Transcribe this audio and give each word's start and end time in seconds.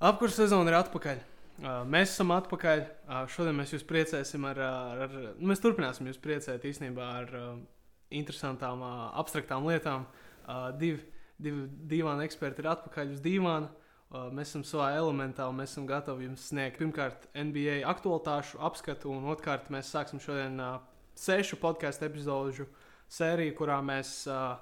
Apkurss 0.00 0.38
sezona 0.40 0.70
ir 0.72 0.78
atpakaļ. 0.78 1.18
Uh, 1.60 1.82
mēs 1.84 2.14
esam 2.14 2.30
atpakaļ. 2.32 2.80
Uh, 3.04 3.24
šodien 3.28 3.58
mēs 3.58 3.74
jūs 3.74 3.82
priecēsim 3.84 4.46
ar, 4.48 4.56
ar, 4.64 5.02
ar 5.04 5.16
nu, 5.36 5.50
mēs 5.50 5.60
turpināsim 5.60 6.06
jūs 6.08 6.16
priecēt 6.24 6.64
īstenībā 6.64 7.08
ar 7.18 7.34
uh, 7.36 7.50
interesantām, 8.16 8.80
uh, 8.80 9.02
abstraktām 9.20 9.68
lietām. 9.68 10.06
Uh, 10.46 10.70
divi, 10.80 11.02
divi 11.36 11.66
divāni 11.90 12.24
eksperti 12.24 12.64
ir 12.64 12.70
atpakaļ 12.72 13.12
uz 13.12 13.20
divāna. 13.26 13.68
Uh, 14.08 14.30
mēs 14.32 14.54
esam 14.54 14.64
savā 14.64 14.88
elementā 14.96 15.50
un 15.52 15.60
mēs 15.60 15.76
esam 15.76 15.84
gatavi 15.90 16.30
jums 16.30 16.48
sniegt 16.48 16.80
pirmkārt 16.80 17.28
NBA 17.36 17.82
aktualitāšu 17.92 18.56
apskatu, 18.70 19.12
un 19.12 19.28
otrkārt 19.28 19.68
mēs 19.68 19.92
sāksim 19.92 20.24
šodien 20.24 20.56
uh, 20.64 20.80
sešu 21.12 21.60
podkāstu 21.60 22.08
epizodu 22.08 22.70
sēriju, 23.12 23.58
kurā 23.60 23.82
mēs 23.84 24.22
uh, 24.32 24.56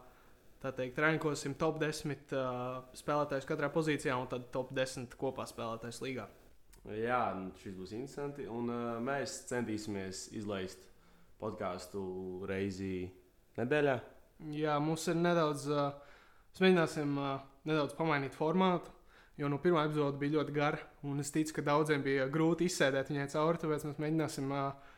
tā 0.63 0.73
teikt, 0.75 0.99
rankosim 1.03 1.55
top 1.59 1.79
10 1.83 2.35
uh, 2.35 2.81
spēlētājus 2.99 3.47
katrā 3.49 3.71
pozīcijā 3.75 4.17
un 4.19 4.29
tad 4.31 4.49
top 4.55 4.73
10 4.77 5.15
kopā 5.21 5.47
spēlētājus 5.49 6.03
līgā. 6.05 6.27
Jā, 6.99 7.23
nu, 7.37 7.53
šis 7.61 7.75
būs 7.77 7.95
interesanti. 7.97 8.47
Un, 8.51 8.71
uh, 8.73 8.99
mēs 9.05 9.43
centīsimies 9.51 10.29
izlaist 10.39 10.87
podkāstu 11.39 12.03
reizi 12.49 13.09
nedēļā. 13.59 13.97
Jā, 14.55 14.79
mums 14.83 15.07
ir 15.11 15.19
nedaudz, 15.19 15.67
uh, 15.71 15.91
mēģināsim 16.63 17.19
uh, 17.19 17.35
nedaudz 17.69 17.95
pamainīt 17.99 18.37
formātu. 18.39 18.95
Jo 19.39 19.47
nu, 19.51 19.61
pirmā 19.63 19.85
epizode 19.87 20.19
bija 20.19 20.41
ļoti 20.41 20.55
gara, 20.57 20.81
un 21.07 21.21
es 21.23 21.31
ticu, 21.31 21.53
ka 21.55 21.63
daudziem 21.69 22.03
bija 22.03 22.25
grūti 22.33 22.67
izsēdēt 22.67 23.13
viņai 23.13 23.29
cauri. 23.37 23.61
Tāpēc 23.63 23.85
mēs 23.87 24.01
mēģināsim 24.03 24.51
uh, 24.51 24.97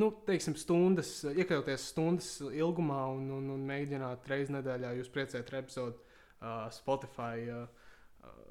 nu, 0.00 0.10
teiksim, 0.26 0.56
stundas, 0.60 1.22
iekļauties 1.32 1.88
stundas 1.92 2.28
ilgumā 2.44 3.00
un, 3.14 3.30
un, 3.38 3.48
un 3.54 3.64
mēģināt 3.68 4.28
reizes 4.28 4.52
nedēļā 4.52 4.92
jūs 4.98 5.10
priecēt 5.12 5.48
ar 5.52 5.60
epizodu 5.62 5.96
uh, 5.96 6.66
Spotify 6.74 7.46
uh, 7.48 7.62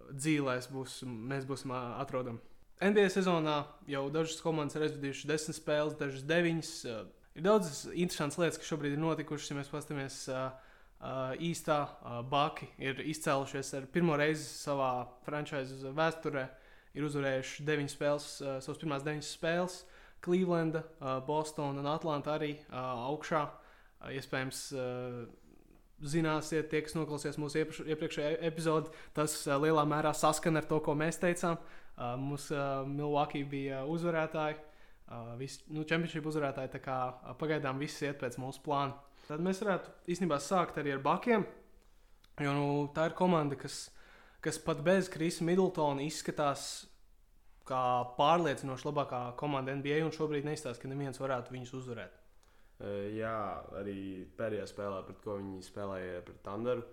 dzīvēs. 0.09 0.69
Būs, 0.73 0.99
mēs 1.05 1.45
būsim 1.49 1.73
uh, 1.73 1.99
atrodami. 2.01 2.41
NBA 2.81 3.07
sezonā 3.13 3.59
jau 3.87 4.07
dažas 4.11 4.41
komandas 4.43 4.75
ir 4.75 4.87
aizvadījušas 4.87 5.29
desmit 5.29 5.59
spēles, 5.59 5.97
dažas 5.99 6.25
deviņas. 6.27 6.71
Uh, 6.89 7.03
ir 7.37 7.45
daudzas 7.45 7.83
interesantas 7.93 8.41
lietas, 8.41 8.61
kas 8.61 8.71
šobrīd 8.73 8.97
ir 8.97 9.03
notikušas. 9.03 9.51
Ja 9.53 9.59
mēs 9.59 9.69
paskatāmies 9.71 10.17
uh, 10.33 10.47
uh, 10.97 11.35
īstā, 11.37 11.77
uh, 11.85 12.21
Baki 12.25 12.71
ir 12.81 13.03
izcēlušies 13.05 13.75
ar 13.77 13.85
pirmo 13.93 14.17
reizi 14.17 14.47
savā 14.49 14.95
frančīzes 15.27 15.85
vēsturē. 15.93 16.49
Ir 16.95 17.05
uzvarējuši 17.05 17.67
deviņas 17.67 17.95
spēles, 17.99 18.31
uh, 18.41 18.57
savas 18.63 18.81
pirmās 18.81 19.05
deviņas 19.05 19.31
spēles. 19.37 19.77
Uh, 19.83 19.94
Clevelanda, 20.25 20.81
uh, 20.97 21.19
Bostonā 21.25 21.83
un 21.83 21.93
Atlantā 21.93 22.35
arī 22.39 22.55
uh, 22.57 23.05
augšā. 23.11 23.45
Uh, 23.45 23.61
iespējams, 24.13 24.59
zināsiet, 26.05 26.69
tie, 26.69 26.81
kas 26.85 26.95
noklausījās 26.97 27.39
mūsu 27.41 27.61
iepriekš, 27.61 27.81
iepriekšējā 27.93 28.31
epizodē, 28.49 28.91
tas 29.15 29.37
lielā 29.47 29.85
mērā 29.87 30.11
saskan 30.17 30.59
ar 30.59 30.67
to, 30.69 30.81
ko 30.83 30.95
mēs 30.97 31.19
teicām. 31.21 31.57
Mūsu 32.19 32.57
Milwaukee 32.91 33.45
bija 33.47 33.85
uzvarētāji, 33.87 34.57
visi 35.39 35.63
nu, 35.71 35.85
čempionšīpu 35.87 36.31
uzvarētāji, 36.31 36.73
tā 36.75 36.81
kā 36.83 36.97
pagaidām 37.39 37.79
viss 37.79 38.03
iet 38.03 38.19
pēc 38.21 38.35
mūsu 38.41 38.61
plāna. 38.65 38.97
Tad 39.29 39.41
mēs 39.41 39.63
varētu 39.63 39.93
īstenībā 40.11 40.41
sākt 40.43 40.77
arī 40.81 40.93
ar 40.93 41.05
Bakiem, 41.05 41.45
jo 42.43 42.57
nu, 42.57 42.67
tā 42.93 43.07
ir 43.09 43.15
komanda, 43.17 43.57
kas, 43.57 43.85
kas 44.43 44.59
pat 44.61 44.83
bez 44.85 45.07
Krisa 45.13 45.47
Middletona 45.47 46.03
izskatās 46.05 46.83
kā 47.65 47.85
pārliecinoši 48.17 48.87
labākā 48.89 49.21
komanda 49.39 49.73
NBA, 49.75 50.03
un 50.05 50.13
šobrīd 50.13 50.45
neizstāsta, 50.47 50.83
ka 50.83 50.91
neviens 50.91 51.19
varētu 51.21 51.55
viņus 51.55 51.73
uzvarēt. 51.79 52.21
Jā, 53.15 53.35
arī 53.79 53.97
pēdējā 54.35 54.65
spēlē, 54.67 54.99
pret 55.07 55.21
ko 55.23 55.37
viņi 55.39 55.61
spēlēja 55.63 56.23
pret 56.27 56.41
Thunderu, 56.43 56.83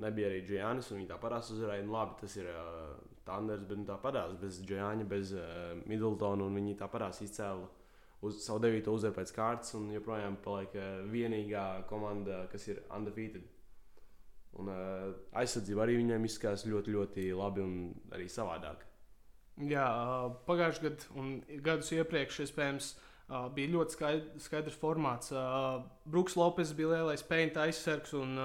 nebija 0.00 0.30
arī 0.30 0.42
Džēnis, 0.46 0.90
un 0.92 1.00
viņi 1.00 1.10
tāpat 1.10 1.50
uzvarēja. 1.52 1.84
Nu, 1.86 1.94
labi, 1.96 2.16
tas 2.20 2.36
ir 2.38 2.48
uh, 2.48 2.92
Thunders, 3.26 3.64
bet 3.68 3.80
nu, 3.80 3.86
tāpat 3.88 4.18
bez 4.40 4.60
Džēņa, 4.66 5.06
bez 5.08 5.32
uh, 5.36 5.72
Middletona, 5.90 6.46
un 6.46 6.60
viņi 6.60 6.76
tāpat 6.80 7.22
izcēla 7.26 7.68
uz 8.22 8.38
savu 8.44 8.62
devīto 8.62 8.94
uzvaru 8.94 9.18
pēc 9.18 9.34
kārtas, 9.34 9.74
un 9.78 9.90
joprojām 9.92 10.38
paliek 10.44 10.78
uh, 10.78 11.02
vienīgā 11.10 11.66
komanda, 11.90 12.46
kas 12.52 12.68
ir 12.70 12.82
undefeated. 12.94 13.44
Un 14.62 14.68
uh, 14.68 15.10
aizsardzība 15.42 15.86
arī 15.86 15.98
viņiem 16.00 16.28
izskatās 16.28 16.66
ļoti, 16.68 16.96
ļoti 16.96 17.28
labi 17.36 17.64
un 17.64 17.76
arī 18.14 18.28
savādāk. 18.30 18.86
Jā, 19.60 19.86
pagājušajā 20.48 20.82
gadā 20.86 21.08
un 21.20 21.32
gadus 21.64 21.90
iepriekš, 21.92 22.38
iespējams, 22.46 22.92
bija 23.52 23.72
ļoti 23.74 23.96
skaidrs, 23.96 24.46
skaidrs 24.46 24.78
formāts. 24.80 25.32
Brooks 26.08 26.38
Lopes 26.40 26.72
bija 26.76 26.94
lielais 26.96 27.24
peņķa 27.28 27.66
aizsargs, 27.66 28.14
un 28.16 28.38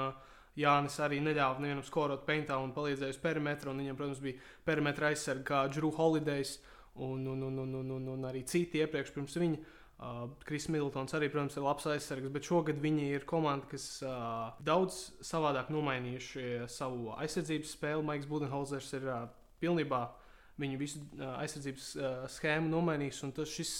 Jānis 0.58 0.98
arī 1.04 1.22
neļāva 1.24 1.64
nevienam 1.64 1.86
skorot 1.86 2.26
peņķā 2.28 2.58
un 2.60 2.74
palīdzēja 2.76 3.16
uz 3.16 3.22
perimetra. 3.24 3.72
Viņam, 3.72 3.98
protams, 4.00 4.22
bija 4.24 4.42
perimetra 4.68 5.14
aizsargi 5.14 5.48
kā 5.48 5.64
Drew 5.72 5.94
Holidays 5.96 6.58
un, 6.96 7.24
un, 7.30 7.44
un, 7.46 7.60
un, 7.64 7.74
un, 7.82 7.92
un, 7.98 8.08
un 8.18 8.28
arī 8.28 8.44
citi 8.50 8.84
iepriekš 8.84 9.16
pirms 9.16 9.40
viņa. 9.40 9.74
Uh, 9.98 10.28
Kris 10.46 10.68
Miltons 10.70 11.16
arī, 11.18 11.32
protams, 11.34 11.56
ir 11.58 11.64
labs 11.66 11.88
aizsargs, 11.90 12.30
bet 12.30 12.46
šogad 12.46 12.78
viņi 12.84 13.08
ir 13.18 13.24
komanda, 13.26 13.66
kas 13.72 13.86
uh, 14.06 14.52
daudz 14.62 15.00
savādāk 15.26 15.72
nomainījuši 15.74 16.68
savu 16.70 17.16
aizsardzības 17.18 17.72
spēli. 17.74 18.06
Maiks 18.06 18.30
Budenholzers 18.30 18.92
ir 18.94 19.08
uh, 19.10 19.24
pilnībā 19.62 20.04
uh, 20.06 20.27
viņu 20.62 20.80
visu 20.80 21.02
aizsardzības 21.38 21.90
schēmu 22.34 22.72
nomainīs. 22.72 23.22
Tas 23.36 23.52
šis 23.54 23.72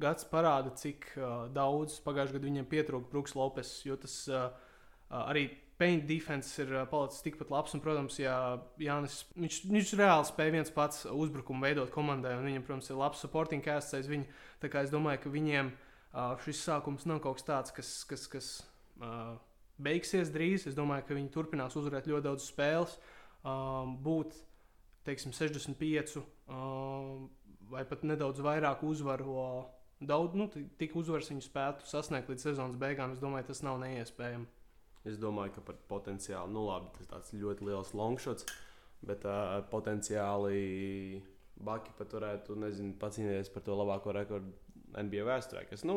gads 0.00 0.26
parāda, 0.30 0.72
cik 0.78 1.10
daudz 1.52 1.98
pagājušajā 2.04 2.38
gadā 2.38 2.48
viņam 2.48 2.68
pietrūka 2.70 3.10
Brooks 3.12 3.36
Lopes. 3.36 3.74
Jo 3.84 3.98
tas 4.00 4.16
arī 5.12 5.46
paint 5.80 6.04
defense 6.08 6.56
ir 6.62 6.74
palicis 6.90 7.24
tikpat 7.24 7.50
labs. 7.52 7.76
Un, 7.76 7.82
protams, 7.84 8.18
ja 8.22 8.34
Jānis, 8.80 9.22
viņš, 9.36 9.60
viņš 9.68 9.94
reāli 10.00 10.28
spēja 10.28 10.56
viens 10.58 10.74
pats 10.74 11.06
uzbrukumu 11.10 11.66
veidot 11.66 11.90
komandai, 11.94 12.36
un 12.38 12.48
viņam, 12.48 12.66
protams, 12.66 12.90
ir 12.90 13.00
labs 13.00 13.22
supporting 13.24 13.64
cast 13.64 13.96
aiz 13.98 14.10
viņa. 14.10 14.28
Tā 14.62 14.70
kā 14.72 14.84
es 14.86 14.92
domāju, 14.94 15.24
ka 15.24 15.32
viņiem 15.32 15.72
šis 16.44 16.66
sākums 16.68 17.08
nav 17.08 17.22
kaut 17.24 17.40
kas 17.40 17.48
tāds, 17.48 17.74
kas. 17.78 17.96
kas, 18.10 18.28
kas 18.36 18.52
Beigsies 19.82 20.28
drīz. 20.30 20.66
Es 20.68 20.76
domāju, 20.76 21.02
ka 21.08 21.14
viņi 21.16 21.30
turpinās 21.32 21.74
uzvarēt 21.80 22.04
ļoti 22.06 22.22
daudz 22.26 22.44
spēles, 22.46 22.92
būt 24.04 24.36
teiksim, 25.06 25.34
65 25.36 26.18
uh, 26.18 27.22
vai 27.72 27.84
pat 27.88 28.04
nedaudz 28.06 28.42
vairāk 28.44 28.84
uzvaru. 28.86 29.36
Daudz, 30.02 30.34
nu, 30.34 30.48
tik 30.80 30.96
uzvaras 30.98 31.30
viņi 31.30 31.44
spētu 31.46 31.86
sasniegt 31.86 32.30
līdz 32.30 32.48
sezonas 32.48 32.78
beigām. 32.80 33.14
Es 33.14 33.22
domāju, 33.22 33.50
tas 33.52 33.62
nav 33.62 33.78
neiespējami. 33.84 34.48
Es 35.06 35.18
domāju, 35.18 35.56
ka 35.56 35.66
par 35.66 35.78
potenciālu, 35.90 36.50
nu 36.54 36.66
labi, 36.68 37.06
tas 37.10 37.30
ir 37.34 37.42
ļoti 37.42 37.66
liels 37.66 37.92
longshots, 37.98 38.46
bet 39.06 39.26
uh, 39.26 39.60
potenciāli 39.70 41.22
Baki 41.62 41.94
pat 41.98 42.14
varētu, 42.16 42.56
nezinu, 42.58 42.96
pacīnīties 42.98 43.52
par 43.54 43.62
to 43.66 43.74
labāko 43.78 44.14
rekordu 44.16 44.50
NBA 44.98 45.26
vēsturē, 45.28 45.66
kas, 45.70 45.84
nu, 45.86 45.96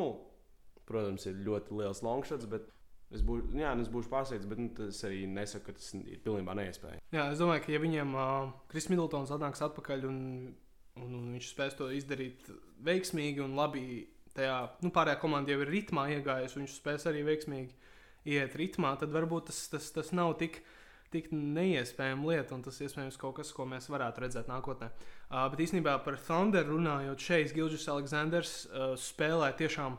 protams, 0.86 1.26
ir 1.30 1.40
ļoti 1.46 1.78
liels 1.80 2.04
longshots, 2.06 2.46
bet 2.52 2.68
Es 3.14 3.22
būšu, 3.26 3.54
jā, 3.60 3.72
nu, 3.78 3.86
es 3.86 3.90
būšu 3.92 4.10
pārsteigts, 4.10 4.48
bet 4.50 4.60
nu, 4.60 4.70
es 4.90 5.00
arī 5.06 5.26
nesaku, 5.30 5.68
ka 5.68 5.78
tas 5.78 5.92
ir 6.00 6.22
pilnībā 6.26 6.56
neiespējami. 6.58 7.04
Jā, 7.14 7.28
es 7.32 7.42
domāju, 7.42 7.62
ka 7.66 7.74
ja 7.76 7.82
viņiem 7.84 8.16
uh, 8.18 8.48
Kris 8.72 8.90
Middletons 8.90 9.34
atnāks 9.36 9.62
atpakaļ 9.68 10.08
un, 10.10 10.20
un, 10.98 11.12
un 11.20 11.28
viņš 11.36 11.52
spēs 11.52 11.78
to 11.78 11.92
izdarīt 11.94 12.50
veiksmīgi 12.86 13.44
un 13.46 13.54
labi, 13.60 13.84
tajā 14.36 14.58
nu, 14.82 14.90
pārējā 14.96 15.20
komanda 15.22 15.54
jau 15.54 15.62
ir 15.62 15.74
ritmā 15.76 16.08
iegājusi, 16.18 16.64
viņš 16.64 16.80
spēs 16.80 17.06
arī 17.12 17.22
veiksmīgi 17.30 17.78
iet 18.36 18.58
ritmā, 18.58 18.96
tad 19.00 19.14
varbūt 19.14 19.52
tas, 19.52 19.62
tas, 19.74 19.92
tas 19.94 20.12
nav 20.16 20.38
tik. 20.42 20.64
Tik 21.14 21.30
neiespējama 21.32 22.26
lieta, 22.28 22.58
un 22.58 22.64
tas 22.66 22.80
iespējams 22.82 23.16
kaut 23.22 23.38
kas, 23.38 23.52
ko 23.56 23.64
mēs 23.70 23.86
varētu 23.94 24.24
redzēt 24.24 24.50
nākotnē. 24.50 24.90
Uh, 25.30 25.46
bet 25.54 25.62
īstenībā 25.64 25.94
par 26.04 26.18
Thunder 26.20 26.66
runājot, 26.68 27.22
šeit 27.22 27.54
Gilžis 27.56 27.86
Aleksandrs 27.94 28.56
uh, 28.66 28.96
spēlē 29.00 29.52
tiešām 29.56 29.96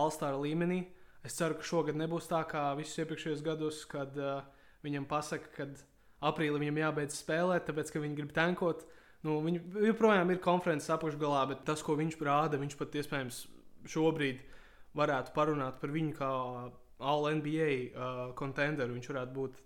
All-Star 0.00 0.34
līmenī. 0.40 0.80
Uh, 0.80 1.05
Es 1.26 1.34
ceru, 1.34 1.56
ka 1.58 1.66
šogad 1.66 1.98
nebūs 1.98 2.28
tā 2.30 2.44
kā 2.46 2.68
visus 2.78 3.00
iepriekšējos 3.02 3.42
gados, 3.42 3.82
kad 3.90 4.14
uh, 4.20 4.44
viņam 4.86 5.08
pasaka, 5.10 5.50
ka 5.56 5.66
aprīlī 6.30 6.62
viņam 6.62 6.78
jābeidz 6.84 7.18
spēlēt, 7.18 7.66
tāpēc 7.66 7.90
ka 7.90 8.02
viņi 8.02 8.18
grib 8.20 8.34
tankot. 8.36 8.84
Nu, 9.26 9.40
viņi 9.42 9.62
joprojām 9.88 10.30
ir 10.30 10.42
konferences 10.44 10.92
apakšgalā, 10.94 11.42
bet 11.50 11.64
tas, 11.66 11.82
ko 11.82 11.96
viņš 11.98 12.18
rāda, 12.22 12.60
viņš 12.60 12.76
pat 12.78 12.94
iespējams 13.00 13.40
šobrīd 13.90 14.44
varētu 14.96 15.34
parunāt 15.34 15.80
par 15.80 15.94
viņu 15.94 16.14
kā 16.16 16.32
All 16.96 17.26
NBA 17.28 17.72
uh, 17.90 18.20
kontenderu. 18.38 18.94
Viņš 18.96 19.10
varētu 19.10 19.34
būt 19.36 19.58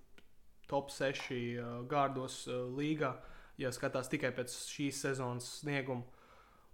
top 0.71 0.91
6 0.91 1.29
uh, 1.31 1.69
gārdos 1.91 2.41
uh, 2.49 2.65
līgā, 2.75 3.13
ja 3.61 3.71
skatās 3.75 4.11
tikai 4.11 4.33
pēc 4.35 4.55
šīs 4.73 5.05
sezonas 5.05 5.47
snieguma. 5.61 6.09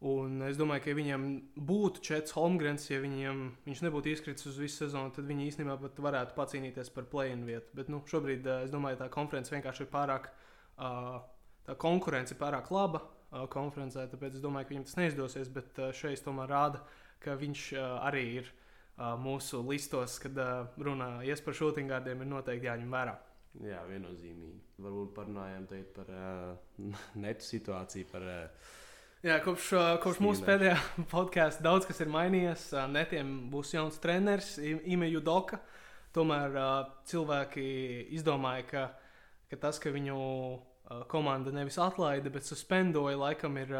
Un 0.05 0.43
es 0.45 0.59
domāju, 0.61 0.83
ka 0.85 0.91
ja 0.93 0.97
viņam 0.99 1.23
būtu 1.69 2.03
Čets 2.05 2.35
Holmgrens, 2.37 2.85
ja 2.91 2.99
viņam, 3.01 3.39
viņš 3.65 3.81
nebūtu 3.87 4.11
izkritis 4.13 4.45
uz 4.51 4.59
visu 4.61 4.83
sezonu, 4.83 5.09
tad 5.17 5.25
viņi 5.25 5.47
īstenībā 5.49 5.79
pat 5.81 6.03
varētu 6.05 6.37
pacīnīties 6.37 6.93
par 6.93 7.07
play-in 7.09 7.47
vietu. 7.49 7.73
Bet 7.79 7.89
nu, 7.89 8.03
šobrīd 8.05 8.45
es 8.59 8.75
domāju, 8.75 8.99
ka 8.99 9.07
tā 9.07 9.15
konference 9.15 9.55
vienkārši 9.55 9.87
ir 9.87 9.91
pārāk, 9.95 10.29
tā 10.77 11.79
konkurence 11.81 12.37
ir 12.37 12.41
pārāk 12.43 12.69
laba 12.77 13.07
konferencē, 13.53 14.05
tāpēc 14.13 14.37
es 14.37 14.45
domāju, 14.45 14.69
ka 14.69 14.75
viņam 14.75 14.87
tas 14.91 15.01
neizdosies. 15.01 15.49
Bet 15.57 15.81
šeit 15.97 16.21
tomēr 16.27 16.53
rāda, 16.53 16.85
ka 17.25 17.39
viņš 17.41 17.65
arī 18.05 18.27
ir 18.43 18.53
mūsu 19.25 19.63
listos, 19.65 20.21
kad 20.21 20.37
runājas 20.77 21.41
par 21.45 21.57
šūtingādiem, 21.57 22.21
ir 22.21 22.31
noteikti 22.37 22.69
jāņem 22.69 22.93
vērā. 22.93 23.17
Jā, 23.65 23.81
viennozīmīgi. 23.89 24.59
Varbūt 24.85 25.15
parunājām 25.17 25.67
par 25.97 26.11
uh, 26.13 26.83
netu 27.25 27.47
situāciju. 27.47 28.09
Par, 28.11 28.27
uh, 28.29 28.75
Jā, 29.25 29.39
kopš, 29.41 29.71
kopš 30.05 30.19
mūsu 30.21 30.45
pēdējā 30.45 30.77
podkāsta 31.15 31.65
daudz 31.65 31.87
kas 31.89 32.03
ir 32.05 32.11
mainījies. 32.13 32.69
Netiem 32.93 33.49
būs 33.53 33.73
jauns 33.73 33.97
treneris, 34.03 34.57
Ime 34.61 35.09
Judoka. 35.09 35.59
Tomēr 36.17 36.53
cilvēki 37.09 37.65
izdomāja, 38.17 38.67
ka, 38.69 38.83
ka 39.51 39.59
tas, 39.61 39.81
ka 39.81 39.93
viņu 39.93 40.17
komanda 41.09 41.53
nevis 41.53 41.79
atlaida, 41.81 42.31
bet 42.33 42.47
suspendoja, 42.47 43.17
laikam 43.21 43.57
ir 43.61 43.73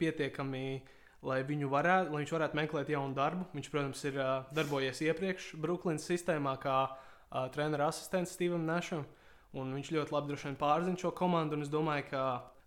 pietiekami, 0.00 0.64
lai, 1.26 1.42
varētu, 1.44 2.14
lai 2.14 2.22
viņš 2.22 2.34
varētu 2.34 2.58
meklēt 2.58 2.90
jaunu 2.94 3.14
darbu. 3.14 3.46
Viņš, 3.54 3.70
protams, 3.74 4.04
ir 4.06 4.18
darbojies 4.56 5.02
iepriekš 5.06 5.50
Brooklynas 5.60 6.06
sistēmā 6.08 6.54
kā 6.62 6.78
treneru 7.54 7.86
asistents 7.90 8.34
Stevam 8.38 8.64
Nešam. 8.70 9.04
Un 9.50 9.74
viņš 9.74 9.90
ļoti 9.92 10.14
labi 10.14 10.54
pārzina 10.58 10.98
šo 10.98 11.10
komandu. 11.10 11.58
Es 11.60 11.70
domāju, 11.70 12.06
ka 12.12 12.24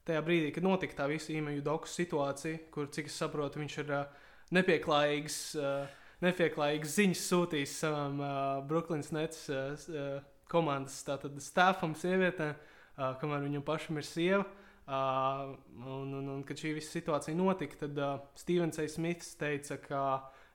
tajā 0.08 0.24
brīdī, 0.26 0.52
kad 0.56 0.66
notika 0.66 0.98
tā 1.02 1.08
visa 1.12 1.34
īmeņu 1.34 1.64
doku 1.66 1.90
situācija, 1.90 2.66
kur, 2.74 2.90
cik 2.94 3.10
es 3.12 3.18
saprotu, 3.20 3.62
viņš 3.62 3.78
ir 3.84 3.94
uh, 3.96 4.26
nepieklājīgs, 4.56 5.38
uh, 5.60 6.02
nepieklājīgs 6.24 6.98
ziņas 6.98 7.24
sūtījis 7.32 7.78
savam 7.84 8.20
uh, 8.20 8.34
Brooklynas 8.68 9.14
Nets 9.16 9.48
uh, 9.52 10.20
komandas 10.52 11.00
stāvam, 11.46 11.96
sievietēm, 12.00 12.54
uh, 12.54 13.16
kamēr 13.22 13.48
viņam 13.48 13.66
pašam 13.68 14.02
ir 14.02 14.08
sieva. 14.08 14.44
Uh, 14.84 15.54
un, 15.80 16.10
un, 16.12 16.26
un, 16.28 16.40
kad 16.44 16.60
šī 16.60 16.74
visa 16.76 16.92
situācija 16.92 17.38
notika, 17.40 17.86
tad 17.86 18.00
uh, 18.04 18.18
Stevens 18.36 18.82
A. 18.84 18.88
Smiths 18.92 19.38
teica, 19.40 19.78
ka 19.80 20.02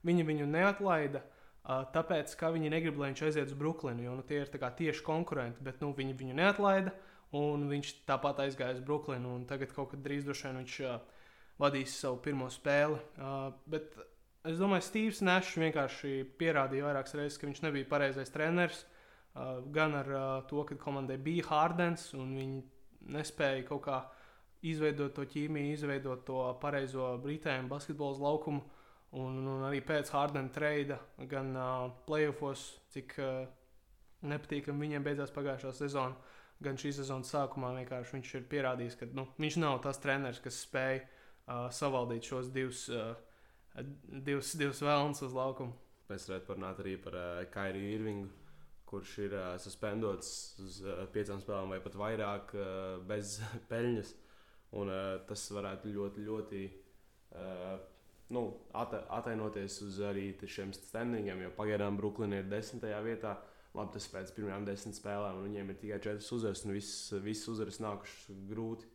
viņi 0.04 0.26
viņu 0.28 0.48
neatlaida. 0.52 1.24
Uh, 1.68 1.86
tāpēc, 1.94 2.34
ka 2.36 2.50
viņi 2.52 2.68
negrib, 2.72 3.00
lai 3.00 3.14
viņš 3.14 3.22
aiziet 3.24 3.48
uz 3.48 3.56
Brooklynu, 3.56 4.04
jo 4.04 4.18
nu, 4.18 4.24
tie 4.28 4.42
ir 4.42 4.52
tieši 4.52 5.04
konkurenti, 5.04 5.64
bet 5.64 5.80
nu, 5.80 5.94
viņi 5.96 6.16
viņu 6.20 6.36
neatlaida. 6.36 6.92
Uh, 6.92 7.07
Un 7.36 7.66
viņš 7.68 7.90
tāpat 8.08 8.38
aizgāja 8.46 8.78
uz 8.78 8.84
Brooklynu, 8.84 9.34
un 9.36 9.42
tagad 9.48 9.74
kaut 9.76 9.90
kad 9.92 10.00
drīz 10.00 10.24
vien 10.24 10.62
viņš 10.62 10.76
uh, 10.88 10.94
vadīs 11.60 11.96
savu 12.00 12.22
pirmo 12.24 12.48
spēli. 12.48 12.96
Uh, 13.20 13.50
bet 13.68 13.98
es 14.48 14.56
domāju, 14.56 14.86
Steve's 14.86 15.20
Nešs 15.20 15.58
vienkārši 15.60 16.12
pierādīja 16.40 16.86
vairākas 16.86 17.16
reizes, 17.18 17.36
ka 17.36 17.48
viņš 17.50 17.60
nebija 17.66 17.90
pareizais 17.90 18.32
treneris. 18.32 18.86
Uh, 19.36 19.58
gan 19.74 19.92
ar 19.98 20.08
uh, 20.08 20.22
to, 20.48 20.64
ka 20.64 20.78
komandai 20.80 21.18
bija 21.20 21.44
Hārdens, 21.50 22.08
un 22.16 22.32
viņi 22.38 22.62
nespēja 23.12 23.66
kaut 23.68 23.84
kā 23.84 24.00
izveidot 24.64 25.12
to 25.14 25.26
ķīmiju, 25.28 25.76
izveidot 25.76 26.24
to 26.26 26.40
pareizo 26.62 27.12
brītējumu 27.22 27.68
basketbola 27.70 28.24
laukumu. 28.24 28.64
Un, 29.18 29.36
un 29.44 29.62
arī 29.68 29.82
pēc 29.84 30.08
Hārdena 30.12 30.48
treida, 30.52 30.96
gan 31.28 31.52
uh, 31.56 31.92
playoffs, 32.08 32.70
cik 32.92 33.14
uh, 33.20 33.44
nepatīkami 34.24 34.86
viņiem 34.86 35.04
beidzās 35.04 35.32
pagājušā 35.36 35.76
sezona 35.76 36.16
gan 36.64 36.78
šīs 36.78 37.00
sezonas 37.00 37.30
sākumā 37.32 37.70
viņš 38.12 38.34
ir 38.34 38.46
pierādījis, 38.50 38.98
ka 38.98 39.08
nu, 39.14 39.26
viņš 39.38 39.58
nav 39.62 39.80
tas 39.84 40.00
treneris, 40.02 40.40
kas 40.42 40.62
spēj 40.66 41.00
uh, 41.02 41.68
savaldīt 41.74 42.26
šos 42.26 42.50
divus, 42.54 42.86
uh, 42.90 43.14
divus, 44.26 44.54
divus 44.58 44.82
vēlnus 44.82 45.22
uz 45.26 45.36
laukumu. 45.36 45.76
Mēs 46.08 46.28
varētu 46.28 46.48
parunāt 46.48 46.80
arī 46.82 46.96
par 47.02 47.18
uh, 47.18 47.42
Kairiju 47.52 47.92
Irvingu, 47.98 48.30
kurš 48.88 49.18
ir 49.26 49.36
uh, 49.36 49.50
suspendots 49.60 50.30
uz 50.64 50.80
uh, 50.86 51.04
piecām 51.12 51.42
spēlēm 51.44 51.76
vai 51.76 51.82
pat 51.84 51.98
vairāk 52.00 52.56
uh, 52.56 52.72
bez 53.08 53.38
peļņas. 53.70 54.16
Un, 54.78 54.90
uh, 54.92 55.14
tas 55.28 55.46
varētu 55.54 55.92
ļoti, 55.94 56.24
ļoti 56.26 56.64
uh, 56.68 57.78
nu, 58.36 58.42
atainoties 58.76 59.78
uz 59.86 60.02
arī 60.04 60.32
šiem 60.44 60.74
standingiem, 60.76 61.46
jo 61.46 61.54
pagaidām 61.56 61.96
Brooklyna 61.96 62.42
ir 62.42 62.50
desmitajā 62.50 62.98
vietā. 63.06 63.36
Uh, 63.38 63.47
Labi, 63.76 63.92
tas 63.94 64.08
pēc 64.10 64.30
pirmajām 64.36 64.64
desmit 64.64 64.96
spēlēm, 64.96 65.38
un 65.38 65.50
viņiem 65.50 65.72
ir 65.72 65.76
tikai 65.82 65.98
četras 66.00 66.30
uzvaras, 66.32 66.64
un 66.64 66.72
visas, 66.72 67.12
visas 67.24 67.50
uzvaras 67.52 67.80
nākušas 67.84 68.38
grūti. 68.48 68.88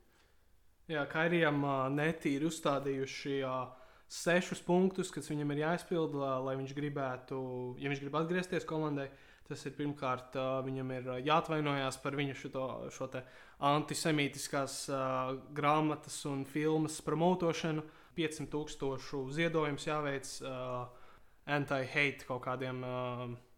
Jā, 0.91 1.05
Kairijam 1.07 1.61
uh, 1.63 1.85
netīri 1.93 2.49
uzstādījuši 2.49 3.37
uh, 3.47 3.69
sešus 4.11 4.59
punktus, 4.65 5.13
kas 5.13 5.29
viņam 5.31 5.53
ir 5.53 5.61
jāizpilda, 5.61 6.33
lai 6.43 6.57
viņš 6.59 6.73
gribētu, 6.75 7.37
ja 7.79 7.91
viņš 7.91 8.01
grib 8.03 8.17
atgriezties 8.19 8.67
komandai. 8.67 9.07
Tas 9.43 9.59
ir 9.67 9.75
pirmkārt, 9.75 10.35
uh, 10.39 10.57
viņam 10.63 10.91
ir 10.95 11.07
jāatvainojas 11.27 11.97
par 12.03 12.15
viņu 12.15 12.35
šo, 12.39 12.67
šo 12.95 13.09
antisemītiskās 13.69 14.77
uh, 14.89 15.33
grāmatas 15.55 16.17
un 16.31 16.45
filmas 16.47 16.99
promotošanu. 17.03 17.83
500 18.13 18.51
tūkstošu 18.53 19.23
ziedojums 19.33 19.87
jāveic 19.87 20.29
uh, 20.45 20.85
anti-hate 21.49 22.27
kaut 22.27 22.43
kādiem. 22.45 22.83
Uh, 22.87 23.52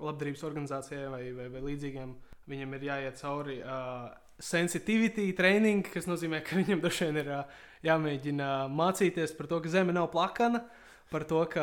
labdarības 0.00 0.44
organizācijai 0.48 1.06
vai, 1.12 1.22
vai, 1.36 1.46
vai 1.52 1.62
līdzīgiem, 1.68 2.12
viņam 2.50 2.76
ir 2.76 2.86
jāiet 2.90 3.20
cauri 3.20 3.60
uh, 3.62 4.10
sensitivity 4.40 5.30
training, 5.36 5.86
kas 5.92 6.08
nozīmē, 6.08 6.42
ka 6.44 6.58
viņam 6.58 6.82
droši 6.82 7.08
vien 7.08 7.22
ir 7.22 7.32
uh, 7.34 7.58
jāmēģina 7.86 8.52
mācīties 8.72 9.34
par 9.38 9.50
to, 9.50 9.60
ka 9.64 9.72
zeme 9.72 9.96
nav 9.96 10.10
plakana. 10.14 10.64
Par 11.10 11.24
to, 11.26 11.40
ka 11.50 11.62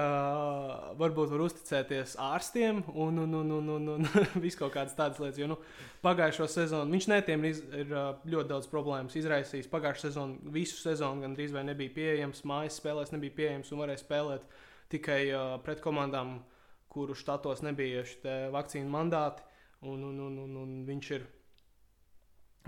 varbūt 0.99 1.29
var 1.31 1.41
uzticēties 1.45 2.17
ārstiem 2.19 2.81
un, 2.91 3.21
un, 3.23 3.35
un, 3.39 3.51
un, 3.55 3.69
un, 3.77 3.85
un 3.93 4.07
visu 4.43 4.59
kaut 4.59 4.73
kādas 4.73 4.97
tādas 4.97 5.21
lietas. 5.23 5.39
Jo 5.39 5.47
nu, 5.53 5.55
pagājušo 6.03 6.49
sezonu 6.51 6.91
viņš 6.91 7.07
netiem 7.13 7.45
ir, 7.47 7.61
ir 7.79 7.93
uh, 7.95 8.09
ļoti 8.27 8.51
daudz 8.51 8.67
problēmas 8.67 9.15
izraisījis. 9.15 9.71
Pagājušo 9.71 10.09
sezonu, 10.09 10.51
visu 10.51 10.81
sezonu 10.81 11.23
gandrīz 11.23 11.55
vai 11.55 11.63
nebija 11.69 11.95
pieejams, 11.95 12.43
mājas 12.49 12.81
spēlēs 12.81 13.15
nebija 13.15 13.37
pieejams 13.39 13.71
un 13.71 13.85
varēja 13.85 14.03
spēlēt 14.03 14.59
tikai 14.91 15.21
uh, 15.31 15.55
pret 15.63 15.79
komandām, 15.85 16.41
uh, 16.41 16.56
kuru 16.91 17.15
štatos 17.17 17.63
nebija 17.65 18.05
šie 18.07 18.37
vakcīnu 18.53 18.89
mandāti. 18.91 19.45
Un, 19.85 20.01
un, 20.03 20.19
un, 20.25 20.37
un, 20.41 20.55
un 20.57 20.69
viņš 20.87 21.09
ir, 21.13 21.25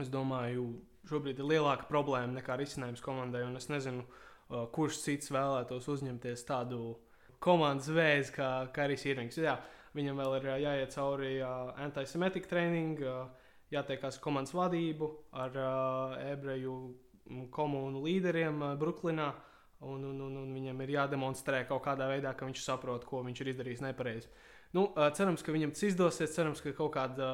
es 0.03 0.11
domāju, 0.13 0.67
šobrīd 1.09 1.41
ir 1.41 1.47
lielāka 1.55 1.87
problēma 1.89 2.35
nekā 2.37 2.57
risinājums 2.59 3.01
komandai. 3.01 3.41
Es 3.57 3.69
nezinu, 3.71 4.05
kurš 4.75 5.01
cits 5.05 5.33
vēlētos 5.33 5.89
uzņemties 5.89 6.45
tādu 6.45 6.97
komandas 7.41 7.89
vēzi 7.95 8.35
kā 8.35 8.49
Karis 8.75 9.05
Irvings. 9.09 9.39
Jā, 9.41 9.57
viņam 9.97 10.21
vēl 10.21 10.37
ir 10.39 10.47
jāiet 10.65 10.95
cauri 10.95 11.33
antisemitiku 11.41 12.51
treniņu, 12.51 13.13
jātiekās 13.73 14.19
komandas 14.21 14.55
vadību 14.57 15.09
ar 15.37 15.59
ebreju 16.29 16.75
komunu 17.53 18.03
līderiem 18.05 18.63
Brooklynā. 18.81 19.31
Un, 19.79 20.03
un, 20.03 20.17
un, 20.25 20.33
un 20.41 20.49
viņam 20.51 20.81
ir 20.83 20.97
jādemonstrē 20.97 21.63
kaut 21.69 21.85
kādā 21.85 22.09
veidā, 22.11 22.33
ka 22.35 22.47
viņš 22.47 22.65
saprot, 22.65 23.05
ko 23.07 23.21
viņš 23.23 23.41
ir 23.43 23.53
izdarījis 23.53 23.83
nepareizi. 23.85 24.27
Nu, 24.75 24.89
cerams, 25.15 25.43
ka 25.45 25.55
viņam 25.55 25.71
tas 25.71 25.85
izdosies. 25.87 26.33
Cerams, 26.35 26.59
ka 26.61 26.73
kaut 26.75 26.91
kāda 26.97 27.29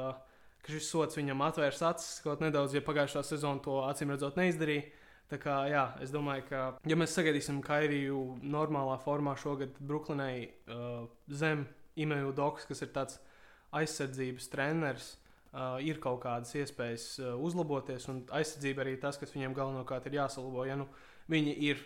ka 0.66 0.74
šis 0.74 0.90
sots 0.90 1.18
viņam 1.20 1.44
atvērs 1.46 1.82
acis 1.86 2.22
kaut 2.26 2.42
nedaudz, 2.42 2.74
ja 2.74 2.82
pagājušā 2.86 3.22
sezonā 3.26 3.62
to 3.66 3.80
acīm 3.86 4.14
redzot 4.14 4.40
neizdarīja. 4.40 4.88
Tā 5.30 5.40
kā, 5.42 5.54
jā, 5.70 5.84
es 6.06 6.12
domāju, 6.14 6.44
ka, 6.52 6.62
ja 6.86 6.98
mēs 6.98 7.16
sagaidīsim 7.18 7.58
Kairiju 7.66 8.20
normālā 8.46 9.00
formā 9.02 9.34
šogad 9.42 9.74
Brooklynai 9.82 10.46
uh, 10.46 11.08
zem 11.34 11.64
Imēju 11.98 12.34
Doks, 12.38 12.68
kas 12.70 12.84
ir 12.86 12.92
tāds 12.94 13.18
aizsardzības 13.74 14.52
treneris, 14.54 15.08
uh, 15.16 15.80
ir 15.82 15.98
kaut 16.04 16.22
kādas 16.28 16.54
iespējas 16.54 17.08
uh, 17.24 17.32
uzlaboties, 17.42 18.06
un 18.14 18.22
aizsardzība 18.38 18.86
arī 18.86 19.00
tas, 19.02 19.18
kas 19.18 19.34
viņiem 19.34 19.58
galvenokārt 19.58 20.06
ir 20.12 20.20
jāsalabo. 20.20 20.68
Ja 20.70 20.78
nu, 20.78 20.86
viņi 21.34 21.58
ir 21.72 21.82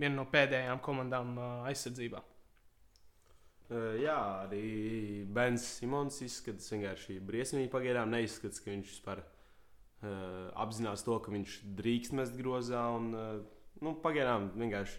viena 0.00 0.16
no 0.16 0.26
pēdējām 0.32 0.80
komandām 0.84 1.36
aizsardzībā. 1.68 2.22
Jā, 4.00 4.16
arī 4.48 5.22
Bens 5.30 5.62
Simons 5.76 6.16
izskatās 6.26 6.72
vienkārši 6.72 7.20
briesmīgi. 7.22 7.70
Pagaidām 7.70 8.10
neizskatās, 8.10 8.58
ka 8.64 8.72
viņš 8.72 8.88
vispār 8.90 9.20
uh, 9.22 10.48
apzinās 10.58 11.04
to, 11.06 11.18
ka 11.22 11.30
viņš 11.30 11.60
drīkst 11.78 12.16
mest 12.18 12.34
grozā. 12.38 12.82
Un, 12.96 13.12
uh, 13.14 13.76
nu, 13.84 13.94
pagaidām 14.02 14.48
vienkārši 14.56 14.98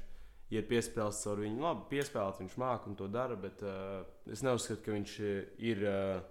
iet 0.55 0.69
piespēlēt 0.71 1.19
caur 1.19 1.43
viņu. 1.43 1.63
Labi, 1.65 1.87
piespēlēt 1.91 2.39
viņš 2.43 2.55
māca 2.63 2.87
un 2.91 2.95
to 2.99 3.09
dara, 3.11 3.35
bet 3.39 3.59
uh, 3.65 4.05
es 4.31 4.43
neuzskatu, 4.45 4.85
ka 4.85 4.95
viņš 4.95 5.17
ir 5.71 5.83
uh, 5.87 6.23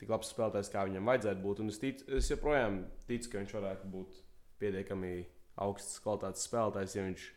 tik 0.00 0.12
labs 0.12 0.32
spēlētājs, 0.32 0.72
kā 0.72 0.86
viņam 0.88 1.12
vajadzētu 1.12 1.44
būt. 1.44 1.62
Un 1.62 1.72
es, 1.72 1.80
tic, 1.82 2.02
es 2.08 2.32
joprojām 2.32 2.82
ticu, 3.08 3.32
ka 3.32 3.42
viņš 3.42 3.54
varētu 3.58 3.92
būt 3.92 4.18
pietiekami 4.62 5.14
augsts 5.62 6.00
kvalitātes 6.02 6.48
spēlētājs, 6.48 6.96
ja 6.96 7.06
viņš 7.06 7.28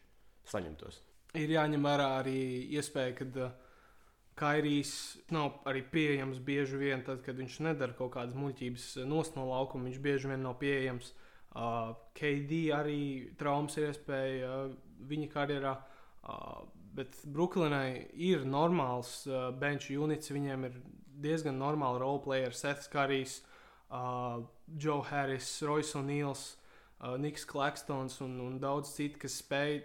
saņemtos. 0.50 1.02
Ir 1.36 1.52
jāņem 1.52 1.84
vērā 1.84 2.10
arī 2.22 2.40
iespēja, 2.78 3.16
ka 3.18 3.28
uh, 3.44 3.54
Kairijs 4.36 5.18
nav 5.32 5.62
arī 5.68 5.82
pieejams 5.92 6.42
bieži 6.44 6.80
vien, 6.80 7.04
tad, 7.08 7.22
kad 7.24 7.38
viņš 7.40 7.60
nedara 7.70 7.96
kaut 7.96 8.14
kādas 8.18 8.36
muļķības 8.36 8.88
uh, 9.04 9.08
no 9.38 9.46
laukuma. 9.48 9.88
Viņš 9.88 10.02
bieži 10.04 10.32
vien 10.32 10.44
nav 10.44 10.58
pieejams. 10.60 11.14
Uh, 11.56 11.94
KD 12.18 12.66
arī 12.76 13.02
traumas 13.40 13.78
ir 13.80 13.90
iespēja 13.94 14.50
uh, 14.50 14.74
viņa 15.08 15.30
karjerā. 15.32 15.76
Uh, 16.26 16.66
bet 16.96 17.16
Brooklynai 17.24 18.08
ir 18.28 18.44
normāls 18.48 19.22
uh, 19.30 19.52
bench 19.56 19.88
units. 19.92 20.32
Viņiem 20.36 20.68
ir 20.68 20.78
diezgan 21.24 21.60
normāli 21.60 22.02
roleplayers, 22.04 22.60
Seths 22.60 22.92
Karijs, 22.92 23.40
uh, 23.88 24.44
Joe 24.68 25.02
Harris, 25.10 25.48
Royce 25.64 25.96
O'Neils, 26.00 26.46
uh, 27.00 27.16
Niks 27.22 27.48
Klakstons 27.48 28.20
un, 28.26 28.36
un 28.44 28.60
daudz 28.60 28.92
citu, 28.98 29.22
kas 29.24 29.40
spēj 29.44 29.80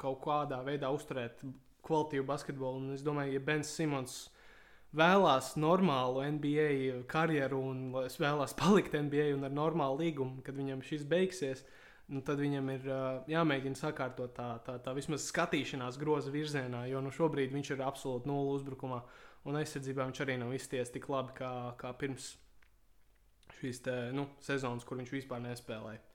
kaut 0.00 0.22
kādā 0.24 0.60
veidā 0.66 0.90
uzturēt 0.94 1.42
kvalitīvu 1.86 2.26
basketbolu. 2.28 2.80
Un 2.82 2.94
es 2.96 3.04
domāju, 3.06 3.36
ja 3.36 3.44
Bens 3.44 3.72
Simons 3.76 4.16
vēlās 4.96 5.54
normālu 5.60 6.24
NBA 6.36 7.04
karjeru 7.10 7.60
un 7.70 7.84
vēlās 7.94 8.56
palikt 8.62 8.96
NBA 8.96 9.30
un 9.36 9.46
ar 9.48 9.54
normālu 9.54 10.02
līgumu, 10.04 10.42
kad 10.46 10.58
viņam 10.58 10.82
šis 10.86 11.06
beigsies, 11.10 11.64
nu, 12.10 12.24
tad 12.26 12.42
viņam 12.42 12.70
ir 12.74 12.86
uh, 12.90 13.08
jāmēģina 13.30 13.78
sakārtot 13.78 14.34
tā, 14.34 14.50
tā, 14.66 14.76
tā 14.82 14.94
vismaz 14.96 15.28
skatīšanās 15.30 15.98
groza 16.00 16.32
virzienā, 16.34 16.84
jo 16.90 17.02
nu, 17.04 17.14
šobrīd 17.14 17.54
viņš 17.54 17.74
ir 17.76 17.84
absolūti 17.86 18.30
nulles 18.30 18.60
uzbrukumā. 18.60 19.02
Un 19.48 19.56
aizsardzībā 19.56 20.04
viņš 20.04 20.20
arī 20.20 20.36
nav 20.36 20.52
izties 20.52 20.90
tik 20.92 21.06
labi 21.08 21.32
kā, 21.38 21.50
kā 21.80 21.94
pirms 21.96 22.34
šīs 23.60 23.80
te, 23.86 23.94
nu, 24.16 24.26
sezonas, 24.44 24.84
kur 24.84 25.00
viņš 25.00 25.14
vispār 25.14 25.40
nespēlēja. 25.46 26.09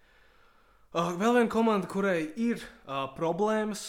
Uh, 0.95 1.09
vēl 1.19 1.33
viena 1.35 1.51
komanda, 1.51 1.89
kurai 1.91 2.29
ir 2.39 2.61
uh, 2.63 3.01
problēmas, 3.17 3.81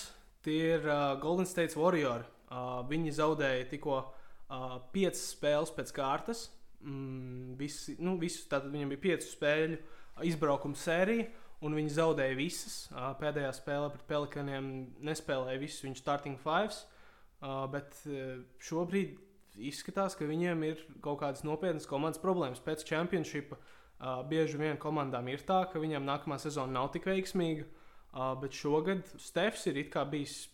tie 0.43 0.73
ir 0.73 0.89
uh, 0.89 1.13
Golden 1.23 1.47
State 1.47 1.79
Warriors. 1.79 2.27
Uh, 2.51 2.81
viņi 2.89 3.13
zaudēja 3.15 3.69
tikko 3.71 4.01
uh, 4.01 4.73
piecas 4.91 5.21
spēles 5.37 5.71
pēc 5.77 5.93
kārtas. 5.95 6.41
Mm, 6.83 7.53
visi, 7.61 7.95
nu, 8.03 8.17
visu, 8.19 8.49
tātad 8.51 8.75
viņam 8.75 8.91
bija 8.91 9.05
piecu 9.05 9.29
spēļu 9.29 9.79
izbraukuma 10.27 10.75
sērija, 10.83 11.29
un 11.63 11.79
viņi 11.79 11.95
zaudēja 11.95 12.41
visas. 12.41 12.75
Uh, 12.91 13.13
pēdējā 13.23 13.55
spēlē 13.55 13.93
pret 13.95 14.03
Pelikaniem 14.11 14.75
nespēlēja 15.07 15.63
visus 15.63 15.87
viņu 15.87 16.03
starting 16.03 16.43
fives. 16.43 16.83
Uh, 17.39 17.69
bet 17.71 17.95
uh, 18.11 18.43
šobrīd 18.59 19.15
izskatās, 19.71 20.19
ka 20.19 20.27
viņiem 20.27 20.67
ir 20.73 20.83
kaut 21.07 21.23
kādas 21.23 21.47
nopietnas 21.47 21.87
komandas 21.87 22.19
problēmas. 22.19 22.67
Pēc 22.67 22.83
čempionšipa 22.91 23.61
uh, 23.61 23.75
bieži 24.29 24.59
vien 24.61 24.77
komandām 24.81 25.29
ir 25.33 25.45
tā, 25.47 25.63
ka 25.71 25.81
viņiem 25.81 26.05
nākamā 26.05 26.39
sezona 26.41 26.81
nav 26.81 26.91
tik 26.95 27.09
veiksmīga. 27.09 27.67
Uh, 28.17 28.33
bet 28.41 28.57
šogad 28.57 29.05
Stefs 29.21 29.67
ir 29.69 29.77
bijis 30.11 30.47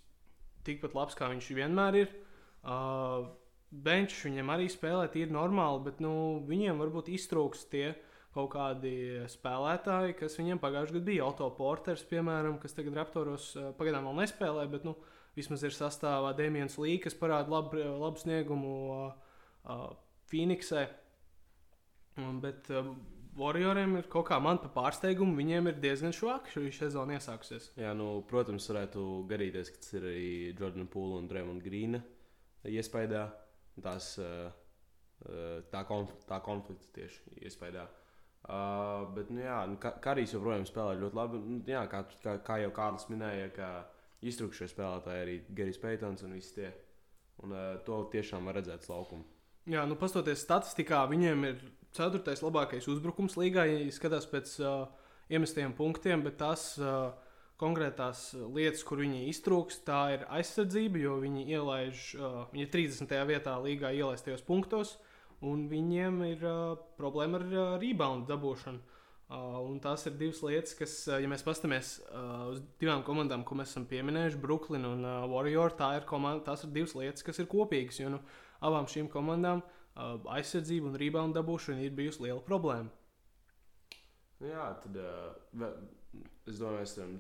tikpat 0.67 0.95
labs, 0.95 1.15
kā 1.15 1.29
viņš 1.31 1.51
vienmēr 1.55 1.99
ir. 2.01 2.15
Uh, 2.63 3.31
Benčs 3.73 4.25
viņam 4.27 4.51
arī 4.53 4.67
spēlē, 4.71 5.07
ir 5.17 5.31
normāli, 5.33 5.85
bet 5.87 6.01
nu, 6.03 6.43
viņiem 6.47 6.79
varbūt 6.83 7.09
iztrūks 7.09 7.65
tie 7.71 7.95
kaut 8.35 8.51
kādi 8.55 9.23
spēlētāji, 9.29 10.17
kas 10.19 10.37
viņiem 10.39 10.61
pagājušajā 10.61 10.97
gadā 10.99 11.07
bija. 11.07 11.25
Auto 11.27 11.49
Porters, 11.57 12.05
piemēram, 12.09 12.59
kas 12.61 12.75
tagad 12.77 12.99
Raptoros 12.99 13.53
uh, 13.57 13.71
pagaidām 13.79 14.09
vēl 14.09 14.23
nespēlē, 14.23 14.67
bet 14.73 14.87
nu, 14.89 14.97
vismaz 15.37 15.65
ir 15.65 15.77
sastāvā 15.77 16.35
Dēmons 16.37 16.79
Līja, 16.81 17.05
kas 17.07 17.19
parāda 17.19 17.53
labu, 17.53 17.79
labu 17.79 18.21
sniegumu 18.21 18.75
uh, 18.91 19.35
uh, 19.65 19.89
Phoenixē. 20.33 20.87
Um, 22.21 22.41
bet 22.43 22.69
uh, 22.73 22.91
Warrioriem 23.39 23.97
ir 23.97 24.09
kaut 24.13 24.27
kā 24.29 24.37
man 24.45 24.59
pa 24.61 24.69
pārsteigumu, 24.75 25.39
viņiem 25.39 25.71
ir 25.71 25.79
diezgan 25.81 26.13
švaka 26.13 26.53
šī 26.53 26.67
sezona 26.77 27.17
iesākusies. 27.17 27.71
Jā, 27.81 27.95
nu, 27.97 28.11
protams, 28.29 28.67
varētu 28.69 29.05
garīties, 29.31 29.71
ka 29.73 29.81
tas 29.81 29.95
ir 29.97 30.05
arī 30.11 30.27
Jordana 30.51 30.85
Pūla 30.93 31.23
un 31.23 31.31
Drēmona 31.31 31.65
Grīna 31.65 32.03
iespējā. 32.69 33.25
Tās, 33.83 34.13
tā, 35.73 35.83
konf 35.89 36.13
tā 36.29 36.43
konflikta 36.45 36.93
tieši 36.99 37.41
iespējā. 37.49 37.87
Uh, 38.43 39.07
bet, 39.15 39.29
nu, 39.31 39.39
jā, 39.45 39.61
nu, 39.71 39.77
Karijs 39.79 40.33
joprojām 40.35 40.65
spēlē 40.67 40.97
ļoti 40.99 41.17
labi. 41.17 41.43
Nu, 41.47 41.59
jā, 41.71 41.85
kā, 41.91 42.03
kā, 42.25 42.35
kā 42.43 42.57
jau 42.59 42.73
Kārlis 42.75 43.07
minēja, 43.09 43.53
ka 43.55 43.69
iztrukšie 44.27 44.67
spēlētāji 44.71 45.23
arī 45.23 45.37
Gerijs 45.55 45.79
Peitons 45.83 46.25
un 46.27 46.35
visi 46.35 46.57
tie. 46.57 46.73
Un, 47.43 47.55
uh, 47.55 47.77
to 47.87 48.03
tiešām 48.13 48.51
var 48.51 48.59
redzēt 48.59 48.89
laukumā. 48.91 49.25
Jā, 49.71 49.85
nu, 49.87 49.95
pastoties 49.99 50.43
statistikā, 50.43 51.05
viņiem 51.11 51.47
ir 51.47 51.63
ceturtais 51.97 52.43
labākais 52.45 52.89
uzbrukums 52.91 53.37
līgā, 53.41 53.67
ja 53.69 53.93
skatās 53.93 54.27
pēc 54.31 54.55
uh, 54.63 54.87
iemestajiem 55.33 55.75
punktiem, 55.77 56.25
bet 56.25 56.39
tās 56.41 56.73
uh, 56.81 57.13
konkrētās 57.61 58.33
lietas, 58.55 58.83
kur 58.87 59.03
viņi 59.03 59.27
iztrūks, 59.31 59.83
tā 59.87 60.03
ir 60.17 60.25
aizsardzība, 60.33 61.03
jo 61.05 61.19
viņi 61.23 61.47
ielaiž, 61.53 62.07
uh, 62.19 62.39
viņi 62.53 62.67
ir 62.67 62.73
30. 62.73 63.13
vietā 63.29 63.59
līgā 63.63 63.93
ielaistajos 63.99 64.45
punktos, 64.47 64.97
un 65.45 65.67
viņiem 65.71 66.25
ir 66.31 66.49
uh, 66.49 66.81
problēma 66.99 67.43
ar 67.43 67.47
uh, 67.51 67.69
rebound 67.83 68.27
dabūšanu. 68.31 68.83
Uh, 69.33 69.69
tās 69.81 70.03
ir 70.09 70.17
divas 70.21 70.43
lietas, 70.45 70.75
kas, 70.77 70.95
ja 71.09 71.29
mēs 71.31 71.45
paskatāmies 71.47 71.95
uh, 72.03 72.51
uz 72.53 72.59
divām 72.81 73.05
komandām, 73.07 73.47
ko 73.49 73.57
mēs 73.57 73.71
esam 73.73 73.87
pieminējuši, 73.89 74.41
Brooklyn 74.43 74.85
un 74.85 75.07
uh, 75.09 75.23
Warrior, 75.31 75.73
tā 75.79 75.95
ir 75.97 76.09
komanda, 76.09 76.45
tās 76.51 76.67
ir 76.67 76.75
divas 76.75 76.93
lietas, 76.99 77.25
kas 77.25 77.41
ir 77.41 77.49
kopīgas. 77.49 78.03
Jo 78.03 78.11
nu, 78.13 78.21
abām 78.61 78.85
šīm 78.93 79.09
komandām 79.13 79.63
uh, 79.65 79.79
aizsardzība 79.95 80.91
un 80.91 80.99
rebound 81.01 81.37
dabūšana 81.37 81.85
ir 81.85 81.97
bijusi 81.97 82.27
liela 82.27 82.41
problēma. 82.45 82.91
Nu 84.43 84.49
jā, 84.51 84.65
tad 84.83 84.97
uh, 84.99 85.69
es 86.51 86.59
domāju, 86.59 86.81
mēs 86.81 86.97
varam 86.99 87.19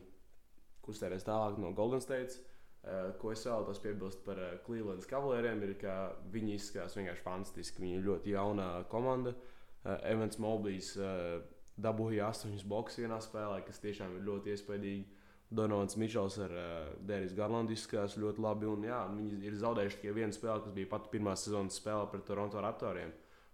kustēties 0.82 1.28
tālāk 1.28 1.60
no 1.62 1.70
Golden 1.76 2.02
State. 2.02 2.40
Uh, 2.82 3.12
ko 3.20 3.30
es 3.30 3.44
vēlos 3.46 3.78
piebilst 3.78 4.24
par 4.26 4.40
uh, 4.42 4.56
Cleveland 4.66 5.04
Cavalieriem, 5.06 5.60
ir, 5.62 5.76
ka 5.78 6.16
viņi 6.34 6.56
izskatās 6.56 6.96
vienkārši 6.98 7.22
fantastiski. 7.22 7.84
Viņi 7.84 8.00
ir 8.00 8.06
ļoti 8.08 8.34
jauna 8.34 8.70
komanda. 8.90 9.36
Uh, 9.84 10.00
Evans 10.10 10.40
Moblīs 10.42 10.96
uh, 10.98 11.38
dabūja 11.78 12.32
astoņus 12.32 12.66
boxus 12.66 13.04
vienā 13.04 13.20
spēlē, 13.22 13.60
kas 13.66 13.78
tiešām 13.84 14.16
ir 14.18 14.26
ļoti 14.26 14.56
iespaidīgi. 14.56 15.21
Donovans 15.52 15.98
Mičels 16.00 16.38
ar 16.40 16.52
uh, 16.56 16.68
Dēris 17.04 17.34
Garlandu 17.36 17.74
izskatās 17.76 18.16
ļoti 18.16 18.40
labi. 18.40 18.68
Un, 18.72 18.86
jā, 18.88 19.02
viņi 19.12 19.42
ir 19.50 19.58
zaudējuši 19.60 20.00
tikai 20.00 20.14
vienu 20.16 20.36
spēli, 20.36 20.64
kas 20.64 20.76
bija 20.76 20.90
pat 20.94 21.10
pirmā 21.12 21.34
sezonas 21.36 21.76
spēle 21.76 22.08
pret 22.08 22.24
Toronto 22.28 22.62
Raptoriem. 22.64 23.12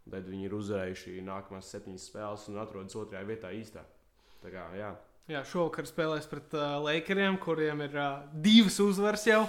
Tad 0.09 0.29
viņi 0.31 0.47
ir 0.47 0.55
uzvarējuši 0.57 1.19
nākamās 1.27 1.69
septiņas 1.75 2.07
spēles 2.09 2.47
un 2.49 2.61
atrodas 2.63 2.97
otrajā 2.97 3.27
vietā 3.29 3.51
īstā. 3.53 3.83
Tā 4.45 4.53
kā, 4.53 4.69
jā. 4.79 4.93
Jā, 5.29 5.43
šovakar 5.45 5.89
spēlēs 5.91 6.29
pret 6.31 6.55
uh, 6.57 6.79
Lakeriem, 6.87 7.37
kuriem 7.43 7.83
ir 7.85 7.99
uh, 7.99 8.23
divas 8.33 8.79
uzvaras 8.81 9.27
jau. 9.29 9.43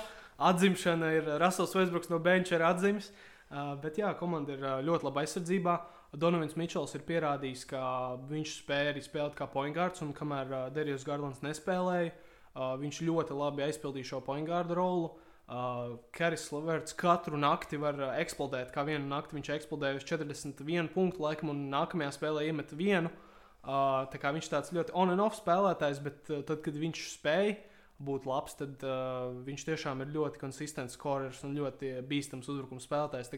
Atzimšana 0.50 1.14
ir 1.16 1.30
Rasels 1.40 1.76
Vēsbruks 1.76 2.10
no 2.12 2.20
Benča 2.24 2.58
ir 2.58 2.66
atzīmis. 2.68 3.12
Uh, 3.50 3.76
bet 3.82 4.02
jā, 4.02 4.10
komanda 4.18 4.58
ir 4.58 4.66
uh, 4.66 4.82
ļoti 4.86 5.08
laba 5.08 5.24
aizsardzībā. 5.24 5.78
Donovans 6.20 6.58
Mičels 6.58 6.98
ir 6.98 7.06
pierādījis, 7.06 7.64
ka 7.70 7.84
viņš 8.28 8.58
spēja 8.64 8.96
arī 8.96 9.06
spēlēt 9.06 9.38
kā 9.38 9.46
points, 9.54 10.02
un 10.04 10.12
kamēr 10.18 10.52
uh, 10.52 10.66
Derijs 10.74 11.06
Garlands 11.08 11.44
nespēlēja, 11.46 12.12
uh, 12.12 12.29
Uh, 12.58 12.74
viņš 12.82 13.04
ļoti 13.06 13.36
labi 13.38 13.64
aizpildīja 13.68 14.16
šo 14.16 14.20
poingārdu 14.26 14.78
rolu. 14.78 15.10
Uh, 15.50 15.96
Keris 16.14 16.48
Laverts 16.54 16.96
katru 16.98 17.38
nakti 17.38 17.78
var 17.82 17.98
uh, 18.02 18.12
eksplodēt. 18.22 18.74
Kā 18.74 18.84
vienu 18.86 19.06
nakti 19.10 19.38
viņš 19.38 19.52
eksplodēja 19.56 20.00
uz 20.02 20.06
41 20.10 20.90
punktu, 20.94 21.24
laikam, 21.26 21.54
un 21.54 21.68
nākamajā 21.70 22.12
spēlē 22.18 22.48
iemet 22.50 22.74
vienu. 22.78 23.12
Uh, 23.60 24.06
tā 24.10 24.22
kā 24.22 24.34
viņš 24.34 24.50
tāds 24.50 24.74
ļoti 24.74 24.96
on 24.98 25.14
and 25.14 25.22
off 25.22 25.38
spēlētājs, 25.38 26.02
bet 26.06 26.30
uh, 26.34 26.44
tad, 26.48 26.62
kad 26.66 26.78
viņš 26.78 27.02
spēja 27.14 27.58
būt 28.02 28.26
labs, 28.30 28.56
tad 28.58 28.86
uh, 28.88 29.34
viņš 29.46 29.66
tiešām 29.68 30.02
ir 30.06 30.14
ļoti 30.14 30.42
konsistents 30.42 30.96
skorers 30.96 31.42
un 31.46 31.58
ļoti 31.58 31.98
bīstams 32.08 32.50
uzbrukuma 32.50 32.82
spēlētājs. 32.82 33.34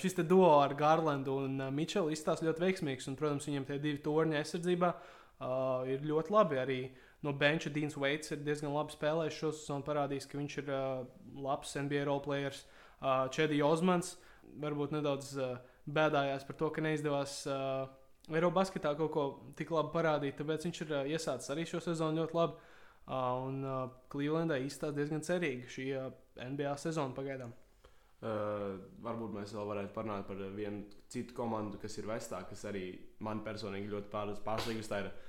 Šis 0.00 0.18
duo 0.24 0.48
ar 0.58 0.74
Garlandu 0.78 1.40
un 1.44 1.60
uh, 1.60 1.74
Mičelu 1.74 2.10
izstāsta 2.14 2.48
ļoti 2.48 2.64
veiksmīgs, 2.64 3.10
un, 3.10 3.18
protams, 3.20 3.46
viņam 3.50 3.68
tie 3.68 3.82
divi 3.82 4.02
torņi 4.02 4.40
aizsardzībā 4.40 4.94
uh, 4.94 5.84
ir 5.90 6.06
ļoti 6.06 6.34
labi. 6.34 6.62
Arī 6.64 6.80
uh, 6.86 7.04
no 7.26 7.34
benča 7.34 7.70
Dīns 7.74 7.96
Veits 7.98 8.32
ir 8.34 8.42
diezgan 8.46 8.74
labi 8.74 8.94
spēlējis 8.94 9.38
šo 9.40 9.52
sezonu, 9.56 9.86
parādījis, 9.86 10.28
ka 10.30 10.38
viņš 10.38 10.56
ir 10.62 10.72
uh, 10.72 11.04
labs 11.42 11.74
NBA 11.78 12.04
roleplayers. 12.08 12.64
Uh, 12.98 13.26
Čedi 13.34 13.60
Osmans 13.64 14.14
varbūt 14.62 14.94
nedaudz 14.94 15.34
uh, 15.38 15.56
bēdājās 15.90 16.46
par 16.46 16.58
to, 16.60 16.70
ka 16.74 16.84
neizdevās 16.84 17.40
uh, 17.50 17.86
Eirobasketā 18.28 18.92
kaut 18.98 19.12
ko 19.14 19.28
tik 19.56 19.70
labi 19.72 19.94
parādīt, 19.94 20.36
tāpēc 20.38 20.66
viņš 20.68 20.82
ir 20.84 20.94
uh, 20.94 21.06
iesācis 21.14 21.54
arī 21.54 21.64
šo 21.68 21.82
sezonu 21.84 22.22
ļoti 22.22 22.38
labi. 22.38 22.74
Uh, 23.08 23.46
un 23.48 23.62
uh, 23.64 23.78
Clevelandai 24.12 24.60
izstāsta 24.66 24.92
diezgan 24.98 25.24
cerīgi 25.24 25.70
šī 25.72 25.86
uh, 25.96 26.10
NBA 26.44 26.74
sezona 26.78 27.16
pagaidām. 27.16 27.54
Uh, 28.18 28.74
varbūt 29.00 29.32
mēs 29.32 29.54
vēl 29.54 29.70
varētu 29.70 29.94
parunāt 29.94 30.26
par 30.28 30.42
vienu 30.52 30.82
citu 31.08 31.32
komandu, 31.38 31.78
kas 31.80 31.96
ir 32.00 32.08
Vestā, 32.10 32.42
kas 32.50 32.66
arī 32.68 32.90
man 33.24 33.40
personīgi 33.46 33.88
ļoti 33.94 34.12
pārsteigusi. 34.44 34.90
Tā 34.90 35.00
ir 35.06 35.08
Uh, 35.08 35.27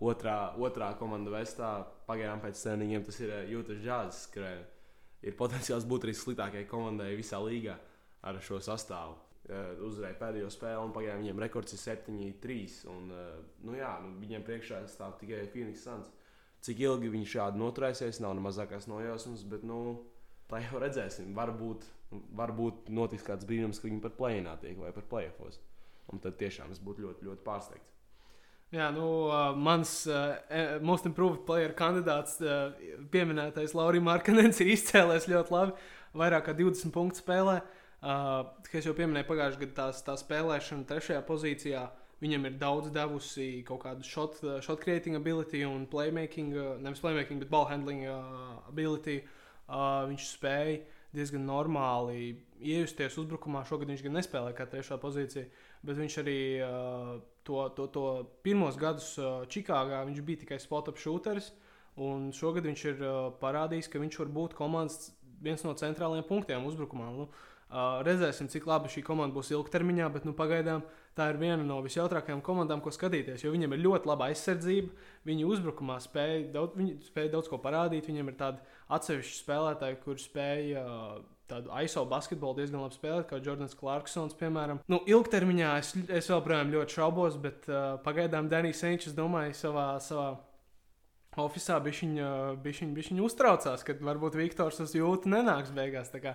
otrā, 0.00 0.36
otrā 0.56 0.92
komanda 0.98 1.32
Vestā 1.34 1.72
pagaidām 2.08 2.40
pēc 2.42 2.60
treniņiem 2.62 3.04
tas 3.04 3.18
ir 3.20 3.32
uh, 3.32 3.42
Jūtas 3.50 3.82
Džāzes, 3.82 4.22
ka 4.32 4.52
ir 5.22 5.36
potenciāls 5.38 5.86
būt 5.88 6.06
arī 6.06 6.14
sliktākajai 6.16 6.68
komandai 6.70 7.12
visā 7.18 7.40
līgā 7.42 7.76
ar 8.22 8.40
šo 8.44 8.62
sastāvu. 8.62 9.18
Uh, 9.42 9.74
uzvarēja 9.88 10.18
pēdējo 10.20 10.48
spēli, 10.54 10.80
un 10.86 10.94
pagaidām 10.94 11.24
viņiem 11.24 11.42
rekords 11.42 11.74
ir 11.76 11.82
7-3. 11.82 12.78
Un, 12.94 13.10
uh, 13.12 13.36
nu 13.66 13.76
jā, 13.76 13.92
nu, 14.04 14.14
viņiem 14.22 14.46
priekšā 14.46 14.84
stāv 14.90 15.18
tikai 15.20 15.44
Phoenix 15.52 15.84
Suns. 15.84 16.08
Cik 16.62 16.80
ilgi 16.84 17.10
viņš 17.10 17.36
šādi 17.36 17.58
noturēsies, 17.58 18.22
nav 18.22 18.36
ne 18.38 18.44
mazākās 18.44 18.86
nojausmas, 18.86 19.42
bet 19.50 19.66
nu, 19.66 19.82
tā 20.48 20.62
jau 20.62 20.80
redzēsim. 20.80 21.34
Varbūt, 21.34 21.88
varbūt 22.38 22.92
notiks 22.94 23.26
kāds 23.26 23.48
brīnums, 23.48 23.82
ka 23.82 23.90
viņi 23.90 24.04
par 24.04 24.14
plēnā 24.20 24.54
tiek 24.62 24.78
vai 24.78 24.94
par 24.94 25.08
plēfos. 25.10 25.58
Un 26.12 26.22
tad 26.22 26.38
tiešām 26.38 26.70
es 26.70 26.80
būtu 26.82 27.02
ļoti, 27.08 27.26
ļoti 27.26 27.44
pārsteigts. 27.46 27.91
Jā, 28.72 28.86
nu, 28.88 29.06
uh, 29.28 29.50
mans 29.52 29.90
uh, 30.08 30.78
most 30.80 31.04
improved 31.04 31.42
player 31.44 31.74
kandidāts, 31.76 32.38
uh, 32.40 32.72
pieminētais 33.12 33.74
Laurijs 33.76 34.04
Markanens, 34.06 34.60
ir 34.64 34.70
izcēlējis 34.72 35.28
ļoti 35.28 35.52
labi. 35.52 35.74
Vairāk 36.16 36.46
kā 36.46 36.54
20 36.56 36.94
punktu 36.94 37.20
spēlē. 37.20 37.58
Uh, 38.02 38.46
kā 38.70 38.80
jau 38.80 38.94
pieminēju, 38.96 39.28
pagājušajā 39.28 39.60
gadā 39.66 39.76
tās, 39.76 40.00
tā 40.06 40.16
spēlēšana 40.16 40.88
trešajā 40.88 41.20
pozīcijā. 41.28 41.84
Viņam 42.24 42.48
ir 42.48 42.56
daudz 42.56 42.88
devusi 42.94 43.50
kaut 43.68 43.82
kādu 43.84 44.06
shot, 44.08 44.40
shot 44.64 44.80
creating 44.80 45.18
ability 45.18 45.66
un 45.68 45.84
playmaking, 45.90 46.54
nevis 46.80 47.02
playmaking, 47.02 47.42
bet 47.42 47.50
ball 47.52 47.68
handling 47.68 48.06
ability. 48.70 49.20
Uh, 49.66 50.06
viņš 50.08 50.30
spēja 50.38 50.80
diezgan 51.12 51.44
normāli 51.44 52.38
iejusties 52.62 53.18
uzbrukumā. 53.20 53.66
Šogad 53.68 53.90
viņš 53.92 54.04
gan 54.06 54.16
nespēlēja 54.16 54.56
kā 54.56 54.66
trešā 54.70 54.98
pozīcija, 55.02 55.44
bet 55.82 55.98
viņš 55.98 56.18
arī 56.22 56.38
uh, 56.62 57.16
to, 57.46 57.68
to, 57.76 57.86
to 57.90 58.04
pirmos 58.46 58.78
gadus 58.78 59.14
uh, 59.18 59.42
Čikāgā 59.50 60.04
bija 60.22 60.44
tikai 60.44 60.60
spot-up 60.62 61.00
shooteris. 61.00 61.52
Un 62.00 62.30
šogad 62.32 62.64
viņš 62.64 62.84
ir 62.88 63.02
uh, 63.04 63.16
parādījis, 63.40 63.90
ka 63.92 64.00
viņš 64.00 64.18
var 64.22 64.30
būt 64.32 64.54
komandas 64.56 65.10
viens 65.42 65.64
no 65.66 65.74
centrālajiem 65.76 66.24
punktiem 66.24 66.64
uzbrukumā. 66.64 67.10
Nu, 67.12 67.26
uh, 67.28 68.00
redzēsim, 68.06 68.48
cik 68.48 68.66
labi 68.70 68.88
šī 68.92 69.02
komanda 69.04 69.36
būs 69.36 69.50
ilgtermiņā, 69.52 70.08
bet 70.14 70.24
nu, 70.24 70.32
pagaidām 70.38 70.86
tā 71.18 71.28
ir 71.32 71.40
viena 71.42 71.60
no 71.66 71.82
visjautrākajām 71.84 72.40
komandām, 72.46 72.80
ko 72.80 72.94
skatīties. 72.94 73.44
Jo 73.44 73.52
viņiem 73.52 73.76
ir 73.76 73.84
ļoti 73.84 74.08
laba 74.08 74.30
aizsardzība, 74.30 74.94
viņi 75.28 75.48
uzbrukumā 75.50 75.98
spēj 76.00 76.46
daudz, 76.54 76.78
viņi 76.78 76.96
spēj 77.10 77.28
daudz 77.34 77.52
ko 77.52 77.60
parādīt. 77.60 78.08
Viņiem 78.08 78.32
ir 78.32 78.38
tādi 78.40 78.64
atsevišķi 78.96 79.38
spēlētāji, 79.42 80.00
kuriem 80.06 80.24
spēj 80.24 80.74
uh, 80.80 81.20
tādu 81.50 81.72
ISO 81.84 82.04
basketbolu 82.08 82.60
diezgan 82.60 82.84
labi 82.84 82.96
spēlēt, 82.96 83.26
kā 83.30 83.40
Jordans 83.42 83.76
Clarksons, 83.78 84.36
piemēram. 84.38 84.80
Nu, 84.90 85.02
ilgtermiņā 85.08 85.74
es, 85.80 85.92
es 86.08 86.30
joprojām 86.30 86.72
ļoti 86.72 86.98
šaubos, 86.98 87.36
bet 87.42 87.68
uh, 87.70 87.98
pagaidām 88.04 88.50
Danijs 88.52 88.82
Senčs 88.84 89.16
domāja 89.16 89.54
savā. 89.64 89.90
savā 90.02 90.32
Oficiālā 91.40 91.80
bija 91.80 92.84
viņa 92.84 93.22
uztraucās, 93.24 93.80
ka 93.88 93.94
varbūt 94.04 94.34
Viktors 94.36 94.82
uz 94.84 94.92
jūtu 94.92 95.30
nenāks 95.32 95.70
beigās. 95.72 96.10
Kā, 96.20 96.34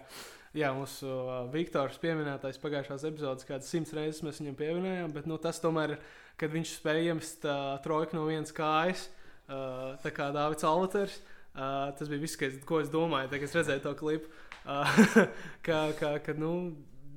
jā, 0.57 0.71
mūsu 0.73 1.05
uh, 1.05 1.43
Viktors 1.53 1.99
pieminētais 2.01 2.57
pagājušās 2.63 3.05
epizodes, 3.05 3.45
kādas 3.45 3.69
simts 3.69 3.93
reizes 3.93 4.23
mēs 4.25 4.41
viņam 4.41 4.57
pieminējām, 4.57 5.13
bet 5.13 5.29
nu, 5.29 5.37
tas 5.37 5.61
tomēr, 5.61 5.99
kad 6.41 6.49
viņš 6.49 6.73
spēja 6.79 7.11
iemest 7.11 7.45
uh, 7.45 7.75
trojku 7.85 8.17
no 8.17 8.25
vienas 8.25 8.55
kājas, 8.57 9.05
uh, 9.45 9.93
tā 10.01 10.09
kā 10.17 10.31
Dārvids 10.33 10.65
Alvaters, 10.65 11.21
uh, 11.21 11.93
tas 11.93 12.09
bija 12.09 12.25
viss, 12.25 12.41
ko 12.65 12.81
es 12.81 12.89
domāju, 12.89 13.29
kad 13.35 13.45
es 13.51 13.57
redzēju 13.61 13.85
to 13.85 13.93
klipu. 14.01 14.33
Uh, 14.33 14.46
ka, 15.65 15.79
ka, 16.00 16.12
ka, 16.24 16.36
nu, 16.38 16.51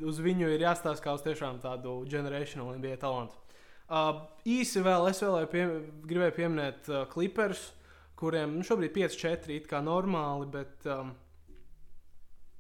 uz 0.07 0.21
viņu 0.23 0.49
ir 0.54 0.64
jāstāsta 0.64 1.04
kā 1.04 1.14
uz 1.16 1.25
tiešām 1.26 1.61
tādu 1.62 2.00
generational 2.11 2.73
NBA 2.78 2.97
talantu. 3.02 3.37
Uh, 3.90 4.23
īsi 4.47 4.83
vēl 4.87 5.09
es 5.11 5.19
vēlēju 5.25 5.50
pie, 5.50 5.64
gribēju 6.07 6.37
pieminēt 6.37 6.90
uh, 6.92 7.04
Clippers, 7.11 7.73
kuriem 8.21 8.54
nu, 8.61 8.66
šobrīd 8.66 8.95
5-4 8.95 9.57
ir 9.57 9.66
kā 9.66 9.80
normāli, 9.83 10.47
bet 10.52 10.87
um, 10.87 11.11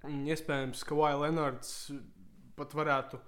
iespējams, 0.08 0.82
ka 0.88 0.98
Vaila 0.98 1.28
Lenards 1.28 1.92
pat 2.58 2.74
varētu. 2.74 3.20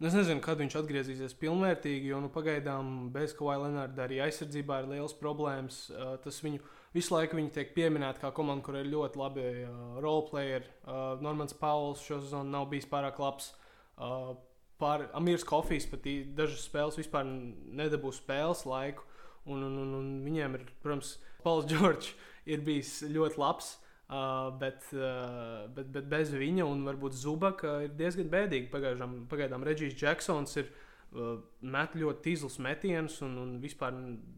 Nu, 0.00 0.08
es 0.10 0.16
nezinu, 0.18 0.42
kad 0.42 0.58
viņš 0.58 0.74
atgriezīsies 0.80 1.36
pilnvērtīgi, 1.38 2.10
jo 2.10 2.18
nu, 2.20 2.28
pagaidām 2.34 3.12
bez 3.14 3.32
Kawaii 3.38 3.62
Lenarda 3.62 4.04
arī 4.04 4.18
aizsardzībā 4.24 4.82
ir 4.82 4.90
liels 4.96 5.14
problēmas. 5.16 5.86
Uh, 5.94 6.16
tas 6.24 6.42
viņu 6.44 6.60
visu 6.94 7.14
laiku 7.14 7.38
viņi 7.38 7.52
tiek 7.54 7.74
pieminēti 7.74 8.22
kā 8.22 8.30
komanda, 8.34 8.64
kur 8.64 8.78
ir 8.78 8.90
ļoti 8.90 9.20
labi 9.20 9.44
uh, 9.64 10.00
roleplayeri. 10.02 10.68
Uh, 10.86 11.20
Normans 11.24 11.56
Pauls 11.58 12.02
šo 12.06 12.20
sezonu 12.22 12.54
nav 12.54 12.68
bijis 12.70 12.88
pārāk 12.90 13.20
labs. 13.22 13.52
Uh, 13.98 14.34
Pār 14.78 15.06
Amirs 15.14 15.44
Kofijs 15.46 15.86
pat 15.86 16.06
dažas 16.34 16.64
spēles 16.66 16.98
vispār 16.98 17.26
nedabūs 17.26 18.18
spēles 18.18 18.64
laiku. 18.66 19.04
Un, 19.44 19.62
un, 19.62 19.76
un, 19.82 19.90
un 20.00 20.08
viņiem 20.24 20.56
ir, 20.58 20.64
protams, 20.82 21.16
Pauls 21.44 21.68
Čorčs 21.70 22.14
ir 22.50 22.64
bijis 22.66 23.00
ļoti 23.06 23.40
labs. 23.42 23.74
Uh, 24.04 24.50
bet, 24.60 24.84
uh, 24.92 25.64
bet, 25.74 25.88
bet 25.94 26.08
bez 26.10 26.34
viņa 26.34 26.66
un 26.68 26.82
varbūt 26.86 27.14
Zubaka 27.16 27.78
ir 27.86 27.94
diezgan 27.96 28.28
bēdīgi. 28.30 28.68
Pagaidām, 28.72 29.22
pagaidām 29.30 29.64
Reģijs 29.66 29.96
Džeksons 29.98 30.58
ir 30.60 30.68
uh, 30.68 30.83
met 31.14 31.94
ļoti 31.98 32.24
tīzls 32.24 32.58
metienus 32.62 33.20
un, 33.22 33.36
un 33.38 33.56
vispār 33.62 33.94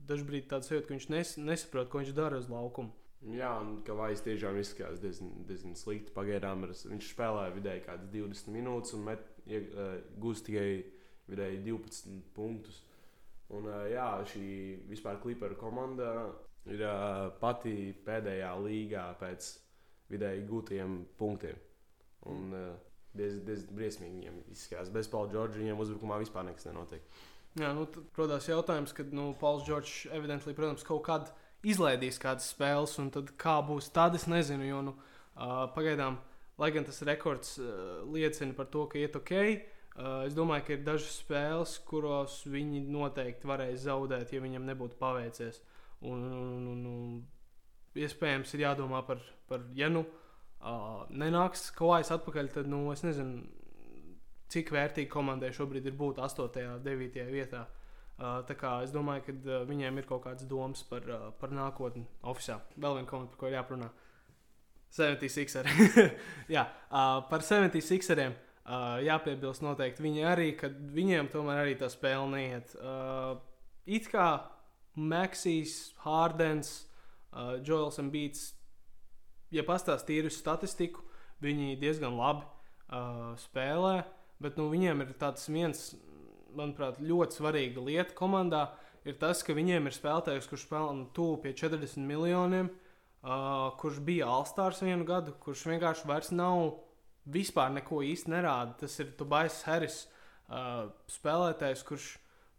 dažkārt 0.09 0.49
tāds 0.51 0.71
jūtas, 0.71 0.87
ka 0.87 0.95
viņš 0.95 1.09
nes, 1.15 1.35
nesaprot, 1.41 1.89
ko 1.91 2.03
viņš 2.03 2.15
dara 2.17 2.41
uz 2.43 2.49
laukuma. 2.53 2.93
Jā, 3.27 3.49
un 3.59 3.81
ka 3.87 3.95
Vajs 3.97 4.23
tiešām 4.23 4.59
izskatās 4.61 5.01
diezgan, 5.03 5.33
diezgan 5.49 5.75
slikti. 5.79 6.13
Pagaidām 6.15 6.67
viņš 6.69 7.09
spēlēja 7.11 7.55
vidēji 7.57 7.83
kaut 7.87 8.03
kādas 8.05 8.13
20 8.13 8.53
minūtes 8.55 8.95
un 8.95 9.07
met 9.09 9.25
ja, 9.51 9.63
uh, 9.63 9.95
gūst 10.23 10.47
tikai 10.47 10.69
vidēji 11.31 11.63
12 11.65 12.21
punktus. 12.37 12.83
Un, 13.57 13.67
uh, 13.67 13.87
jā, 13.91 14.07
šī 14.31 14.47
vispār 14.91 15.19
klipa 15.23 15.51
komanda 15.59 16.13
ir 16.71 16.85
uh, 16.87 17.33
pati 17.41 17.95
pēdējā 18.07 18.53
līgā 18.63 19.07
pēc 19.19 19.49
vidēji 20.13 20.47
gūtajiem 20.51 21.01
punktiem. 21.19 21.59
Un, 22.31 22.53
uh, 22.55 22.77
diezgan 23.19 23.43
diez 23.49 23.65
briesmīgi 23.71 24.21
viņiem 24.21 24.39
izskatās. 24.53 24.93
Bez 24.95 25.11
Paula 25.13 25.33
Čorģa 25.33 25.63
viņiem 25.63 25.83
uzbrukumā 25.83 26.21
vispār 26.23 26.47
nekas 26.49 26.69
nenotiek. 26.69 27.05
Jā, 27.57 27.73
nu, 27.73 27.87
tad 27.89 28.19
rodās 28.19 28.47
jautājums, 28.51 28.93
kad 28.97 29.13
nu, 29.17 29.31
Pauls 29.41 29.65
Čorģs 29.67 30.13
evidently, 30.13 30.55
protams, 30.57 30.85
kaut 30.85 31.05
kad 31.09 31.31
izlaidīs 31.67 32.21
kādas 32.23 32.51
spēles, 32.53 32.99
un 33.01 33.09
tad 33.15 33.33
kā 33.41 33.59
būs, 33.65 33.89
tad 33.97 34.19
es 34.19 34.27
nezinu. 34.29 34.67
Jo 34.69 34.83
nu, 34.91 34.97
uh, 34.97 35.65
pagaidām 35.75 36.21
lai 36.61 36.71
gan 36.73 36.85
tas 36.85 37.03
rekords 37.05 37.57
uh, 37.61 38.05
liecina 38.13 38.57
par 38.57 38.69
to, 38.73 38.87
ka 38.91 39.01
iet 39.01 39.17
ok. 39.17 39.33
Uh, 39.97 40.27
es 40.29 40.37
domāju, 40.37 40.67
ka 40.67 40.77
ir 40.77 40.85
dažas 40.85 41.17
spēles, 41.23 41.79
kuros 41.89 42.43
viņi 42.49 42.83
noteikti 42.93 43.49
varēja 43.49 43.81
zaudēt, 43.89 44.33
ja 44.33 44.45
viņam 44.45 44.69
nebūtu 44.69 45.01
paveicies. 45.01 45.63
Un, 46.05 46.21
un, 46.29 46.69
un, 46.73 46.85
un 46.93 48.01
iespējams, 48.05 48.53
ir 48.55 48.67
jādomā 48.67 49.01
par, 49.09 49.23
par 49.49 49.65
ja 49.77 49.89
nu 49.93 50.05
uh, 50.05 50.26
nenāks 51.11 51.69
kājas 51.77 52.13
atpakaļ, 52.17 52.53
tad 52.55 52.71
nu, 52.71 52.85
es 52.95 53.05
nezinu, 53.07 53.45
cik 54.53 54.73
vērtīgi 54.75 55.11
komandai 55.11 55.53
šobrīd 55.55 55.87
ir 55.87 55.99
būt 55.99 56.23
8. 56.23 56.63
un 56.77 56.83
9. 56.87 57.27
vietā. 57.33 57.67
Uh, 58.17 58.41
tā 58.49 58.55
kā 58.57 58.79
es 58.81 58.93
domāju, 58.95 59.27
ka 59.27 59.33
uh, 59.37 59.65
viņiem 59.69 59.99
ir 60.01 60.07
kaut 60.09 60.23
kādas 60.25 60.47
domas 60.49 60.81
par, 60.89 61.05
uh, 61.05 61.25
par 61.37 61.51
nākotni 61.53 62.07
oficiāli. 62.25 62.79
Vēl 62.81 62.97
viena 62.97 63.11
komanda, 63.11 63.29
par 63.35 63.43
ko 63.43 63.51
jāprunā. 63.53 63.91
Uh, 63.91 64.05
76. 64.97 65.65
Jā, 66.49 66.67
uh, 66.91 67.23
par 67.29 67.45
76. 67.45 68.17
Uh, 68.67 68.97
jāpiebilst 69.05 69.63
noteikti 69.63 70.03
viņi 70.03 70.25
arī, 70.27 70.49
ka 70.59 70.71
viņiem 70.71 71.29
tomēr 71.31 71.63
arī 71.63 71.77
tā 71.79 71.91
spēle 71.93 72.27
neiet. 72.33 72.73
Uh, 72.81 73.37
it 73.87 74.09
kā 74.11 74.27
Maksīs, 74.97 75.93
Hārdens, 76.03 76.73
uh, 77.31 77.61
Joels 77.63 78.01
un 78.03 78.11
Beats, 78.11 78.56
ja 79.55 79.65
pastāstīs 79.67 80.09
tīru 80.09 80.33
statistiku, 80.33 81.05
viņi 81.45 81.77
diezgan 81.81 82.17
labi 82.17 82.47
uh, 82.47 83.35
spēlē, 83.41 84.01
bet 84.43 84.59
nu, 84.61 84.71
viņiem 84.73 85.05
ir 85.05 85.13
tāds 85.21 85.49
viens, 85.53 85.91
manuprāt, 86.57 86.99
ļoti 87.01 87.41
svarīga 87.41 87.85
lieta 87.85 88.17
komandā, 88.17 88.71
ir 89.05 89.19
tas, 89.21 89.43
ka 89.45 89.55
viņiem 89.57 89.89
ir 89.89 89.95
spēlētājs, 89.95 90.49
kurš 90.51 90.67
spēlē 90.67 90.97
nu, 90.97 91.07
tuvu 91.15 91.41
pie 91.45 91.55
40 91.57 92.03
miljoniem. 92.09 92.73
Uh, 92.73 92.83
uh, 93.27 93.77
kurš 93.81 94.01
bija 94.07 94.29
Alstārs 94.31 94.83
vienu 94.85 95.07
gadu, 95.09 95.35
kurš 95.43 95.67
vienkārši 95.71 96.09
vairs 96.09 96.33
nav 96.35 96.77
vispār 97.33 97.73
neko 97.75 98.03
īsti 98.07 98.33
nerāda. 98.33 98.77
Tas 98.83 98.99
ir 99.03 99.15
Tobais 99.19 99.59
Harris, 99.67 100.05
uh, 100.49 100.87
spēlētājs, 101.11 101.85
kurš, 101.87 102.11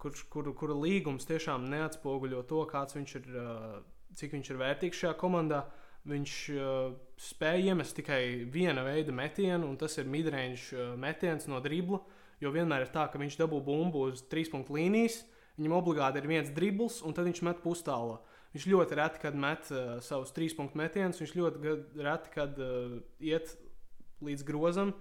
kurš, 0.01 0.25
kuru, 0.33 0.55
kura 0.57 0.77
līgums 0.77 1.27
tiešām 1.29 1.69
neatspoguļo 1.71 2.43
to, 2.49 2.63
kāds 2.71 2.97
viņš 2.97 3.17
ir, 3.21 3.29
uh, 3.35 3.77
cik 4.17 4.35
viņš 4.35 4.53
ir 4.53 4.63
vērtīgs 4.63 5.03
šajā 5.03 5.15
komandā. 5.19 5.65
Viņš 6.07 6.35
uh, 6.55 6.93
spēja 7.19 7.73
iemest 7.73 7.97
tikai 7.97 8.21
viena 8.51 8.85
veida 8.87 9.11
metienu, 9.15 9.67
un 9.67 9.75
tas 9.79 9.97
ir 9.99 10.07
midrange 10.07 10.71
uh, 10.75 10.93
metiens 10.99 11.49
no 11.51 11.59
dribla. 11.63 11.99
Jo 12.39 12.53
vienmēr 12.53 12.85
ir 12.85 12.93
tā, 12.93 13.07
ka 13.11 13.19
viņš 13.19 13.39
dabū 13.39 13.59
bumbu 13.65 14.05
uz 14.11 14.21
trīs 14.31 14.51
punktu 14.53 14.75
līnijas, 14.77 15.23
viņam 15.57 15.73
obligāti 15.79 16.21
ir 16.21 16.29
viens 16.29 16.51
dribbles, 16.53 17.01
un 17.01 17.15
tad 17.17 17.25
viņš 17.25 17.41
met 17.47 17.63
pustālā. 17.63 18.19
Uh, 18.21 18.37
Viņš 18.57 18.65
ļoti 18.71 18.95
reti, 18.97 19.19
kad 19.21 19.35
met 19.37 19.67
uh, 19.69 19.97
savus 20.03 20.31
trīs 20.33 20.55
punktu 20.57 20.79
metienus, 20.79 21.19
viņš 21.21 21.33
ļoti 21.37 21.75
reti, 22.01 22.31
kad 22.33 22.57
uh, 22.57 22.95
iet 23.21 23.51
līdz 24.25 24.45
grozam. 24.47 24.95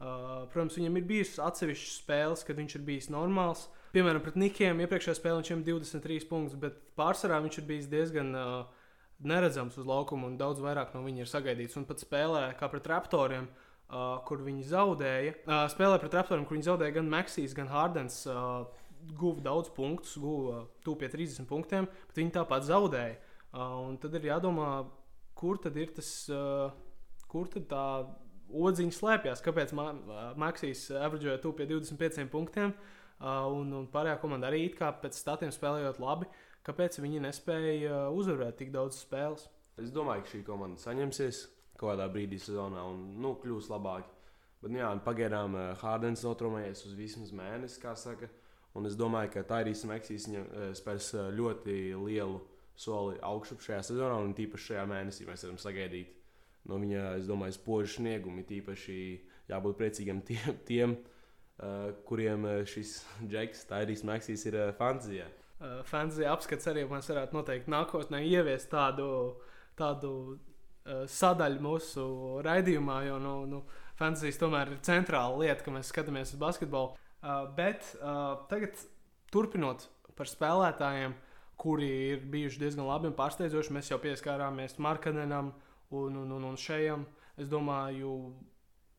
Uh, 0.00 0.46
protams, 0.52 0.76
viņam 0.78 0.96
ir 0.96 1.08
bijušas 1.08 1.40
atsevišķas 1.44 1.96
spēles, 2.00 2.44
kad 2.46 2.60
viņš 2.60 2.76
ir 2.78 2.84
bijis 2.86 3.10
normāls. 3.12 3.66
Piemēram, 3.92 4.22
pret 4.24 4.38
Nikiem 4.40 4.84
iepriekšējā 4.84 5.16
spēlē 5.18 5.40
viņš 5.40 5.50
ir 5.52 5.64
23 5.66 6.28
punktus, 6.30 6.60
bet 6.60 6.78
pārsvarā 6.96 7.40
viņš 7.44 7.58
ir 7.60 7.66
bijis 7.68 7.90
diezgan 7.90 8.30
uh, 8.38 8.79
neredzams 9.26 9.76
uz 9.80 9.88
laukuma 9.88 10.28
un 10.30 10.38
daudz 10.40 10.62
vairāk 10.64 10.94
no 10.94 11.02
viņa 11.04 11.24
ir 11.24 11.30
sagaidīts. 11.30 11.76
Un 11.80 11.86
pat 11.88 12.02
spēlē, 12.02 12.50
kā 12.60 12.68
pret 12.72 12.88
Raptoriem, 12.90 13.48
uh, 13.48 14.20
kur 14.28 14.44
viņi 14.46 14.68
zaudēja, 14.70 15.34
uh, 15.44 15.64
spēlē 15.72 15.98
pret 16.02 16.16
Raptoriem, 16.18 16.46
kur 16.48 16.58
viņi 16.58 16.70
zaudēja 16.70 16.96
gan 17.00 17.10
Maksīs, 17.12 17.56
gan 17.56 17.70
Hārdens. 17.72 18.22
Uh, 18.28 18.68
guva 19.16 19.40
daudz 19.44 19.70
punktus, 19.72 20.16
guva 20.20 20.64
tuvu 20.84 21.00
pie 21.00 21.10
30 21.12 21.48
punktiem, 21.48 21.88
bet 22.08 22.20
viņi 22.20 22.34
tāpat 22.36 22.66
zaudēja. 22.68 23.16
Uh, 23.50 23.92
tad 24.02 24.14
ir 24.18 24.28
jādomā, 24.30 24.70
kur 25.38 25.58
tad 25.62 25.78
ir 25.80 25.92
tas, 25.96 26.10
uh, 26.30 26.70
kur 27.30 27.48
tad 27.50 27.66
tā 27.70 27.84
odziņa 28.50 28.94
slēpjas. 28.94 29.42
Kāpēc 29.46 29.74
Maksīs 30.38 30.88
averģoja 30.94 31.40
tuvu 31.42 31.60
pie 31.60 31.68
25 31.70 32.28
punktiem, 32.32 32.74
uh, 32.74 33.48
un, 33.50 33.72
un 33.80 33.88
pārējā 33.90 34.20
komanda 34.22 34.50
arī 34.50 34.66
it 34.68 34.78
kā 34.78 34.92
pēc 35.02 35.18
statiem 35.18 35.52
spēlējot 35.54 36.00
labi, 36.02 36.30
kāpēc 36.66 37.00
viņi 37.02 37.24
nespēja 37.26 37.88
uh, 37.88 38.02
uzvarēt 38.16 38.60
tik 38.60 38.74
daudz 38.74 39.00
spēles? 39.02 39.48
Es 39.80 39.92
domāju, 39.94 40.26
ka 40.26 40.34
šī 40.34 40.42
komanda 40.44 40.82
saņemsies 40.82 41.44
kaut 41.80 41.94
kādā 41.94 42.08
brīdī 42.12 42.36
sezonā 42.40 42.82
un 42.90 43.04
nu, 43.22 43.32
kļūs 43.40 43.70
labāki. 43.72 44.12
Bet, 44.60 44.68
nu, 44.74 44.80
jā, 44.82 44.90
pagaidām 45.04 45.56
Hārdens 45.80 46.24
notrumējies 46.26 46.84
uz 46.90 46.96
vismaz 46.98 47.32
mēnesi, 47.32 47.80
kā 47.80 47.94
saka. 47.96 48.28
Un 48.76 48.86
es 48.86 48.94
domāju, 48.98 49.32
ka 49.34 49.46
Tairīs 49.48 49.82
Meksīs 49.88 50.28
eh, 50.30 50.70
spērs 50.78 51.14
ļoti 51.34 51.76
lielu 51.96 52.38
soli 52.78 53.18
augšup 53.24 53.64
šajā 53.64 53.80
sezonā, 53.90 54.20
un 54.22 54.36
tīpaši 54.36 54.72
šajā 54.72 54.84
mēnesī 54.88 55.26
mēs 55.28 55.44
varam 55.46 55.58
sagaidīt 55.60 56.14
no 56.68 56.76
viņa, 56.80 57.16
es 57.18 57.26
domāju, 57.28 57.56
spožu 57.56 57.96
sniegumu. 57.96 58.44
Tīpaši 58.46 59.00
jābūt 59.50 59.80
priecīgiem 59.80 60.22
tiem, 60.28 60.60
tiem 60.68 60.94
uh, 60.96 61.90
kuriem 62.08 62.46
šis 62.68 63.00
Džeks, 63.24 63.66
Tairijs 63.70 64.04
Maksīs, 64.06 64.46
ir 64.48 64.58
uh, 64.60 64.70
fantāzijā. 64.78 65.26
Uh, 65.60 65.82
fantāzija 65.84 66.30
apskats 66.32 66.70
arī 66.70 66.86
mēs 66.88 67.10
varētu 67.10 67.36
noteikti 67.36 67.68
nākotnē 67.68 68.22
ieviest 68.24 68.70
tādu, 68.72 69.08
tādu 69.76 70.12
uh, 70.32 71.02
sadaļu 71.04 71.60
mūsu 71.60 72.04
raidījumā, 72.46 73.02
jo 73.04 73.18
nu, 73.20 73.34
nu, 73.50 73.58
fantāzijas 73.98 74.40
tomēr 74.40 74.72
ir 74.72 74.80
centrāla 74.88 75.36
lieta, 75.42 75.60
ka 75.66 75.74
mēs 75.74 75.90
skatāmies 75.92 76.32
uz 76.32 76.40
basketbolu. 76.40 76.94
Uh, 77.20 77.42
bet 77.58 77.90
uh, 77.98 78.40
tagad 78.48 78.80
turpinot 79.28 79.84
par 80.16 80.32
spēlētājiem, 80.32 81.18
kuri 81.60 81.92
ir 82.14 82.24
bijuši 82.32 82.64
diezgan 82.64 82.88
labi 82.88 83.10
un 83.10 83.18
pārsteidzoši, 83.20 83.76
mēs 83.76 83.92
jau 83.92 84.00
pieskārāmies 84.00 84.80
Markanenam 84.80 85.52
un, 85.92 86.16
un, 86.24 86.36
un, 86.38 86.50
un 86.54 86.56
Šejam. 86.56 87.04
Es 87.36 87.52
domāju, 87.52 88.16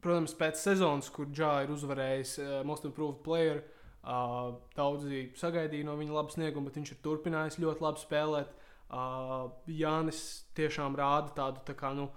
protams, 0.05 0.37
pēc 0.37 0.61
sezonas, 0.61 1.09
kur 1.09 1.33
Džā 1.33 1.63
ir 1.65 1.73
uzvarējis 1.73 2.37
uh, 2.37 2.57
Most 2.69 2.85
Improved 2.85 3.25
Player, 3.25 3.65
uh, 3.65 3.80
daudzi 4.01 5.27
sagaidīja 5.37 5.85
no 5.85 5.95
viņa 5.99 6.15
labu 6.15 6.33
sniegumu, 6.33 6.69
bet 6.69 6.79
viņš 6.79 6.95
ir 6.95 7.01
turpinājis 7.05 7.59
ļoti 7.61 7.85
labi 7.85 8.01
spēlēt. 8.01 8.57
Uh, 8.91 9.51
Jānis 9.71 10.19
tiešām 10.57 10.97
rāda 10.99 11.31
tādu 11.37 11.61
tā 11.67 11.75
kā, 11.77 11.93
nu, 11.95 12.09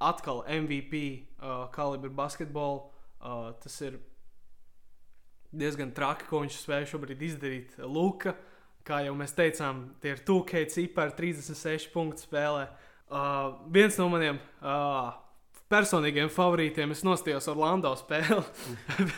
atkal 0.00 0.44
MVP 0.46 1.00
uh, 1.40 1.66
kalibru 1.74 2.12
basketbolu. 2.14 2.84
Uh, 3.20 3.50
tas 3.60 3.74
ir 3.84 3.98
diezgan 5.50 5.90
traki, 5.96 6.28
ko 6.30 6.44
viņš 6.44 6.60
spēja 6.62 6.92
šobrīd 6.92 7.24
izdarīt. 7.26 7.74
Luka, 7.82 8.36
kā 8.86 9.02
jau 9.06 9.16
mēs 9.18 9.34
teicām, 9.36 9.88
tie 10.00 10.14
ir 10.14 10.22
2K 10.28 10.66
cipari, 10.70 11.16
36 11.18 11.90
punktu 11.94 12.28
spēlē. 12.28 12.68
Uh, 13.10 13.58
viens 13.74 13.96
no 13.98 14.06
maniem 14.12 14.38
uh, 14.62 15.10
personīgiem 15.72 16.30
favorītiem, 16.30 16.94
es 16.94 17.02
nostājos 17.06 17.50
Orlando 17.50 17.90
spēli. 17.98 18.44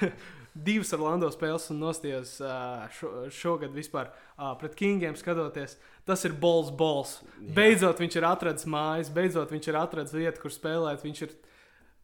Divas 0.52 0.92
Orlando 0.92 1.30
spēles 1.32 1.70
un 1.72 1.78
nostājos 1.80 2.34
uh, 2.44 2.84
šo, 2.92 3.10
šogad 3.32 3.72
vispār 3.72 4.10
uh, 4.10 4.50
pret 4.60 4.74
Kingiem 4.76 5.16
skatoties. 5.16 5.78
Tas 6.04 6.26
ir 6.28 6.34
bols, 6.36 6.68
bols. 6.76 7.14
Jā. 7.38 7.54
Beidzot 7.56 8.02
viņš 8.02 8.18
ir 8.20 8.26
atradzis 8.28 8.68
mājas, 8.68 9.08
beidzot 9.14 9.54
viņš 9.54 9.70
ir 9.70 9.78
atradzis 9.80 10.18
vietu, 10.18 10.42
kur 10.44 10.52
spēlēt. 10.52 11.00
Viņš 11.06 11.24
ir 11.24 11.32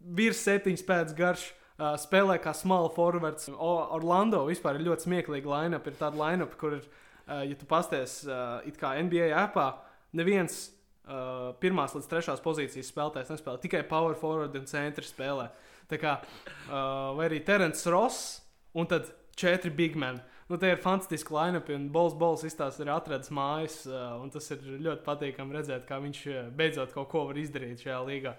virs 0.01 0.41
septiņas 0.49 0.87
pēc 0.89 1.15
garš. 1.19 1.45
Uh, 1.79 1.93
spēlē 2.01 2.41
kā 2.43 2.55
small 2.57 2.89
forwards. 2.91 3.51
O, 3.53 3.75
Orlando 3.95 4.41
vispār 4.49 4.81
ir 4.81 4.89
ļoti 4.89 5.11
smieklīga 5.11 5.53
line-up. 5.53 5.87
Ir 5.87 6.01
tāda 6.01 6.19
line-up, 6.19 6.57
kur 6.59 6.81
ir, 6.81 6.89
uh, 7.29 7.45
ja 7.45 7.55
tu 7.55 7.69
pasties 7.69 8.23
uh, 8.27 8.65
it 8.67 8.81
kā 8.81 8.97
NBA 9.05 9.29
appā, 9.45 9.69
neviens 10.17 10.71
uh, 11.05 11.53
pirmās 11.61 11.95
līdz 11.95 12.09
trešās 12.11 12.43
pozīcijas 12.43 12.91
spēlētājs 12.91 13.37
nespēlē. 13.37 13.61
Tikai 13.63 13.85
power 13.93 14.17
forward 14.19 14.57
un 14.57 14.67
centri 14.67 15.07
spēlē. 15.07 15.53
Tā 15.53 15.68
kā, 15.97 16.19
uh, 16.21 17.15
vai 17.17 17.31
arī 17.31 17.39
Terence 17.47 17.89
Ross 17.89 18.43
un 18.77 18.87
tad 18.91 19.09
četri 19.39 19.71
big 19.71 19.97
men. 19.97 20.21
Nu, 20.49 20.57
tie 20.61 20.75
ir 20.75 20.81
fantastiski 20.81 21.33
line-up, 21.33 21.69
un 21.73 21.89
Bols 21.93 22.15
Bols 22.17 22.45
izstāsta 22.45 22.85
ir 22.85 22.93
atradzis 22.93 23.33
mājas, 23.33 23.81
uh, 23.89 24.19
un 24.21 24.29
tas 24.33 24.51
ir 24.53 24.61
ļoti 24.85 25.05
patīkami 25.07 25.57
redzēt, 25.57 25.89
kā 25.89 26.01
viņš 26.05 26.23
beidzot 26.57 26.93
kaut 26.93 27.09
ko 27.13 27.25
var 27.31 27.41
izdarīt 27.41 27.85
šajā 27.85 27.99
līgā. 28.05 28.37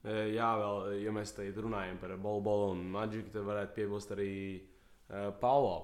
Jā, 0.00 0.50
vēl, 0.56 1.02
ja 1.04 1.12
mēs 1.12 1.34
te 1.36 1.44
runājam 1.52 1.98
par 2.00 2.14
Bolbolu 2.16 2.70
un 2.72 2.86
Maģiku, 2.88 3.34
tad 3.34 3.44
varētu 3.44 3.74
piebilst 3.76 4.14
arī 4.14 4.30
uh, 4.56 5.28
Paulo. 5.42 5.74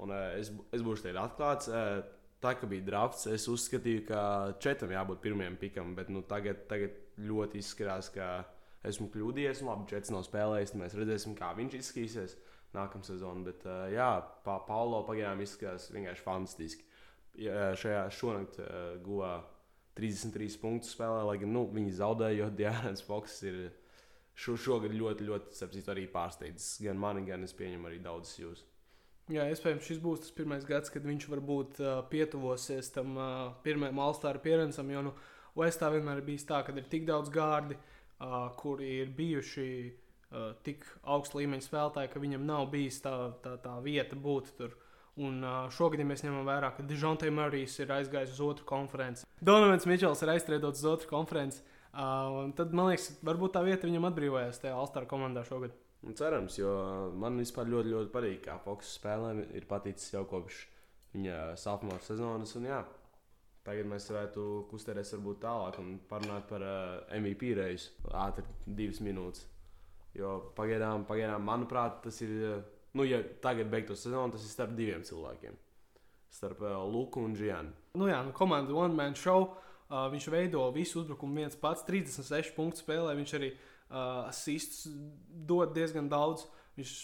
Un, 0.00 0.14
uh, 0.14 0.30
es, 0.38 0.48
es 0.72 0.84
būšu 0.86 1.04
te 1.04 1.12
atklāts. 1.20 1.68
Uh, 1.68 2.00
tā 2.40 2.54
kā 2.56 2.68
bija 2.70 2.86
drafts, 2.86 3.26
es 3.30 3.48
uzskatīju, 3.50 4.04
ka 4.08 4.20
četram 4.62 4.94
jābūt 4.94 5.20
pirmajam 5.22 5.58
pikam, 5.60 5.94
bet 5.98 6.10
nu, 6.12 6.22
tagad, 6.26 6.64
tagad 6.70 6.96
ļoti 7.18 7.60
izskatās, 7.62 8.10
ka 8.14 8.28
esmu 8.86 9.08
kļūdījies. 9.14 9.64
Labi, 9.66 9.88
četrs 9.90 10.12
nav 10.14 10.24
spēlējis, 10.26 10.76
mēs 10.78 10.96
redzēsim, 10.98 11.34
kā 11.38 11.50
viņš 11.58 11.78
izskatīsies 11.80 12.36
nākamā 12.76 13.08
sezonā. 13.08 13.44
Bet, 13.48 13.66
uh, 13.66 13.86
jā, 13.92 14.10
pa, 14.44 14.60
Paulo 14.68 15.02
pagaidām 15.08 15.42
izskatās 15.44 15.90
vienkārši 15.94 16.24
fantastiski. 16.24 16.86
Ja, 17.38 17.72
šajā 17.78 18.06
šonakt 18.14 18.58
uh, 18.62 18.96
guvā 19.04 19.38
33 19.98 20.58
punktus 20.62 20.94
spēlē, 20.94 21.22
lai 21.26 21.36
gan 21.42 21.52
nu, 21.54 21.66
viņi 21.74 21.98
zaudēja, 21.98 22.38
jo 22.42 22.48
Diāns 22.54 23.02
Foks 23.06 23.40
ir 23.46 23.60
šo, 24.38 24.56
šogad 24.58 24.94
ļoti, 24.94 25.26
ļoti 25.26 25.58
sapcīt, 25.58 25.90
arī 25.90 26.06
pārsteidzis. 26.12 26.78
Gan 26.86 27.00
mani, 27.02 27.24
gan 27.26 27.46
es 27.46 27.54
pieņemu 27.58 27.90
arī 27.90 28.02
daudzas 28.02 28.38
jūs. 28.38 28.64
Jā, 29.28 29.44
iespējams, 29.52 29.84
šis 29.84 29.98
būs 30.00 30.22
tas 30.24 30.32
pirmais 30.32 30.62
gads, 30.64 30.88
kad 30.92 31.04
viņš 31.04 31.26
varbūt 31.28 31.80
uh, 31.82 31.98
pietuvosies 32.08 32.88
tam 32.94 33.18
uh, 33.18 33.50
pirmajam 33.64 34.00
Alstāra 34.00 34.40
pieredzam, 34.40 34.88
jo 34.88 35.02
nu, 35.10 35.12
Westā 35.58 35.90
vienmēr 35.92 36.22
ir 36.22 36.26
bijis 36.28 36.46
tā, 36.48 36.62
ka 36.64 36.72
ir 36.72 36.86
tik 36.88 37.04
daudz 37.08 37.32
gārdi, 37.34 37.76
uh, 38.20 38.50
kuri 38.58 38.90
ir 39.02 39.14
bijuši 39.16 39.70
uh, 39.88 40.52
tik 40.66 40.84
augsta 41.02 41.40
līmeņa 41.40 41.66
spēlētāji, 41.66 42.12
ka 42.12 42.22
viņam 42.22 42.46
nav 42.48 42.68
bijis 42.72 43.00
tā, 43.04 43.14
tā, 43.44 43.56
tā 43.62 43.78
vieta 43.84 44.18
būt 44.18 44.52
tur. 44.58 44.76
Un 45.18 45.40
uh, 45.42 45.66
šogad, 45.74 45.98
ja 45.98 46.06
mēs 46.06 46.22
ņemam 46.22 46.46
vērā, 46.46 46.70
ka 46.76 46.86
Dižonte 46.86 47.30
Marijs 47.34 47.74
ir 47.82 47.90
aizgājis 47.90 48.36
uz 48.36 48.44
otru 48.52 48.68
konferenci, 48.68 49.26
Donovans 49.42 49.86
Mičels 49.90 50.22
ir 50.22 50.36
aizstrēdots 50.36 50.84
uz 50.84 50.92
otru 50.92 51.10
konferenci, 51.10 51.64
uh, 51.90 52.44
tad 52.58 52.70
man 52.70 52.92
liekas, 52.92 53.16
varbūt 53.26 53.56
tā 53.56 53.64
vieta 53.66 53.90
viņam 53.90 54.06
atbrīvojās 54.12 54.62
tajā 54.62 54.78
Alstāra 54.78 55.10
komandā 55.10 55.42
šogad. 55.48 55.74
Un 56.06 56.14
cerams, 56.14 56.58
jo 56.60 56.70
man 57.18 57.40
vispār 57.40 57.66
ļoti, 57.66 57.90
ļoti 57.90 58.12
patīk, 58.12 58.42
kā 58.44 58.58
Foks 58.62 58.92
spēlē. 59.00 59.32
Ir 59.58 59.66
paticis 59.66 60.12
jau 60.14 60.22
kopš 60.30 60.60
viņa 61.16 61.38
sophomore 61.58 62.04
sezonas. 62.06 62.54
Un, 62.58 62.68
jā, 62.70 62.78
tagad 63.68 63.88
mēs 63.90 64.08
varētu 64.08 64.46
kustēties 64.70 65.12
varbūt 65.16 65.42
tālāk 65.44 65.78
un 65.82 65.94
parunāt 66.08 66.48
par 66.48 66.64
uh, 66.64 67.14
MVP 67.18 67.52
reizi. 67.58 67.92
Ātri 68.16 68.46
divas 68.64 69.02
minūtes. 69.04 69.44
Jo 70.16 70.38
pagaidām, 70.56 71.04
pagaidām, 71.08 71.44
manuprāt, 71.44 72.00
tas 72.06 72.20
ir. 72.24 72.34
Uh, 72.48 72.60
nu, 72.96 73.04
ja 73.06 73.20
tagad 73.44 73.70
beigtos 73.72 74.02
sezonu, 74.06 74.32
tas 74.34 74.46
ir 74.46 74.54
starp 74.54 74.72
diviem 74.78 75.04
cilvēkiem. 75.06 75.58
Starp 76.32 76.62
uh, 76.64 76.78
Luku 76.88 77.22
un 77.24 77.36
Džianu. 77.36 77.74
Nu 77.98 78.08
jā, 78.08 78.22
nu, 78.24 78.34
komanda 78.36 78.74
One 78.76 78.96
Man 78.96 79.16
Show. 79.18 79.50
Uh, 79.88 80.06
viņš 80.12 80.28
veido 80.32 80.66
visu 80.74 81.02
uzbrukumu 81.02 81.42
viens 81.42 81.56
pats, 81.56 81.84
36 81.88 82.56
punktu 82.56 82.82
spēlē. 82.82 83.14
Viņš 83.20 83.36
arī 83.38 83.52
uh, 83.54 84.26
asists 84.28 84.88
dod 85.48 85.76
diezgan 85.76 86.10
daudz. 86.12 86.48
Viņš 86.80 86.96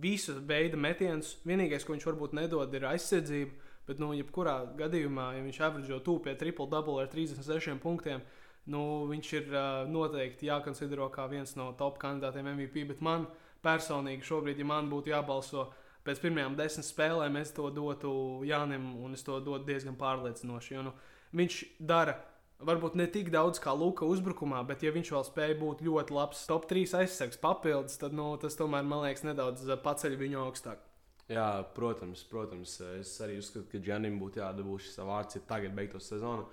visu 0.00 0.36
veidu 0.46 0.78
metienus. 0.80 1.34
Vienīgais, 1.48 1.84
ko 1.84 1.96
viņš 1.96 2.06
varbūt 2.12 2.36
nedod, 2.38 2.76
ir 2.76 2.88
aizsardzība. 2.92 3.69
Bet, 3.90 3.98
nu, 3.98 4.12
jebkurā 4.14 4.54
gadījumā, 4.78 5.32
ja 5.34 5.42
viņš 5.42 5.56
averģo 5.66 5.96
tuvu 6.06 6.22
pie 6.28 6.36
triple 6.38 6.68
double 6.70 7.00
ar 7.02 7.08
36 7.10 7.80
punktiem, 7.82 8.22
nu, 8.70 8.82
viņš 9.10 9.30
ir 9.34 9.48
uh, 9.50 9.62
noteikti 9.90 10.46
jākonsidero 10.46 11.08
kā 11.10 11.24
viens 11.32 11.56
no 11.58 11.72
top 11.78 11.98
kandidātiem 11.98 12.52
MVP. 12.52 12.84
Bet 12.92 13.02
man 13.02 13.26
personīgi 13.66 14.28
šobrīd, 14.28 14.62
ja 14.62 14.68
man 14.70 14.86
būtu 14.92 15.10
jābalso 15.10 15.72
pēc 16.06 16.22
pirmajām 16.22 16.54
desmit 16.60 16.86
spēlēm, 16.86 17.40
es 17.40 17.50
to 17.56 17.66
dotu 17.74 18.12
Jānim, 18.46 18.92
un 19.02 19.18
es 19.18 19.26
to 19.26 19.40
dotu 19.42 19.66
diezgan 19.66 19.98
pārliecinoši. 19.98 20.76
Jo, 20.76 20.84
nu, 20.86 20.94
viņš 21.36 21.58
dara 21.90 22.14
varbūt 22.62 22.94
ne 23.00 23.08
tik 23.10 23.32
daudz 23.32 23.60
kā 23.62 23.74
Luka 23.76 24.06
uzbrukumā, 24.08 24.62
bet, 24.68 24.84
ja 24.84 24.94
viņš 24.94 25.10
vēl 25.16 25.26
spēja 25.26 25.58
būt 25.60 25.82
ļoti 25.86 26.14
labs 26.14 26.44
top 26.48 26.68
3 26.70 26.94
aizsargs 27.02 27.40
papildus, 27.40 27.98
tad 28.00 28.14
nu, 28.16 28.30
tas 28.40 28.54
tomēr, 28.60 28.86
man 28.86 29.04
liekas, 29.06 29.26
nedaudz 29.26 29.66
paceļ 29.82 30.16
viņu 30.20 30.44
augstāk. 30.44 30.89
Jā, 31.30 31.62
protams, 31.76 32.24
protams. 32.26 32.74
Es 32.98 33.12
arī 33.22 33.38
uzskatu, 33.38 33.68
ka 33.70 33.78
Džanim 33.78 34.18
būtu 34.18 34.42
jādabū 34.42 34.80
šis 34.82 34.98
vārds, 35.06 35.38
ja 35.38 35.46
tagad 35.46 35.76
beigtos 35.76 36.08
sezonu. 36.10 36.48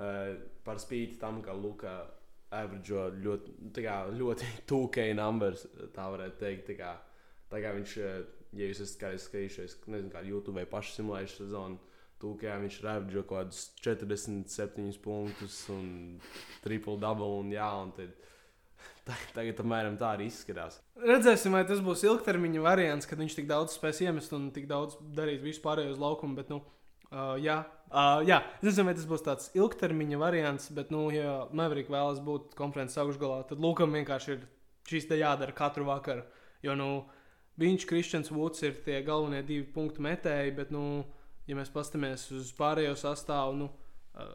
Uh, 0.00 0.38
par 0.64 0.80
spīti 0.80 1.18
tam, 1.20 1.42
ka 1.44 1.52
Luka 1.52 1.98
average 2.52 3.02
ļoti, 3.22 3.54
kā, 3.84 3.96
ļoti 4.16 4.48
2K 4.70 5.08
numbers, 5.18 5.66
tā 5.94 6.08
varētu 6.14 6.40
teikt. 6.40 6.70
Tā 6.70 6.78
kā, 6.78 6.92
tā 7.52 7.62
kā 7.64 7.72
viņš, 7.76 7.96
eh, 8.00 8.18
ja 8.58 8.68
jūs 8.68 8.82
esat 8.84 9.00
kādreiz 9.04 9.26
skatījušies, 9.28 9.78
nezinu, 9.86 10.12
kādu 10.12 10.34
YouTube 10.34 10.60
vai 10.60 10.68
pašu 10.68 10.98
simulējušu 10.98 11.38
sezonu, 11.44 11.80
2K 12.22 12.58
viņš 12.62 12.80
ir 12.80 12.90
average 12.92 13.22
kaut 13.22 13.32
kādus 13.32 13.62
47 13.82 15.00
punktus 15.02 15.56
un 15.74 15.86
triple 16.62 16.98
double 17.02 17.40
un 17.40 17.50
jā, 17.52 17.68
un 17.82 17.94
tad. 17.96 18.12
Tagad 19.36 19.58
apmēram 19.64 19.96
tā 19.98 20.12
arī 20.14 20.28
izskatās. 20.30 20.78
Redzēsim, 21.02 21.56
vai 21.56 21.64
tas 21.66 21.80
būs 21.82 22.04
ilgtermiņa 22.06 22.62
variants, 22.62 23.08
kad 23.10 23.18
viņš 23.18 23.40
tik 23.40 23.48
daudz 23.50 23.74
spēs 23.74 23.98
iemest 24.04 24.34
un 24.36 24.52
tik 24.54 24.68
daudz 24.70 24.94
darīt 25.16 25.42
vispārējo 25.42 25.96
uz 25.96 26.02
laukumu. 26.02 26.38
Bet, 26.38 26.52
nu, 26.54 26.60
Uh, 27.12 27.34
jā, 27.44 27.58
uh, 27.92 28.22
jā. 28.24 28.38
es 28.62 28.70
nezinu, 28.70 28.86
vai 28.88 28.94
tas 28.96 29.04
būs 29.04 29.24
tāds 29.26 29.50
ilgtermiņa 29.52 30.16
variants, 30.16 30.70
bet, 30.72 30.88
nu, 30.94 31.10
ja 31.12 31.42
Maverika 31.52 31.92
vēlas 31.92 32.22
būt 32.24 32.54
konferences 32.56 32.96
augšgalā, 33.02 33.42
tad 33.50 33.60
Lukam 33.60 33.92
vienkārši 33.92 34.30
ir 34.32 34.46
šīs 34.88 35.10
te 35.10 35.18
jādara 35.20 35.52
katru 35.52 35.84
vakaru. 35.84 36.24
Jo 36.64 36.72
nu, 36.78 36.86
viņš, 37.60 37.84
Kristians 37.90 38.32
Vuds, 38.32 38.64
ir 38.64 38.80
tie 38.86 39.02
galvenie 39.04 39.42
divi 39.44 39.66
punktu 39.74 40.00
metēji, 40.08 40.54
bet, 40.56 40.72
nu, 40.72 41.02
ja 41.44 41.58
mēs 41.58 41.68
paskatāmies 41.74 42.30
uz 42.32 42.54
pārējo 42.56 42.96
sastāvu, 42.96 43.60
nu, 43.60 43.68
uh, 44.16 44.32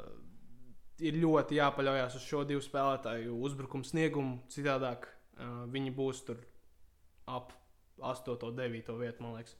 ir 1.03 1.19
ļoti 1.21 1.59
jāpaļaujas 1.59 2.17
uz 2.17 2.25
šo 2.25 2.43
divu 2.47 2.63
spēlētāju 2.63 3.37
uzbrukumu 3.47 3.87
sniegumu. 3.87 4.39
Citādāk 4.53 5.07
uh, 5.09 5.63
viņi 5.71 5.93
būs 5.97 6.23
tur 6.27 6.41
ap 7.27 7.53
8, 7.99 8.37
9 8.57 8.97
vietu, 9.01 9.23
man 9.25 9.37
liekas. 9.37 9.57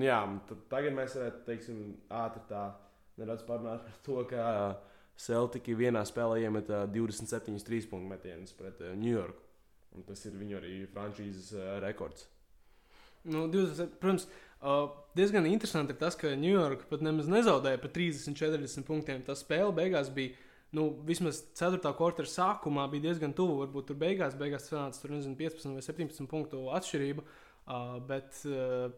Jā, 0.00 0.18
tagad 0.72 0.96
mēs 0.96 1.14
varētu, 1.18 1.44
teiksim, 1.46 1.80
ātri 2.10 2.42
tā 2.48 2.64
nedaudz 3.20 3.44
parunāt 3.46 3.84
par 3.86 3.98
to, 4.06 4.20
ka 4.30 4.44
Celtics 5.20 5.78
vienā 5.78 6.02
spēlē 6.08 6.40
iemeta 6.42 6.84
27 6.90 7.62
trīspunktu 7.66 8.10
metienus 8.10 8.54
pret 8.58 8.80
New 8.96 9.12
York. 9.12 9.38
Un 9.94 10.02
tas 10.06 10.24
ir 10.26 10.34
viņu 10.34 10.58
arī 10.58 10.72
frančīzes 10.90 11.52
rekords. 11.84 12.26
Nu, 13.24 13.46
20, 13.48 13.94
protams, 14.02 14.26
diezgan 15.16 15.46
interesanti 15.46 15.94
ir 15.94 16.00
tas, 16.00 16.16
ka 16.18 16.34
New 16.34 16.50
York 16.50 16.88
pat 16.90 17.04
nemaz 17.04 17.30
nezaudēja 17.30 17.80
par 17.80 17.92
30, 17.94 18.34
40 18.36 18.88
punktiem. 18.88 19.22
Tā 19.24 19.36
spēle 19.38 19.70
beigās 19.76 20.10
bija. 20.12 20.34
Nu, 20.74 20.88
vismaz 21.06 21.38
4. 21.54 21.78
quartera 21.94 22.26
sākumā 22.26 22.88
bija 22.90 23.06
diezgan 23.08 23.34
tuvu. 23.36 23.60
Varbūt 23.62 23.92
tur 23.92 23.98
beigās, 24.00 24.34
beigās 24.38 24.66
sanāca 24.66 24.98
tur, 24.98 25.12
nezinu, 25.14 25.36
15 25.38 25.76
vai 25.76 25.84
17 25.86 26.26
punktu 26.30 26.64
atšķirība. 26.74 27.22
Uh, 27.64 27.92
bet 28.08 28.40
uh, 28.50 28.88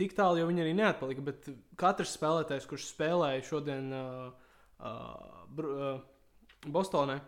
tik 0.00 0.16
tālu 0.18 0.40
jau 0.40 0.48
viņi 0.50 0.64
arī 0.64 0.72
neatpalika. 0.74 1.22
Bet 1.28 1.46
katrs 1.78 2.16
spēlētājs, 2.18 2.66
kurš 2.66 2.88
spēlēja 2.90 3.46
šodien 3.46 3.94
uh, 3.94 4.50
uh, 4.82 5.62
uh, 5.62 6.02
Bostonē, 6.66 7.20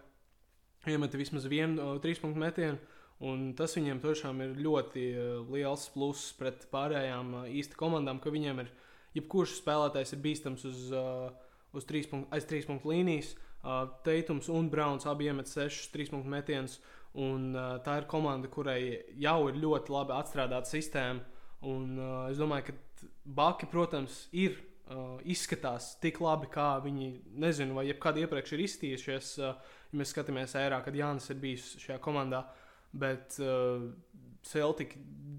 iemeta 0.90 1.22
vismaz 1.22 1.46
vienu 1.50 1.78
uh, 1.78 2.02
trīs 2.02 2.18
punktu 2.22 2.42
metienu. 2.42 2.82
Un 3.22 3.52
tas 3.56 3.72
viņiem 3.78 4.02
tiešām 4.02 4.42
ir 4.44 4.60
ļoti 4.66 5.08
uh, 5.14 5.26
liels 5.54 5.86
pluss 5.94 6.34
pret 6.36 6.66
pārējām 6.74 7.34
uh, 7.38 7.48
īsti 7.62 7.78
komandām, 7.78 8.18
ka 8.18 8.34
viņiem 8.34 8.66
ir 8.66 8.74
jebkurš 9.14 9.60
spēlētājs 9.62 10.16
ir 10.18 10.26
bīstams 10.26 10.66
uz, 10.68 10.86
uh, 10.90 11.30
uz 11.70 11.86
trīs 11.86 12.10
punktu, 12.10 12.34
aiz 12.34 12.50
trīs 12.50 12.66
punktu 12.66 12.90
līnijas. 12.90 13.36
Uh, 13.36 13.42
Teitums 14.06 14.50
un 14.52 14.70
Browns 14.70 15.08
abi 15.10 15.26
iemet 15.30 15.50
sešus 15.50 15.90
trīs 15.94 16.12
punktu 16.12 16.30
metienus. 16.30 16.78
Un, 17.16 17.48
uh, 17.56 17.78
tā 17.80 17.96
ir 18.02 18.08
komanda, 18.10 18.48
kurai 18.52 18.80
jau 19.22 19.38
ir 19.48 19.56
ļoti 19.62 19.92
labi 19.94 20.12
atstrādāta 20.18 20.68
sistēma. 20.68 21.24
Un, 21.66 21.94
uh, 21.96 22.26
es 22.30 22.40
domāju, 22.40 22.68
ka 22.68 23.08
Baki, 23.36 23.68
protams, 23.72 24.26
ir 24.36 24.58
uh, 24.90 25.16
izskatās 25.24 25.94
tik 26.02 26.20
labi, 26.22 26.50
kā 26.52 26.76
viņi, 26.84 27.08
nezinu, 27.42 27.76
vai 27.78 27.86
jebkad 27.88 28.20
iepriekš 28.20 28.52
ir 28.54 28.64
izstījušies. 28.66 29.32
Uh, 29.40 29.76
ja 29.90 30.00
mēs 30.00 30.12
skatāmies 30.14 30.54
ērā, 30.60 30.82
kad 30.84 30.96
Jānis 30.96 31.30
ir 31.32 31.40
bijis 31.42 31.72
šajā 31.82 31.98
komandā. 32.04 32.44
Bet 32.96 33.38
uh, 33.42 33.88
Celtic 34.46 34.94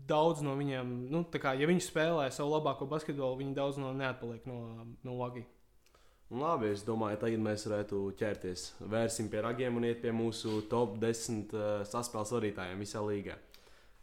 daudz 0.07 0.43
no 0.45 0.57
viņiem, 0.57 0.89
nu, 1.13 1.23
kā, 1.39 1.53
ja 1.57 1.69
viņi 1.69 1.85
spēlē 1.85 2.27
savu 2.33 2.57
labāko 2.57 2.89
basketbolu, 2.89 3.39
viņi 3.39 3.55
daudz 3.57 3.79
no 3.81 3.93
neatpaliek 3.95 4.49
no, 4.49 4.87
no 5.05 5.15
Lagijas. 5.21 5.56
Nu, 6.27 6.41
labi, 6.43 6.73
es 6.75 6.81
domāju, 6.83 7.21
tagad 7.21 7.39
mēs 7.39 7.63
varētu 7.69 8.01
ķerties. 8.19 8.63
Vērsim 8.91 9.29
pie 9.31 9.39
ragiem 9.45 9.77
un 9.79 9.85
iet 9.87 10.01
pie 10.01 10.11
mūsu 10.11 10.57
top 10.67 10.97
10 10.99 11.53
uh, 11.55 11.67
saspēles 11.87 12.33
vadītājiem 12.35 12.81
visā 12.83 13.03
līgā. 13.05 13.37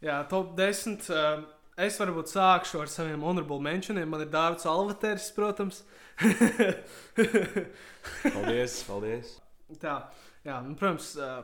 Jā, 0.01 0.23
top 0.31 0.55
10. 0.57 1.05
Uh, 1.13 1.43
es 1.85 1.99
varbūt 2.01 2.33
sākšu 2.33 2.81
ar 2.81 2.89
saviem 2.89 3.21
honorable 3.21 3.61
mentioniem. 3.61 4.09
Man 4.09 4.25
ir 4.25 4.31
Dārvids 4.33 4.65
Alvaters, 4.71 5.29
protams. 5.37 5.83
paldies, 8.33 8.79
paldies. 8.89 9.35
Tā, 9.77 9.99
jā, 10.47 10.57
nu, 10.65 10.73
protams, 10.79 11.13
uh, 11.21 11.43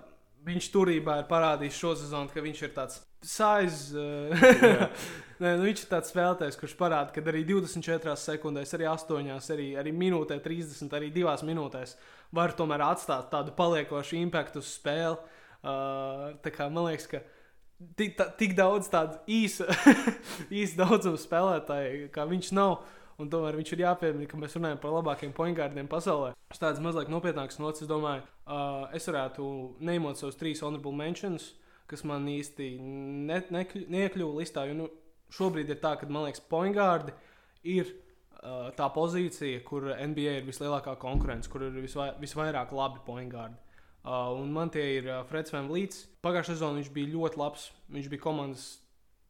viņš 0.50 0.74
turībā 0.74 1.22
ir 1.22 1.30
parādījis 1.30 1.78
šo 1.78 1.94
sezonu, 2.02 2.34
ka 2.34 2.41
viņš 2.41 2.65
ir 2.65 2.74
tāds 2.74 3.04
Saiz, 3.21 3.91
uh, 3.93 4.88
Nē, 5.41 5.55
nu 5.57 5.65
viņš 5.65 5.84
ir 5.84 5.89
tāds 5.89 6.12
spēlētājs, 6.13 6.57
kurš 6.60 6.73
parāda, 6.77 7.10
ka 7.13 7.21
arī 7.31 7.41
24 7.49 8.13
sekundēs, 8.21 8.73
arī 8.77 8.86
8, 8.91 9.29
arī, 9.55 9.67
arī 9.81 9.93
minūtē, 9.93 10.38
30, 10.43 10.91
arī 10.93 11.10
2 11.15 11.47
minūtēs 11.47 11.95
var 12.38 12.53
tomēr 12.57 12.84
atstāt 12.86 13.31
tādu 13.34 13.53
paliekošu 13.57 14.19
impaktu 14.19 14.62
uz 14.62 14.69
spēli. 14.75 15.17
Uh, 15.62 16.38
kā, 16.45 16.67
man 16.69 16.91
liekas, 16.91 17.07
ka 17.10 17.23
tik, 17.97 18.13
tā, 18.19 18.27
tik 18.38 18.53
daudz 18.57 18.89
tādu 18.93 19.17
īsu, 19.29 19.65
īsu 20.62 20.77
daudzumu 20.77 21.17
spēlētāju, 21.21 22.12
kā 22.13 22.27
viņš 22.29 22.51
nav. 22.57 22.84
Un 23.21 23.29
tomēr 23.29 23.57
viņš 23.57 23.73
ir 23.75 23.84
jāpiemina, 23.84 24.25
ka 24.29 24.38
mēs 24.41 24.55
runājam 24.57 24.79
par 24.81 24.93
labākajiem 24.95 25.34
pointgārdiem 25.38 25.89
pasaulē. 25.89 26.31
Tas 26.49 26.62
tāds 26.62 26.81
mazliet 26.81 27.10
nopietnāks 27.12 27.60
nots, 27.62 27.84
es 27.84 27.89
domāju, 27.89 28.23
uh, 28.45 28.88
es 28.97 29.05
varētu 29.10 29.45
neimot 29.81 30.17
savus 30.17 30.39
trīs 30.39 30.62
honorable 30.65 30.93
mentions, 30.97 31.51
kas 31.91 32.06
man 32.08 32.27
īsti 32.32 32.71
ne, 32.80 33.41
ne, 33.51 33.65
neiekļuva 33.91 34.39
listā. 34.39 34.63
Jo, 34.69 34.77
nu, 34.80 34.88
šobrīd 35.36 35.71
ir 35.71 35.82
tā, 35.84 35.95
ka 35.99 36.10
man 36.10 36.27
liekas, 36.27 36.43
pointgārdi 36.51 37.13
ir 37.67 37.88
uh, 37.88 38.69
tā 38.77 38.88
pozīcija, 38.93 39.62
kur 39.67 39.89
NBA 39.91 40.39
ir 40.39 40.47
vislielākā 40.47 40.95
konkurence, 41.01 41.49
kur 41.51 41.67
ir 41.67 41.77
visvai, 41.84 42.12
visvairāk 42.21 42.73
labi 42.75 43.04
pointgārdi. 43.08 43.60
Uh, 44.01 44.32
un 44.41 44.49
man 44.54 44.71
tie 44.73 44.88
ir 44.97 45.08
uh, 45.10 45.21
Freds 45.30 45.54
Vanlīts. 45.54 46.06
Pagājušā 46.25 46.56
sezonā 46.56 46.80
viņš 46.80 46.91
bija 46.95 47.13
ļoti 47.13 47.41
labs. 47.41 47.67
Viņš 47.93 48.10
bija 48.10 48.23
komandas, 48.23 48.67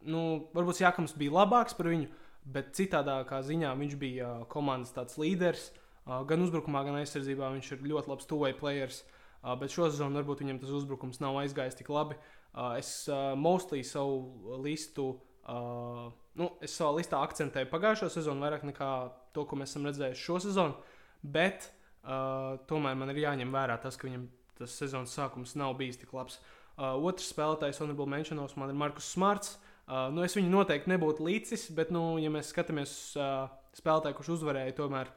nu, 0.07 0.23
varbūt 0.55 0.83
Jākams 0.85 1.17
bija 1.19 1.35
labāks 1.41 1.75
par 1.77 1.91
viņu, 1.91 2.07
bet 2.55 2.71
citādā 2.77 3.19
ziņā 3.27 3.73
viņš 3.77 3.97
bija 4.01 4.35
uh, 4.39 4.45
komandas 4.51 5.17
līderis. 5.19 5.71
Uh, 6.01 6.21
gan 6.25 6.41
uzbrukumā, 6.41 6.85
gan 6.87 7.01
aizsardzībā 7.01 7.51
viņš 7.57 7.73
ir 7.75 7.89
ļoti 7.91 8.13
labs 8.13 8.29
two-way 8.29 8.55
players. 8.57 9.03
Uh, 9.41 9.57
bet 9.59 9.73
šo 9.73 9.89
sezonu 9.89 10.21
varbūt 10.21 10.45
viņam 10.45 10.61
tas 10.61 10.71
uzbrukums 10.71 11.19
nav 11.19 11.35
aizgājis 11.43 11.77
tik 11.77 11.91
labi. 11.91 12.15
Uh, 12.15 12.40
Uh, 12.51 12.73
es 12.75 13.07
uh, 13.07 13.31
mostly 13.39 13.79
savu 13.87 14.57
listu, 14.59 15.13
uh, 15.47 16.09
nu, 16.35 16.49
es 16.59 16.73
savā 16.75 16.97
listā 16.97 17.21
akcentēju 17.23 17.69
pagājušo 17.71 18.09
sezonu 18.11 18.43
vairāk 18.43 18.65
nekā 18.67 18.89
to, 19.31 19.45
ko 19.47 19.59
mēs 19.59 19.71
esam 19.71 19.87
redzējuši 19.87 20.25
šo 20.25 20.39
sezonu. 20.43 20.97
Bet 21.21 21.69
uh, 22.03 22.59
tomēr 22.67 22.97
man 22.99 23.13
ir 23.13 23.21
jāņem 23.23 23.53
vērā 23.55 23.77
tas, 23.79 23.95
ka 23.95 24.09
viņam 24.09 24.27
tas 24.59 24.75
sezonas 24.77 25.13
sākums 25.15 25.55
nav 25.59 25.77
bijis 25.79 26.01
tik 26.01 26.11
labs. 26.17 26.41
Uh, 26.75 26.97
otrs 26.99 27.29
spēlētājs, 27.31 27.79
Honorable 27.81 28.09
Mentionos, 28.09 28.57
man 28.59 28.73
ir 28.73 28.79
Markus 28.79 29.07
Smarts. 29.13 29.55
Uh, 29.87 30.09
nu, 30.11 30.23
es 30.25 30.35
viņu 30.37 30.51
noteikti 30.51 30.91
nebūtu 30.91 31.23
līdzis, 31.25 31.69
bet, 31.77 31.91
nu, 31.91 32.17
ja 32.21 32.31
mēs 32.33 32.51
skatāmies 32.51 32.91
uz 32.91 33.15
uh, 33.19 33.47
spēlētāju, 33.77 34.17
kurš 34.17 34.35
uzvarēja 34.37 34.75
tomēr 34.77 35.11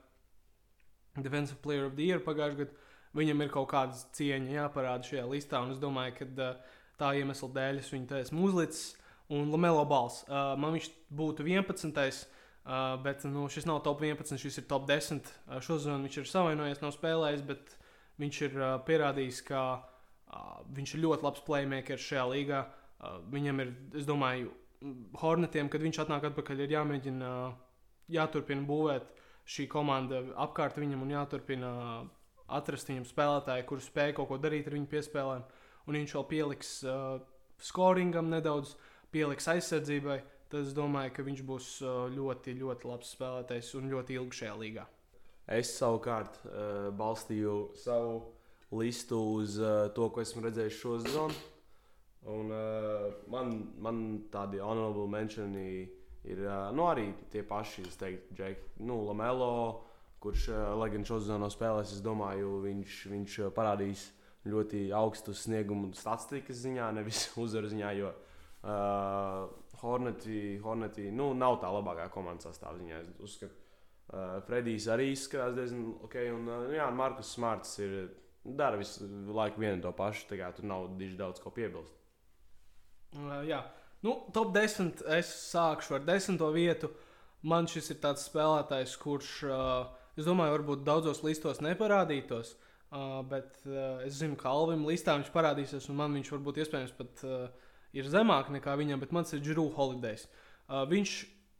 Defensive 1.18 1.60
Player 1.62 1.86
of 1.86 1.98
the 1.98 2.08
Year 2.08 2.22
pagājušajā 2.22 2.62
gadā, 2.62 2.80
viņam 3.14 3.44
ir 3.44 3.52
kaut 3.54 3.68
kāda 3.70 3.98
cieņa 4.18 4.56
jāparāda 4.56 5.06
šajā 5.06 5.26
listā. 5.30 5.60
Un 5.62 5.74
es 5.74 5.82
domāju, 5.82 6.16
ka 6.18 6.26
uh, 6.32 6.80
tā 7.00 7.14
iemesla 7.18 7.50
dēļ 7.54 7.80
es 7.82 7.90
viņu 7.92 8.20
esmu 8.20 8.46
uzlicis. 8.48 8.94
Un 9.32 9.48
Lamelo 9.48 9.84
Bals. 9.88 10.20
Uh, 10.28 10.52
man 10.60 10.74
viņš 10.76 10.90
būtu 11.16 11.46
11. 11.48 12.26
Uh, 12.64 12.96
bet 13.04 13.24
nu, 13.28 13.46
šis 13.52 13.66
nav 13.68 13.80
top 13.84 14.02
11, 14.04 14.36
šis 14.40 14.60
ir 14.60 14.66
top 14.68 14.86
10. 14.88 15.24
Uh, 15.48 15.58
Šodien 15.64 16.04
viņš 16.04 16.18
ir 16.20 16.28
savainojies, 16.28 16.82
nav 16.84 16.92
spēlējis, 16.96 17.44
bet 17.48 17.74
viņš 18.20 18.40
ir 18.48 18.58
uh, 18.60 18.74
pierādījis, 18.84 19.40
ka 19.48 19.62
uh, 19.80 20.60
viņš 20.76 20.94
ir 20.96 21.04
ļoti 21.06 21.26
labs 21.26 21.44
playmakers 21.46 22.04
šajā 22.04 22.26
līgā. 22.34 22.60
Uh, 23.00 23.18
viņam 23.32 23.64
ir, 23.64 23.74
es 24.00 24.08
domāju, 24.08 24.52
Hornetiem, 25.16 25.70
kad 25.72 25.80
viņš 25.80 26.02
atnāk 26.02 26.26
atpakaļ, 26.28 26.58
ir 26.60 26.74
jāmēģina, 26.74 27.28
jāturpina 28.12 28.66
būvēt 28.68 29.06
šī 29.48 29.64
komanda 29.72 30.18
apkārt 30.44 30.76
viņam 30.76 31.06
un 31.06 31.14
jāturpina 31.14 31.70
atrast 32.52 32.90
viņam 32.90 33.06
spēlētāju, 33.08 33.64
kurš 33.70 33.88
spēj 33.88 34.12
kaut 34.18 34.28
ko 34.28 34.36
darīt 34.42 34.68
ar 34.68 34.76
viņu 34.76 34.90
piespēlēm. 34.92 35.46
Uh, 35.46 35.63
un 35.86 35.98
viņš 35.98 36.14
vēl 36.16 36.26
pieliks 36.30 36.74
uh, 36.88 37.18
scoringam 37.60 38.30
nedaudz, 38.32 38.74
pieliks 39.14 39.48
aizsardzībai, 39.52 40.18
tad 40.52 40.66
es 40.66 40.74
domāju, 40.76 41.12
ka 41.14 41.24
viņš 41.26 41.42
būs 41.46 41.70
uh, 41.84 42.04
ļoti, 42.12 42.56
ļoti 42.60 42.90
labs 42.90 43.14
spēlētājs 43.16 43.72
un 43.78 43.90
ļoti 43.92 44.18
ilgi 44.18 44.40
šajā 44.42 44.54
līgā. 44.60 44.86
Es 45.54 45.74
savukārt 45.78 46.40
uh, 46.46 46.88
balstīju 46.96 47.56
savu 47.76 48.22
listu 48.74 49.18
uz 49.36 49.58
uh, 49.60 49.90
to, 49.94 50.08
ko 50.10 50.24
esmu 50.24 50.46
redzējis 50.46 50.78
šo 50.80 50.96
sezonu. 51.04 51.42
Un, 52.32 52.48
uh, 52.48 53.10
man, 53.28 53.58
man 53.84 53.98
tādi 54.32 54.62
honorable 54.64 55.04
mentioni 55.12 55.84
ir 56.24 56.38
uh, 56.46 56.70
nu, 56.72 56.86
arī 56.88 57.10
tie 57.32 57.44
paši, 57.44 57.84
es 57.90 58.00
teiktu, 58.00 58.38
Jake, 58.38 58.70
nu, 58.80 59.02
Lamelo, 59.04 59.84
kurš, 60.24 60.48
uh, 60.48 60.70
lai 60.80 60.88
gan 60.94 61.04
šo 61.04 61.20
sezonu 61.20 61.50
spēlēs, 61.52 61.92
es 61.98 62.00
domāju, 62.04 62.62
viņš, 62.64 63.00
viņš 63.12 63.36
parādīs 63.52 64.06
uh, 64.08 64.23
ļoti 64.48 64.88
augstu 64.94 65.34
sniegumu 65.36 65.92
statistikas 65.96 66.60
ziņā, 66.64 66.90
nevis 66.96 67.26
uzvaru 67.44 67.70
ziņā. 67.72 67.92
Jo 67.98 68.12
uh, 68.14 69.52
Horneti, 69.80 70.58
Horneti 70.64 71.10
nu, 71.12 71.32
nav 71.38 71.58
tā 71.62 71.70
labākā 71.72 72.08
komandas 72.12 72.48
sastāvziņā. 72.50 73.00
Es 73.02 73.24
uzskatu, 73.24 73.56
uh, 74.12 74.36
Fredijs 74.48 74.88
arī 74.92 75.10
izskatās 75.12 75.56
diezgan 75.58 75.88
ok. 76.06 76.18
Un, 76.36 76.50
uh, 76.50 76.68
jā, 76.76 76.88
Markus 76.94 77.32
Smarts 77.36 77.78
ir, 77.84 77.96
dara 78.44 78.80
visu 78.80 79.08
laiku 79.32 79.64
vienu 79.64 79.82
to 79.84 79.92
pašu. 79.96 80.28
Tā 80.32 80.40
kā 80.40 80.52
tur 80.56 80.68
nav 80.68 80.92
diži 81.00 81.18
daudz 81.20 81.42
ko 81.42 81.52
piebilst. 81.54 81.96
Uh, 83.14 83.42
jā, 83.48 83.62
nu, 84.04 84.18
top 84.34 84.54
10. 84.56 85.04
Es 85.18 85.32
sākšu 85.52 86.00
ar 86.00 86.06
10. 86.06 86.40
vietu. 86.54 86.92
Man 87.44 87.68
šis 87.68 87.90
ir 87.92 87.98
tāds 88.00 88.24
spēlētājs, 88.24 88.94
kurš, 88.96 89.32
uh, 89.44 89.90
es 90.16 90.24
domāju, 90.24 90.54
varbūt 90.56 90.84
daudzos 90.86 91.20
listos 91.26 91.60
neparādītos. 91.60 92.54
Uh, 92.94 93.24
bet 93.26 93.56
uh, 93.66 94.04
es 94.06 94.20
zinu, 94.20 94.36
ka 94.38 94.52
Alvim 94.54 94.84
listā 94.86 95.16
viņš 95.18 95.32
parādīsies, 95.34 95.88
un 95.90 95.96
man 95.98 96.12
viņš 96.14 96.28
varbūt 96.30 96.60
iespējams 96.62 96.92
pat 96.94 97.24
uh, 97.26 97.48
ir 97.90 98.06
zemāk 98.06 98.52
nekā 98.54 98.76
viņam, 98.78 99.00
bet 99.02 99.14
mans 99.16 99.34
ir 99.34 99.42
Drew 99.42 99.66
Holidays. 99.74 100.28
Uh, 100.68 100.84
viņš, 100.86 101.14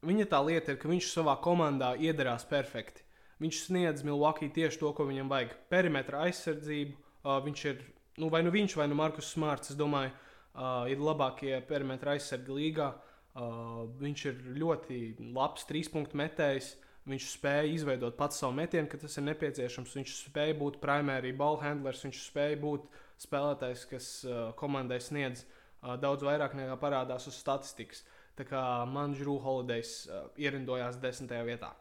viņa 0.07 0.29
tā 0.31 0.38
lieta 0.47 0.75
ir, 0.75 0.79
ka 0.79 0.90
viņš 0.92 1.09
savā 1.11 1.35
komandā 1.42 1.97
iedarās 1.99 2.47
perfekti. 2.47 3.03
Viņš 3.42 3.64
sniedz 3.66 4.05
Milwaukee 4.07 4.53
tieši 4.55 4.79
to, 4.79 4.92
ko 4.94 5.09
viņam 5.09 5.33
vajag. 5.33 5.57
Perimetra 5.73 6.23
aizsardzību. 6.29 6.94
Uh, 7.25 7.40
viņš 7.42 7.64
ir, 7.73 7.83
nu, 8.23 8.31
vai 8.31 8.44
nu 8.47 8.55
viņš, 8.55 8.79
vai 8.79 8.87
nu 8.92 9.01
Markus 9.01 9.33
Smarts, 9.35 9.73
es 9.75 9.81
domāju, 9.81 10.14
uh, 10.55 10.87
ir 10.92 11.03
labākie 11.03 11.59
perimetra 11.66 12.14
aizsargi 12.14 12.55
līgā. 12.55 12.92
Uh, 13.35 13.88
viņš 13.99 14.25
ir 14.31 14.42
ļoti 14.61 14.99
labs 15.35 15.66
trīs 15.66 15.90
punktu 15.90 16.20
metējs. 16.20 16.77
Viņš 17.05 17.25
spēja 17.35 17.64
izveidot 17.69 18.17
pats 18.17 18.38
savu 18.40 18.55
metienu, 18.57 18.88
kad 18.88 19.03
tas 19.05 19.19
ir 19.21 19.27
nepieciešams. 19.27 19.93
Viņš 19.99 20.12
spēja 20.31 20.57
būt 20.57 20.79
primārī 20.81 21.35
ball 21.37 21.59
handlers, 21.61 22.01
viņš 22.07 22.21
spēja 22.31 22.57
būt 22.62 22.87
spēlētājs, 23.21 23.85
kas 23.90 24.07
uh, 24.25 24.38
komandai 24.57 25.03
sniedz 25.05 25.43
uh, 25.45 25.99
daudz 26.01 26.25
vairāk 26.25 26.57
nekā 26.57 26.79
parādās 26.81 27.29
uz 27.29 27.37
statistikas. 27.37 28.01
Tā 28.38 28.47
kā 28.49 28.61
man 28.90 29.12
Drew 29.14 29.37
Holidays 29.38 30.07
uh, 30.09 30.31
ierindojās 30.40 30.97
desmitajā 31.03 31.45
vietā. 31.47 31.75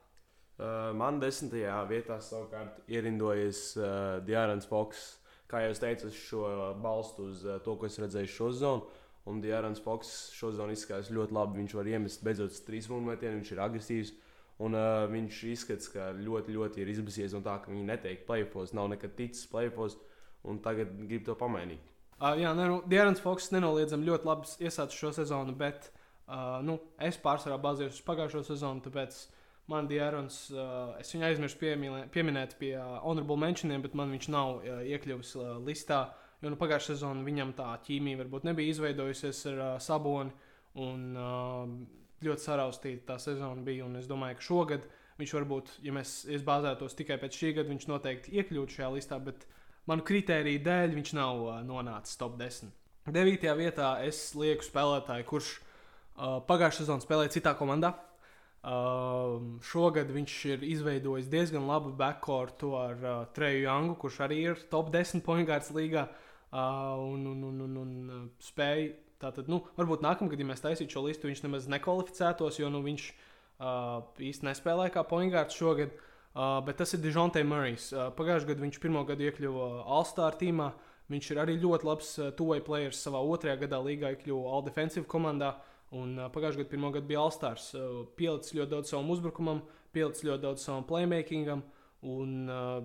Uh, 0.53 0.91
man 0.93 1.17
desmitajā 1.23 1.77
vietā 1.89 2.19
savukārt 2.21 2.83
ierindojas 2.91 3.61
uh, 3.79 3.87
Dārns 4.27 4.67
Foks. 4.69 5.05
Kā 5.49 5.63
jau 5.63 5.71
teicu, 5.81 6.11
es 6.11 6.19
šo 6.27 6.43
balstu 6.83 7.29
uz 7.31 7.41
uh, 7.47 7.61
to, 7.63 7.77
ko 7.79 7.87
es 7.87 7.97
redzēju 8.01 8.33
šo 8.35 8.51
zonu. 8.59 8.99
Un 9.31 9.39
Dārns 9.41 9.79
Foks 9.81 10.11
šo 10.35 10.51
zonu 10.53 10.75
izskatās 10.75 11.09
ļoti 11.15 11.33
labi. 11.33 11.61
Viņš 11.63 11.79
var 11.79 11.89
iemest 11.89 12.27
beidzot 12.27 12.59
trīs 12.67 12.91
punktu 12.91 13.07
metienu, 13.07 13.39
viņš 13.39 13.55
ir 13.55 13.63
agresīvs. 13.65 14.13
Un 14.61 14.77
uh, 14.77 15.05
viņš 15.09 15.39
izskatās, 15.49 15.89
ka 15.89 16.11
ļoti, 16.13 16.53
ļoti 16.53 16.83
ir 16.83 16.91
izbēsies 16.93 17.33
no 17.33 17.41
tā, 17.45 17.55
ka 17.63 17.71
viņi 17.71 17.87
neteikt 17.87 18.27
plēfos, 18.27 18.75
nav 18.77 18.91
nekad 18.91 19.15
ticis 19.17 19.47
plēfos, 19.49 19.97
un 20.45 20.59
tagad 20.61 20.93
grib 21.09 21.25
to 21.25 21.33
pamainīt. 21.39 21.81
Uh, 22.19 22.35
jā, 22.37 22.53
nu, 22.55 22.83
Dārns 22.87 23.21
Foks 23.23 23.49
nenoliedzami 23.55 24.05
ļoti 24.07 24.29
labi 24.29 24.51
iesācis 24.63 24.99
šo 24.99 25.09
sezonu, 25.17 25.55
bet 25.57 25.89
uh, 25.89 26.61
nu, 26.63 26.77
es 27.01 27.17
pārsvarā 27.19 27.57
bazējos 27.63 27.97
uz 27.97 28.05
pagājušo 28.05 28.43
sezonu, 28.51 28.83
tāpēc 28.85 29.17
man 29.73 29.89
Dārns, 29.89 30.45
uh, 30.53 30.93
es 31.01 31.11
viņu 31.15 31.27
aizmirsu 31.31 31.59
pieminēt 32.13 32.55
pie 32.61 32.75
uh, 32.77 32.99
honorable 33.01 33.39
mentioniem, 33.41 33.81
bet 33.83 33.97
man 33.97 34.13
viņš 34.13 34.29
nav 34.31 34.61
uh, 34.61 34.85
iekļuvis 34.85 35.33
uh, 35.39 35.49
listā, 35.65 36.05
jo 36.45 36.53
nu, 36.53 36.61
pagājušā 36.61 36.93
sezonā 36.93 37.25
viņam 37.25 37.57
tā 37.57 37.73
ķīmija 37.89 38.21
varbūt 38.21 38.45
nebija 38.47 38.77
izveidojusies 38.77 39.43
ar 39.51 39.59
uh, 39.65 39.75
Saboni. 39.81 40.31
Un, 40.83 41.03
uh, 41.17 42.02
ļoti 42.27 42.45
saraustīta 42.45 43.13
tā 43.13 43.17
sezona 43.21 43.65
bija. 43.65 43.87
Es 43.99 44.09
domāju, 44.09 44.39
ka 44.39 44.47
šogad 44.47 44.87
viņš 45.19 45.33
varbūt, 45.37 45.73
ja 45.85 45.93
mēs 45.95 46.13
bāzētos 46.45 46.95
tikai 46.97 47.19
pēc 47.21 47.39
šī 47.39 47.51
gada, 47.59 47.71
viņš 47.71 47.89
noteikti 47.89 48.37
iekļūtu 48.39 48.77
šajā 48.77 48.93
listā, 48.95 49.19
bet 49.23 49.45
manu 49.89 50.05
kritēriju 50.07 50.63
dēļ 50.65 50.95
viņš 50.97 51.13
nav 51.19 51.43
uh, 51.43 51.59
nonācis 51.67 52.17
top 52.19 52.39
10. 52.39 52.73
Devītajā 53.13 53.53
vietā 53.59 53.91
es 54.07 54.29
lieku 54.39 54.65
spēlētāju, 54.65 55.27
kurš 55.27 55.53
uh, 55.59 56.39
pagājušā 56.47 56.83
sezonā 56.83 57.03
spēlēja 57.03 57.35
citā 57.35 57.53
komandā. 57.59 57.93
Uh, 58.63 59.59
šogad 59.67 60.07
viņš 60.15 60.33
ir 60.53 60.61
izveidojis 60.63 61.27
diezgan 61.27 61.65
labu 61.67 61.91
backcourtu 61.99 62.69
ar 62.79 63.01
uh, 63.03 63.15
Treju 63.35 63.65
Youngu, 63.65 63.97
kurš 63.99 64.21
arī 64.23 64.37
ir 64.53 64.61
top 64.71 64.87
10 64.93 65.19
pointgārds 65.25 65.73
līgā 65.75 66.05
uh, 66.07 66.95
un, 66.95 67.25
un, 67.27 67.41
un, 67.49 67.59
un, 67.65 67.81
un 67.83 68.29
spēja 68.39 68.93
Tātad, 69.23 69.47
nu, 69.47 69.61
varbūt 69.77 70.01
nākamgad, 70.03 70.41
ja 70.41 70.47
mēs 70.49 70.63
taisītu 70.63 70.97
šo 70.97 71.05
listu, 71.05 71.29
viņš 71.29 71.43
nemaz 71.45 71.67
nekvalificētos, 71.71 72.57
jo 72.59 72.69
nu, 72.73 72.81
viņš 72.83 73.03
uh, 73.13 74.01
īstenībā 74.19 74.51
nespēlēja 74.51 74.95
kā 74.97 75.03
poingārds 75.07 75.55
šogad. 75.55 75.93
Uh, 76.33 76.57
bet 76.65 76.79
tas 76.81 76.91
ir 76.95 76.99
Dižonte 76.99 77.43
Murray's. 77.45 77.91
Uh, 77.93 78.09
Pagājušajā 78.17 78.49
gadā 78.49 78.65
viņš 78.65 78.79
pirmo 78.83 79.03
gadu 79.07 79.27
iekļuva 79.27 79.67
All-Star 79.95 80.35
tīmā. 80.39 80.71
Viņš 81.13 81.29
ir 81.29 81.39
arī 81.43 81.55
ļoti 81.61 81.87
labs 81.87 82.09
uh, 82.17 82.31
two-way 82.35 82.63
players 82.65 82.99
savā 83.05 83.21
otrajā 83.21 83.59
gadā 83.61 83.79
līgā, 83.85 84.15
iekļuva 84.15 84.55
All-Defensive 84.57 85.05
komandā. 85.07 85.53
Un 85.93 86.17
uh, 86.17 86.31
pagājušajā 86.33 86.65
gadā 86.65 86.73
pirmā 86.73 86.91
gada 86.95 87.07
bija 87.11 87.21
All-Stars. 87.21 87.69
Uh, 87.77 88.01
pielicis 88.17 88.57
ļoti 88.57 88.73
daudz 88.73 88.91
savam 88.91 89.13
uzbrukumam, 89.13 89.61
pielicis 89.95 90.25
ļoti 90.25 90.47
daudz 90.47 90.65
savam 90.65 90.87
playmakingam. 90.89 91.61
Un, 92.09 92.33
uh, 92.49 92.81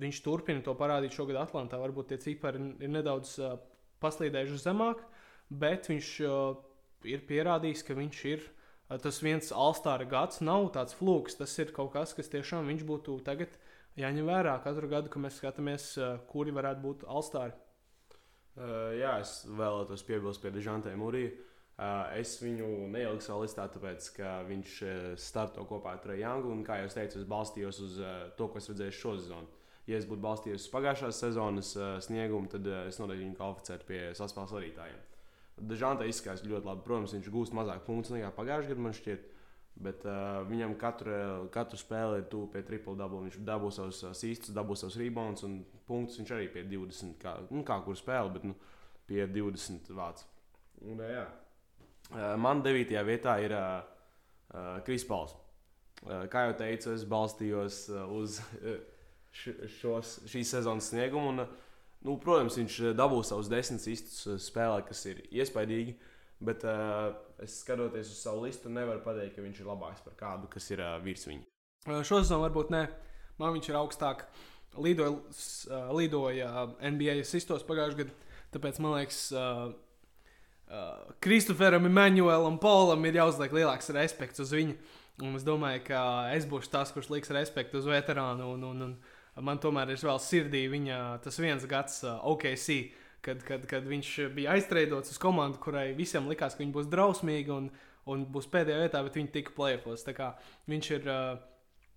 viņš 0.00 0.22
turpina 0.24 0.64
to 0.64 0.74
parādīt 0.80 1.14
šogad 1.14 1.38
Atlantā. 1.44 1.78
Varbūt 1.78 2.10
tie 2.14 2.18
cipari 2.24 2.64
ir 2.80 2.90
nedaudz 2.96 3.36
uh, 3.44 3.60
paslīdējuši 4.02 4.64
zemāk. 4.64 5.04
Uh, 5.04 5.15
bet 5.50 5.90
viņš 5.90 6.12
uh, 6.26 6.58
ir 7.06 7.24
pierādījis, 7.28 7.84
ka 7.86 7.96
viņš 7.98 8.22
ir 8.32 8.44
uh, 8.46 8.98
tas 9.02 9.20
viens 9.22 9.52
alstāra 9.52 10.06
gads. 10.08 10.42
Nav 10.44 10.70
tāds 10.74 10.96
flūks, 10.98 11.38
tas 11.40 11.54
ir 11.62 11.72
kaut 11.76 11.92
kas, 11.94 12.14
kas 12.16 12.32
tiešām 12.32 12.68
viņš 12.70 12.86
būtu 12.88 13.20
tagad 13.26 13.58
jāņem 13.96 14.28
vērā 14.28 14.58
katru 14.64 14.90
gadu, 14.90 15.12
kad 15.12 15.24
mēs 15.24 15.40
skatāmies, 15.40 15.92
uh, 16.00 16.18
kuri 16.30 16.54
varētu 16.56 16.84
būt 16.84 17.06
alstāri. 17.10 17.56
Uh, 18.56 18.94
jā, 18.96 19.18
es 19.20 19.42
vēlētos 19.48 20.06
piebilst 20.08 20.40
pie 20.40 20.54
Dežantē 20.54 20.94
Mūrija. 20.96 21.34
Uh, 21.76 22.06
es 22.16 22.38
viņu 22.40 22.86
neieliku 22.88 23.20
savā 23.20 23.42
listā, 23.42 23.66
tāpēc, 23.68 24.06
ka 24.16 24.38
viņš 24.48 24.76
uh, 24.86 24.94
starto 25.20 25.66
kopā 25.68 25.92
ar 25.92 26.00
Trajangu. 26.00 26.48
Un, 26.54 26.62
kā 26.64 26.78
jau 26.80 26.88
teicu, 26.94 27.20
es 27.20 27.28
balstījos 27.28 27.80
uz 27.84 27.98
uh, 28.00 28.14
to, 28.38 28.48
ko 28.48 28.62
es 28.62 28.70
redzēju 28.72 28.96
šo 28.96 29.12
sezonu. 29.18 29.50
Ja 29.86 30.00
es 30.00 30.08
būtu 30.08 30.24
balstījies 30.24 30.64
uz 30.64 30.72
pagājušās 30.72 31.20
sezonas 31.20 31.74
uh, 31.76 31.98
sniegumu, 32.02 32.48
tad 32.50 32.64
uh, 32.70 32.86
es 32.88 32.96
noteikti 32.96 33.26
viņu 33.26 33.36
kvalificētu 33.36 33.88
pie 33.90 34.00
saspēles 34.16 34.56
vadītājiem. 34.56 35.04
Dažādi 35.56 36.10
izskatās 36.10 36.44
ļoti 36.44 36.68
labi. 36.68 36.84
Protams, 36.84 37.14
viņš 37.16 37.32
gūst 37.32 37.54
mazāk 37.56 37.80
punktu 37.86 38.12
nekā 38.12 38.28
pagājušajā 38.36 38.74
gadā, 38.74 38.84
man 38.84 38.96
šķiet. 38.96 39.32
Bet 39.76 40.04
uh, 40.08 40.40
viņam 40.48 40.72
katru, 40.80 41.16
katru 41.52 41.76
spēli 41.76 42.22
ir 42.22 42.28
tuvu 42.32 42.48
pie 42.52 42.62
triple 42.64 42.94
double. 42.96 43.22
Viņš 43.26 43.40
dabū 43.44 43.68
savus 43.72 44.22
īstus, 44.24 44.54
dabū 44.56 44.76
savus 44.76 44.96
rebounds 45.00 45.44
un 45.48 45.58
punktus. 45.88 46.16
Viņš 46.20 46.32
arī 46.36 46.46
pie 46.52 46.64
20, 46.68 47.16
kā, 47.20 47.34
nu, 47.50 47.64
kā 47.64 47.76
kur 47.84 47.96
spēle, 47.96 48.32
bet 48.36 48.46
nu, 48.48 48.56
pie 49.08 49.26
20 49.28 49.92
vāc. 49.96 50.24
Un, 50.84 51.00
jā. 51.04 51.26
Uh, 52.08 52.32
man 52.40 52.62
9. 52.64 52.96
vietā 53.08 53.36
ir 53.44 53.56
uh, 53.56 53.84
uh, 54.52 54.78
Krispals. 54.84 55.36
Uh, 56.04 56.24
kā 56.32 56.46
jau 56.46 56.56
teicu, 56.60 56.92
es 56.96 57.04
balstījos 57.08 57.82
uh, 57.92 58.04
uz 58.16 58.40
uh, 58.60 58.80
šos, 59.80 60.18
šīs 60.28 60.56
sezonas 60.56 60.92
sniegumu. 60.92 61.32
Un, 61.32 61.44
uh, 61.44 61.65
Nu, 62.04 62.18
protams, 62.22 62.58
viņš 62.60 62.76
eh, 62.82 62.92
dabūs 62.96 63.32
savus 63.32 63.48
desmit 63.50 63.86
īstus 63.92 64.26
eh, 64.26 64.38
spēlē, 64.42 64.82
kas 64.86 65.04
ir 65.10 65.22
iespaidīgi. 65.30 65.96
Bet 66.36 66.66
uh, 66.68 67.14
es 67.40 67.54
skatoties 67.62 68.10
uz 68.12 68.18
savu 68.20 68.42
listu, 68.44 68.68
nevaru 68.68 69.00
pateikt, 69.00 69.38
ka 69.38 69.40
viņš 69.40 69.62
ir 69.62 69.68
labāks 69.70 70.02
par 70.04 70.18
kādu, 70.18 70.50
kas 70.52 70.66
ir 70.68 70.82
uh, 70.84 70.98
virs 71.00 71.24
viņa. 71.24 71.46
Šo 72.04 72.18
sezonu 72.20 72.44
varbūt 72.44 72.74
ne. 72.74 72.82
Man 73.40 73.54
viņš 73.54 73.70
ir 73.70 73.78
augstāk. 73.80 74.26
Lidoja, 74.76 75.14
uh, 75.16 75.88
lidoja 75.96 76.66
NBA 76.84 77.22
sistos 77.24 77.64
pagājušajā 77.64 78.02
gadā. 78.02 78.36
Tāpēc 78.52 78.82
man 78.84 78.98
liekas, 78.98 79.22
uh, 79.32 79.70
uh, 80.68 81.16
Kristoferam, 81.24 81.88
Emanuēlam, 81.88 82.60
Polam 82.60 83.08
ir 83.08 83.16
jāuzliek 83.22 83.56
lielāks 83.56 83.88
respekts 83.96 84.44
uz 84.44 84.52
viņu. 84.52 84.76
Un 85.24 85.38
es 85.38 85.44
domāju, 85.46 85.80
ka 85.86 86.00
es 86.36 86.44
būšu 86.48 86.68
tas, 86.74 86.92
kurš 86.92 87.08
liks 87.14 87.32
respektu 87.32 87.80
uz 87.80 87.88
veterānu. 87.88 88.52
Un, 88.52 88.68
un, 88.68 88.82
un, 88.90 88.96
man 89.44 89.60
tomēr 89.60 89.92
ir 89.92 90.00
vēl 90.00 90.20
sirdī 90.22 90.62
viņa 90.72 91.00
tas 91.24 91.40
viens 91.42 91.66
gads 91.68 92.02
OKC. 92.04 92.78
Kad, 93.26 93.40
kad, 93.42 93.64
kad 93.66 93.86
viņš 93.88 94.10
bija 94.36 94.52
aizstrēdots 94.54 95.10
uz 95.10 95.16
komandu, 95.18 95.58
kurai 95.58 95.88
visiem 95.98 96.28
likās, 96.30 96.54
ka 96.54 96.62
viņi 96.62 96.74
būs 96.76 96.90
drausmīgi 96.92 97.50
un, 97.50 97.64
un 98.06 98.22
būs 98.30 98.46
pēdējā 98.52 98.84
vietā, 98.84 99.00
bet 99.02 99.16
viņi 99.18 99.32
tika 99.34 99.54
plēfos. 99.56 100.04
Viņš 100.70 100.90
ir 100.94 101.08
uh, 101.10 101.40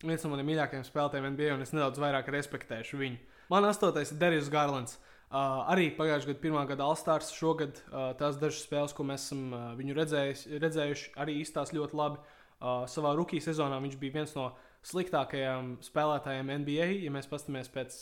viens 0.02 0.26
no 0.26 0.32
maniem 0.32 0.50
mīļākajiem 0.50 0.88
spēlētājiem 0.88 1.28
NBA, 1.36 1.52
un 1.54 1.66
es 1.68 1.76
nedaudz 1.76 2.02
vairāk 2.02 2.32
respektēšu 2.34 2.98
viņu. 2.98 3.20
Man 3.54 3.68
astotais 3.70 4.10
ir 4.10 4.18
Derijs 4.24 4.50
Garlands. 4.50 4.98
Uh, 5.30 5.62
arī 5.70 5.92
pagājušajā 5.94 6.32
gadā, 6.32 6.42
pirmā 6.42 6.64
gada 6.66 6.88
Alstārs, 6.90 7.30
šogad 7.38 7.78
uh, 7.78 8.16
tās 8.18 8.40
dažas 8.42 8.64
spēles, 8.66 8.96
ko 8.98 9.06
mēs 9.06 9.28
esam 9.28 9.44
uh, 9.54 9.68
viņu 9.78 9.98
redzējuši, 10.00 10.62
redzējuši, 10.64 11.12
arī 11.22 11.36
izstāsta 11.44 11.78
ļoti 11.78 12.00
labi. 12.00 12.24
Uh, 12.58 12.88
savā 12.90 13.14
rookie 13.14 13.38
sezonā 13.44 13.78
viņš 13.84 14.00
bija 14.02 14.18
viens 14.18 14.34
no 14.34 14.48
uh, 14.50 14.69
sliktākajiem 14.88 15.74
spēlētājiem 15.84 16.52
NBA. 16.62 16.88
Ja 17.06 17.14
mēs 17.14 17.30
paskatāmies 17.30 17.72
pēc 17.74 17.98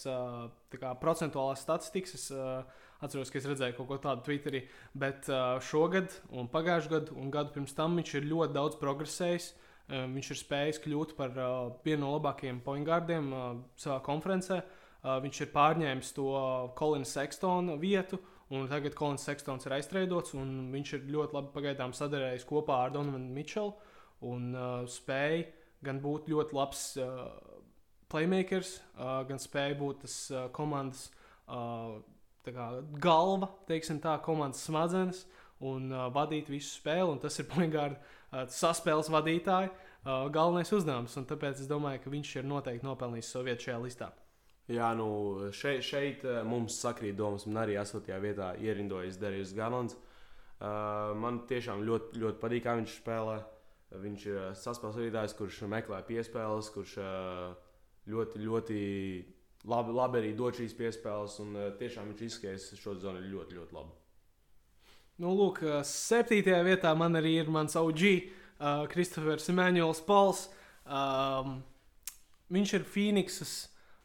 kā, 0.77 0.91
procentuālās 1.01 1.63
statistikas, 1.65 2.13
es 2.17 2.27
atceros, 3.03 3.31
ka 3.31 3.39
es 3.41 3.47
redzēju 3.49 3.77
kaut 3.77 3.89
ko 3.91 3.99
tādu 4.01 4.25
Twitterī, 4.27 4.63
bet 4.97 5.29
šogad, 5.65 6.13
un 6.33 6.49
pagājušajā 6.53 6.93
gadā, 6.93 7.17
un 7.17 7.31
gadu 7.33 7.55
pirms 7.55 7.75
tam 7.77 7.97
viņš 7.99 8.13
ir 8.19 8.29
ļoti 8.31 8.57
daudz 8.57 8.79
progresējis. 8.81 9.51
Viņš 9.87 10.29
ir 10.33 10.39
spējis 10.41 10.81
kļūt 10.83 11.13
par 11.15 11.31
vienu 11.85 12.01
no 12.01 12.15
labākajiem 12.17 12.57
pointgārdiem 12.65 13.29
uh, 13.31 13.45
savā 13.79 14.01
konferencē. 14.03 14.57
Viņš 15.23 15.37
ir 15.45 15.51
pārņēmis 15.53 16.09
to 16.17 16.25
Kolina 16.75 17.07
Sextona 17.07 17.77
vietu. 17.79 18.19
Un 18.51 18.67
tagad 18.67 18.95
Kolins 18.95 19.23
Sextons 19.27 19.67
ir 19.67 19.75
aizstrēdots, 19.75 20.33
un 20.39 20.69
viņš 20.71 20.93
ir 20.95 21.07
ļoti 21.11 21.35
labi 21.35 21.53
pagaidām 21.55 21.93
sadarbojies 21.95 22.45
kopā 22.47 22.81
ar 22.85 22.93
Donovanu 22.95 23.31
Mičelu 23.35 23.73
un 24.27 24.53
uh, 24.55 24.85
spēja 24.87 25.45
gan 25.87 26.01
būt 26.03 26.27
ļoti 26.31 26.55
labs 26.57 26.83
uh, 27.01 27.25
playmakers, 28.11 28.77
uh, 28.97 29.21
gan 29.27 29.39
spēja 29.41 29.77
būt 29.79 30.03
tas 30.05 30.19
uh, 30.33 30.45
komandas 30.55 31.07
uh, 31.47 31.97
kā, 32.47 32.67
galva, 33.03 33.51
teiksim 33.69 34.01
tā, 34.03 34.17
komandas 34.23 34.63
smadzenes 34.67 35.25
un 35.63 35.89
uh, 35.91 36.07
vadīt 36.13 36.51
visu 36.51 36.75
spēli. 36.77 37.17
Tas 37.23 37.39
ir 37.39 37.49
Poingārda 37.53 37.97
uh, 37.97 38.45
saspēles 38.51 39.11
vadītāja 39.13 39.71
uh, 39.71 40.27
galvenais 40.33 40.71
uzdevums. 40.75 41.17
Tāpēc 41.17 41.63
es 41.63 41.71
domāju, 41.71 42.03
ka 42.03 42.13
viņš 42.13 42.37
ir 42.39 42.49
noteikti 42.49 42.87
nopelnījis 42.87 43.33
savu 43.33 43.49
vietu 43.49 43.69
šajā 43.69 43.83
listā. 43.83 44.11
Jā, 44.67 44.89
nu 44.99 45.07
šeit, 45.55 45.85
šeit 45.87 46.25
mums 46.43 46.75
sakrīt 46.83 47.15
domas. 47.15 47.45
Man 47.47 47.61
arī 47.61 47.77
8. 47.79 48.03
vietā 48.19 48.49
ierindojas 48.59 49.15
Darījus 49.21 49.55
Galants. 49.55 49.95
Uh, 50.57 51.13
man 51.15 51.45
tiešām 51.47 51.85
ļoti, 51.87 52.19
ļoti 52.19 52.41
patīk, 52.41 52.65
kā 52.65 52.73
viņš 52.75 52.97
spēlē. 52.99 53.37
Uh, 53.37 53.56
Viņš 53.95 54.25
ir 54.27 54.37
eh, 54.41 54.49
saspēles 54.57 54.97
vadītājs, 54.99 55.35
kurš 55.37 55.61
meklē 55.71 56.01
piespēles, 56.07 56.71
kurš 56.73 56.97
eh, 56.99 57.53
ļoti, 58.11 58.41
ļoti 58.43 58.81
labi, 59.67 59.95
labi 59.95 60.19
arī 60.19 60.33
dod 60.35 60.59
šīs 60.59 60.75
piespēles. 60.75 61.37
Un 61.43 61.55
eh, 61.55 61.69
tiešām 61.79 62.11
viņš 62.11 62.25
izskatās 62.27 62.67
šo 62.81 62.97
zonu 62.99 63.23
ļoti, 63.23 63.59
ļoti 63.61 63.77
labi. 63.77 63.95
Nu, 65.23 65.31
lūk, 65.33 65.63
septītajā 65.87 66.59
vietā 66.67 66.91
man 66.93 67.17
arī 67.17 67.39
ir 67.39 67.47
mans 67.49 67.73
OG, 67.79 68.01
uh, 68.05 68.83
Kristofers 68.91 69.47
Emanuels 69.49 69.97
Pols. 70.05 70.43
Um, 70.85 71.55
viņš 72.53 72.73
ir 72.77 72.85
Phoenixas 72.85 73.53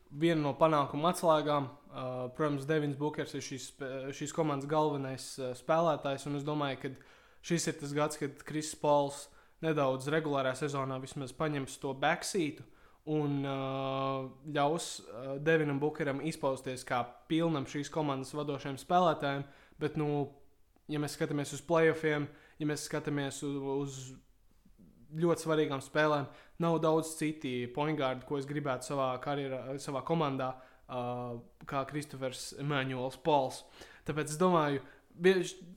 viena 0.09 0.41
no 0.47 0.55
panākuma 0.57 1.11
atslēgām. 1.13 1.69
Uh, 1.93 2.31
protams, 2.33 2.65
Devins 2.65 2.97
Bookers 2.97 3.37
ir 3.37 3.45
šīs, 3.45 3.67
šīs 4.17 4.33
komandas 4.33 4.71
galvenais 4.71 5.27
uh, 5.37 5.53
spēlētājs, 5.59 6.25
un 6.31 6.41
es 6.41 6.49
domāju, 6.49 6.81
ka 6.81 6.95
šis 7.45 7.69
ir 7.69 7.77
tas 7.83 7.93
gads, 7.99 8.17
kad 8.23 8.41
Kris 8.49 8.73
Pols 8.81 9.27
nedaudz 9.63 10.11
regulārā 10.13 10.53
sezonā 10.59 10.99
vismaz 11.03 11.33
paņems 11.37 11.79
to 11.83 11.95
backsītu 11.99 12.65
un 13.13 13.41
uh, 13.47 14.29
ļaus 14.55 14.89
uh, 15.01 15.31
Devinam 15.43 15.81
Bukeram 15.83 16.23
izpausties 16.27 16.85
kā 16.87 17.03
pilnam 17.31 17.67
šīs 17.67 17.91
komandas 17.91 18.35
vadošajam 18.37 18.79
spēlētājam. 18.79 19.47
Bet, 19.83 19.97
nu, 19.99 20.29
ja 20.91 21.01
mēs 21.03 21.17
skatāmies 21.17 21.55
uz 21.57 21.63
playoffiem, 21.67 22.29
ja 22.63 22.69
mēs 22.71 22.87
skatāmies 22.87 23.41
uz, 23.47 23.57
uz 23.75 23.97
ļoti 25.19 25.47
svarīgām 25.47 25.83
spēlēm, 25.83 26.29
nav 26.63 26.79
daudz 26.85 27.17
citi 27.19 27.67
poingārdi, 27.75 28.27
ko 28.29 28.39
es 28.39 28.47
gribētu 28.47 28.93
savā 28.93 29.11
karjerā, 29.25 29.65
savā 29.83 30.05
komandā, 30.07 30.53
uh, 30.87 31.41
kā 31.67 31.83
Kristofers 31.91 32.53
Emanuels 32.63 33.19
Pols. 33.25 33.65
Tāpēc 34.07 34.31
es 34.31 34.39
domāju, 34.39 34.83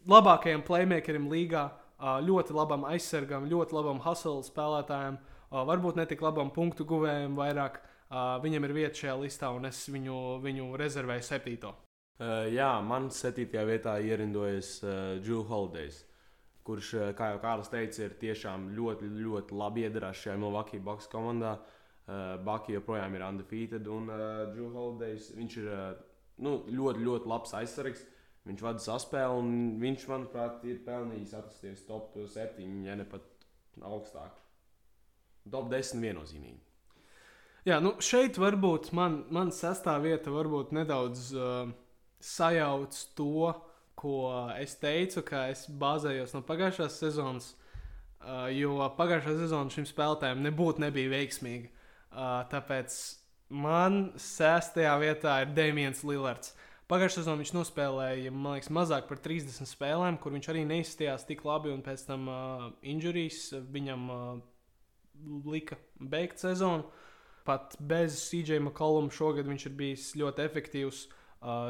labākajam 0.10 0.62
playmakerim 0.66 1.26
līgā, 1.32 1.66
uh, 1.72 1.85
ļoti 2.00 2.56
labam 2.56 2.86
aizsargam, 2.90 3.48
ļoti 3.50 3.76
labam 3.76 4.02
hustle 4.04 4.44
spēlētājam. 4.44 5.20
Uh, 5.52 5.64
varbūt 5.68 5.96
ne 5.96 6.06
tik 6.10 6.24
labam 6.26 6.50
punktu 6.52 6.86
guvējam, 6.88 7.36
vairāk 7.38 7.80
uh, 7.80 8.36
viņam 8.44 8.66
ir 8.68 8.74
vieta 8.76 9.02
šajā 9.02 9.16
listā, 9.22 9.52
un 9.56 9.70
es 9.70 9.86
viņu, 9.88 10.42
viņu 10.44 10.72
rezervēju 10.82 11.24
septīto. 11.24 11.72
Uh, 12.16 12.48
jā, 12.52 12.72
man 12.84 13.10
septītajā 13.12 13.64
vietā 13.68 13.96
ierindojas 14.00 14.78
uh, 14.84 14.92
Drew 15.24 15.44
Holidays, 15.48 16.02
kurš, 16.66 16.92
uh, 16.98 17.14
kā 17.16 17.34
jau 17.34 17.40
Kārlis 17.44 17.72
teica, 17.72 18.08
ir 18.08 18.18
tiešām 18.20 18.70
ļoti, 18.76 19.12
ļoti 19.22 19.56
labi 19.56 19.86
iedarās 19.88 20.24
šajā 20.24 20.36
Milwaukee 20.42 20.84
Bucks 20.84 21.08
komandā. 21.12 21.58
Uh, 22.06 22.36
Baki 22.46 22.76
joprojām 22.76 23.16
ir 23.18 23.24
undefeated, 23.26 23.88
un 23.90 24.12
uh, 24.12 24.44
Drew 24.52 24.68
Holidays 24.74 25.32
viņš 25.38 25.58
ir 25.62 25.72
uh, 25.72 25.88
nu, 26.44 26.60
ļoti, 26.68 27.02
ļoti 27.06 27.32
labs 27.32 27.56
aizsargs. 27.58 28.04
Viņš 28.46 28.62
vada 28.62 28.82
saspēli, 28.82 29.40
un 29.42 29.54
viņš, 29.82 30.06
manuprāt, 30.12 30.62
ir 30.70 30.84
pelnījis 30.86 31.34
atrasties 31.34 31.82
top 31.88 32.14
7, 32.14 32.62
ja 32.86 32.94
ne 32.98 33.08
pat 33.10 33.26
augstāk. 33.82 34.38
Top 35.50 35.72
10 35.72 36.04
viennozīmīgi. 36.04 36.62
Jā, 37.66 37.80
nu 37.82 37.96
šeit 38.06 38.38
varbūt 38.38 38.92
man, 38.94 39.24
man 39.34 39.50
sastāv 39.54 40.04
vieta 40.06 40.30
varbūt 40.30 40.76
nedaudz 40.78 41.32
uh, 41.34 41.72
sajauc 42.22 42.98
to, 43.18 43.50
ko 43.98 44.18
es 44.60 44.76
teicu, 44.78 45.24
ka 45.26 45.48
es 45.50 45.64
bāzējos 45.82 46.36
no 46.36 46.44
pagājušās 46.46 47.00
sezonas, 47.02 47.48
uh, 47.56 48.46
jo 48.54 48.78
pagājušā 49.00 49.34
sezona 49.40 49.74
šim 49.74 49.90
spēlētājam 49.90 50.46
nebūtu 50.46 50.86
nebija 50.86 51.16
veiksmīga. 51.16 51.72
Uh, 52.14 52.44
tāpēc 52.54 53.00
man 53.50 54.12
sestajā 54.22 54.94
vietā 55.02 55.40
ir 55.42 55.58
Dēmons 55.58 56.06
Lillards. 56.06 56.54
Pagājušā 56.86 57.24
sezonā 57.24 57.42
viņš 57.42 57.52
nospēlēja, 57.56 58.32
man 58.34 58.60
liekas, 58.60 58.70
mazāk 58.74 59.08
par 59.10 59.18
30 59.26 59.66
spēlēm, 59.66 60.20
kur 60.22 60.36
viņš 60.36 60.50
arī 60.52 60.62
neizstījās 60.70 61.26
tik 61.26 61.42
labi, 61.48 61.72
un 61.74 61.82
pēc 61.86 62.04
tam 62.06 62.28
uh, 62.30 62.68
injurijas 62.86 63.48
viņam 63.74 64.04
uh, 64.14 64.28
lika 65.50 65.80
beigt 66.00 66.44
sezonu. 66.44 66.86
Pat 67.46 67.76
bez 67.80 68.18
CJ 68.28 68.60
McColluma 68.60 69.14
šogad 69.14 69.50
viņš 69.50 69.66
ir 69.70 69.74
bijis 69.78 70.06
ļoti 70.18 70.42
efektīvs, 70.48 71.02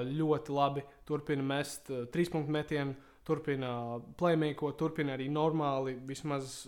ļoti 0.07 0.53
labi 0.55 0.83
turpina 1.03 1.43
mest 1.43 1.89
trīs 2.13 2.29
punktu 2.31 2.53
metienu, 2.55 2.93
turpina 3.27 3.99
playmēko, 4.15 4.71
turpina 4.79 5.17
arī 5.17 5.27
normāli. 5.27 5.97
Vismaz, 6.07 6.61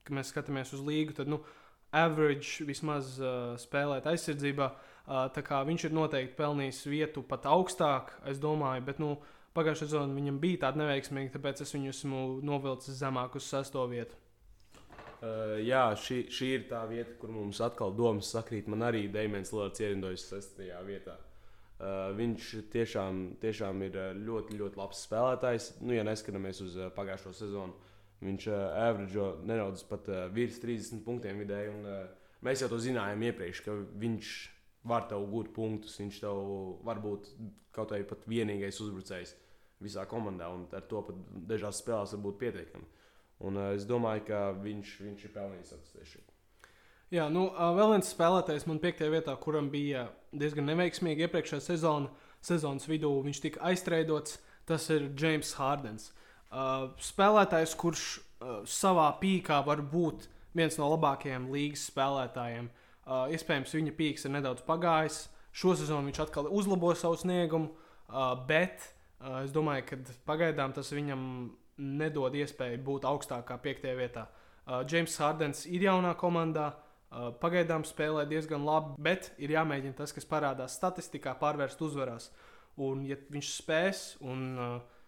kad 0.00 0.16
mēs 0.16 0.32
skatāmies 0.32 0.72
uz 0.72 0.80
līgu, 0.86 1.12
tad 1.18 1.28
nu, 1.28 1.42
average 1.92 2.64
vismaz 2.64 3.18
spēlēt 3.60 4.08
aizsardzībā. 4.08 4.70
Tā 5.10 5.42
kā 5.42 5.58
viņš 5.66 5.88
ir 5.88 5.94
noteikti 5.96 6.36
pelnījis 6.38 6.84
vietu 6.86 7.24
pat 7.26 7.48
augstāk, 7.50 8.12
es 8.30 8.38
domāju, 8.38 8.84
bet 8.86 9.00
nu, 9.02 9.16
pagājušā 9.56 9.88
sezonā 9.88 10.14
viņam 10.14 10.36
bija 10.42 10.60
tāda 10.66 10.84
neveiksmīga, 10.84 11.32
tāpēc 11.34 11.64
es 11.64 11.74
viņu 11.74 11.90
esmu 11.90 12.20
novilcis 12.46 13.00
zemāk 13.00 13.34
uz 13.40 13.48
sesto 13.50 13.82
vietu. 13.90 14.14
Uh, 15.20 15.58
jā, 15.60 15.82
šī, 16.00 16.20
šī 16.32 16.46
ir 16.54 16.62
tā 16.70 16.84
vieta, 16.88 17.16
kur 17.20 17.32
mums 17.34 17.58
atkal 17.60 17.90
domas 17.92 18.30
sakrīt. 18.32 18.70
Man 18.70 18.86
arī 18.86 19.02
Dēmons 19.12 19.50
Lords 19.52 19.82
ierindojas 19.82 20.28
6. 20.30 20.62
vietā. 20.86 21.18
Uh, 21.80 22.14
viņš 22.16 22.52
tiešām, 22.72 23.18
tiešām 23.42 23.82
ir 23.84 23.98
ļoti, 24.16 24.56
ļoti 24.62 24.80
labs 24.80 25.02
spēlētājs. 25.08 25.68
Nu, 25.82 25.92
ja 25.96 26.06
neskatāmies 26.06 26.62
uz 26.64 26.78
pagājušo 26.96 27.34
sezonu, 27.36 27.74
viņš 28.24 28.48
uh, 28.48 28.62
average 28.86 29.26
nedaudz 29.50 29.84
pat 29.90 30.08
uh, 30.08 30.22
virs 30.32 30.62
30 30.62 31.04
punktiem 31.04 31.42
vidēji. 31.42 31.74
Un, 31.74 31.84
uh, 31.84 32.32
mēs 32.46 32.62
jau 32.64 32.70
to 32.72 32.80
zinājām 32.80 33.26
iepriekš, 33.28 33.62
ka 33.66 33.76
viņš 34.00 34.32
var 34.86 35.06
tev 35.10 35.26
gūt 35.30 35.52
punktus. 35.56 35.98
Viņš 36.00 36.20
tev 36.22 36.40
var 36.86 37.00
būt 37.02 37.28
kaut 37.74 37.92
vai 37.94 38.02
pat 38.06 38.26
vienīgais 38.30 38.80
uzbrucējs 38.82 39.36
visā 39.80 40.04
komandā, 40.08 40.50
un 40.52 40.66
ar 40.76 40.84
to 40.88 41.00
pat 41.06 41.20
dažās 41.48 41.80
spēlēs 41.80 42.12
var 42.16 42.24
būt 42.26 42.40
pietiekami. 42.42 42.88
Un, 43.48 43.56
uh, 43.56 43.70
es 43.76 43.86
domāju, 43.88 44.26
ka 44.28 44.40
viņš, 44.60 44.96
viņš 45.06 45.24
ir 45.24 45.32
pelnījis 45.32 45.72
šeit. 46.04 46.26
Jā, 47.10 47.24
nu, 47.32 47.48
vēl 47.50 47.96
viens 47.96 48.10
spēlētājs 48.12 48.68
man 48.70 48.78
piektajā 48.82 49.10
vietā, 49.10 49.32
kuram 49.40 49.70
bija 49.72 50.04
diezgan 50.30 50.68
neveiksmīgi 50.68 51.24
iepriekšējā 51.26 51.64
sezonā, 51.64 52.10
sezonas 52.44 52.86
vidū 52.86 53.10
viņš 53.24 53.40
tika 53.42 53.64
aizstrēdots. 53.72 54.38
Tas 54.68 54.84
ir 54.92 55.08
James 55.18 55.50
Hardens. 55.58 56.12
Uh, 56.52 56.92
spēlētājs, 57.02 57.72
kurš 57.80 58.04
uh, 58.20 58.60
savā 58.68 59.08
pīkā 59.18 59.58
var 59.66 59.80
būt 59.82 60.28
viens 60.54 60.76
no 60.78 60.92
labākajiem 60.92 61.48
līgas 61.50 61.88
spēlētājiem. 61.90 62.68
Uh, 62.68 62.89
iespējams, 63.06 63.74
viņa 63.74 63.94
pīks 63.96 64.26
ir 64.26 64.34
nedaudz 64.36 64.64
pagājis. 64.66 65.24
Šo 65.50 65.74
sezonu 65.74 66.10
viņš 66.10 66.20
atkal 66.26 66.46
uzlabo 66.46 66.92
savu 66.94 67.16
sniegumu, 67.18 67.72
uh, 67.72 68.34
bet 68.46 68.84
uh, 68.84 69.40
es 69.42 69.54
domāju, 69.54 69.86
ka 69.88 69.98
pagaidām 70.28 70.74
tas 70.76 70.92
viņam 70.94 71.24
nedod 71.80 72.36
iespēju 72.36 72.82
būt 72.86 73.08
augstākā 73.08 73.56
piektajā 73.64 73.96
vietā. 73.98 74.28
Uh, 74.66 74.84
James 74.86 75.16
Hardens 75.18 75.64
ir 75.66 75.88
jaunā 75.88 76.12
komandā, 76.20 76.68
uh, 76.76 77.30
pagaidām 77.42 77.86
spēlē 77.88 78.26
diezgan 78.30 78.62
labi, 78.66 78.94
bet 79.02 79.32
ir 79.42 79.56
jāmēģina 79.56 79.98
tas, 79.98 80.14
kas 80.14 80.28
parādās 80.28 80.76
statistikā, 80.78 81.34
pārvērst 81.40 81.82
uzvarās. 81.82 82.30
Un, 82.80 83.02
ja 83.08 83.18
viņš 83.32 83.50
spēs, 83.56 84.04
un 84.22 84.44
uh, 84.54 85.00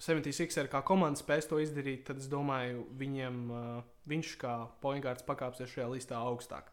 76 0.00 0.60
ar 0.60 0.68
kā 0.72 0.82
komanda 0.86 1.20
spēs 1.20 1.48
to 1.48 1.58
izdarīt, 1.62 2.04
tad 2.08 2.20
es 2.20 2.28
domāju, 2.30 2.84
viņiem, 3.00 3.40
uh, 3.48 3.80
viņš 4.10 4.36
kā 4.40 4.54
poingārds 4.84 5.24
pakāpsies 5.28 5.72
šajā 5.72 5.88
listā 5.94 6.20
augstāk. 6.20 6.69